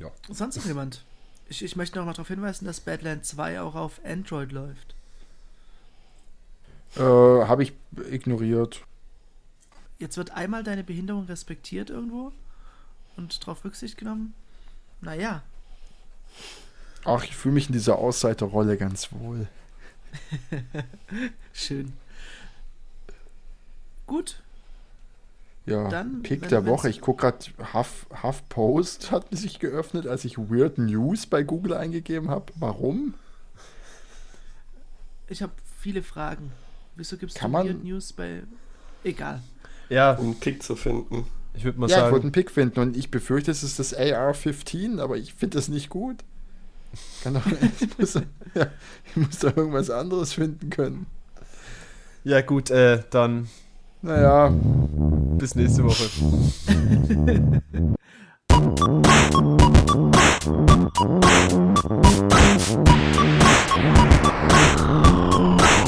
Ja. 0.00 0.10
Sonst 0.28 0.56
noch 0.56 0.66
jemand? 0.66 1.04
Ich, 1.48 1.62
ich 1.62 1.76
möchte 1.76 1.96
noch 1.96 2.06
mal 2.06 2.12
darauf 2.12 2.26
hinweisen, 2.26 2.64
dass 2.64 2.80
Badland 2.80 3.24
2 3.24 3.60
auch 3.60 3.76
auf 3.76 4.00
Android 4.04 4.50
läuft. 4.50 4.96
Äh, 6.96 7.02
Habe 7.02 7.62
ich 7.62 7.72
ignoriert. 8.10 8.82
Jetzt 10.00 10.16
wird 10.16 10.32
einmal 10.32 10.64
deine 10.64 10.82
Behinderung 10.82 11.26
respektiert 11.26 11.88
irgendwo 11.88 12.32
und 13.16 13.40
darauf 13.40 13.64
Rücksicht 13.64 13.96
genommen. 13.96 14.34
Naja. 15.00 15.44
Ach, 17.04 17.22
ich 17.22 17.36
fühle 17.36 17.54
mich 17.54 17.68
in 17.68 17.74
dieser 17.74 17.96
Ausseiterrolle 17.96 18.76
ganz 18.76 19.12
wohl. 19.12 19.46
Schön. 21.52 21.92
Gut, 24.08 24.42
ja, 25.66 25.88
Dann, 25.88 26.22
Pick 26.22 26.48
der 26.48 26.66
Woche. 26.66 26.88
Ich 26.88 27.00
gucke 27.00 27.22
gerade, 27.22 27.38
Huff, 27.74 28.06
HuffPost 28.22 29.10
hat 29.10 29.26
sich 29.30 29.58
geöffnet, 29.58 30.06
als 30.06 30.24
ich 30.24 30.38
Weird 30.38 30.78
News 30.78 31.26
bei 31.26 31.42
Google 31.42 31.74
eingegeben 31.74 32.30
habe. 32.30 32.52
Warum? 32.58 33.14
Ich 35.28 35.42
habe 35.42 35.52
viele 35.78 36.02
Fragen. 36.02 36.52
Wieso 36.96 37.16
gibt 37.16 37.32
es 37.32 37.42
Weird 37.42 37.84
News 37.84 38.12
bei. 38.12 38.42
Egal. 39.04 39.42
Ja. 39.88 40.14
Um 40.14 40.26
einen 40.26 40.40
Pick 40.40 40.62
zu 40.62 40.76
finden. 40.76 41.26
Ich 41.54 41.64
würde 41.64 41.78
mal 41.78 41.88
ja, 41.88 41.96
sagen. 41.96 42.02
Ja, 42.02 42.08
ich 42.08 42.12
wollte 42.12 42.24
einen 42.24 42.32
Pick 42.32 42.50
finden 42.50 42.80
und 42.80 42.96
ich 42.96 43.10
befürchte, 43.10 43.50
es 43.50 43.62
ist 43.62 43.78
das 43.78 43.94
AR-15, 43.94 45.00
aber 45.00 45.16
ich 45.18 45.34
finde 45.34 45.58
das 45.58 45.68
nicht 45.68 45.88
gut. 45.88 46.16
Doch, 47.24 47.46
ich, 47.80 47.98
muss, 47.98 48.14
ja, 48.54 48.66
ich 49.06 49.16
muss 49.16 49.38
da 49.38 49.48
irgendwas 49.48 49.90
anderes 49.90 50.32
finden 50.32 50.70
können. 50.70 51.06
Ja, 52.24 52.40
gut, 52.40 52.70
äh, 52.70 53.02
dann 53.10 53.48
naja, 54.02 54.50
bis 55.38 55.54
nächste 55.54 55.84
Woche. 55.84 56.04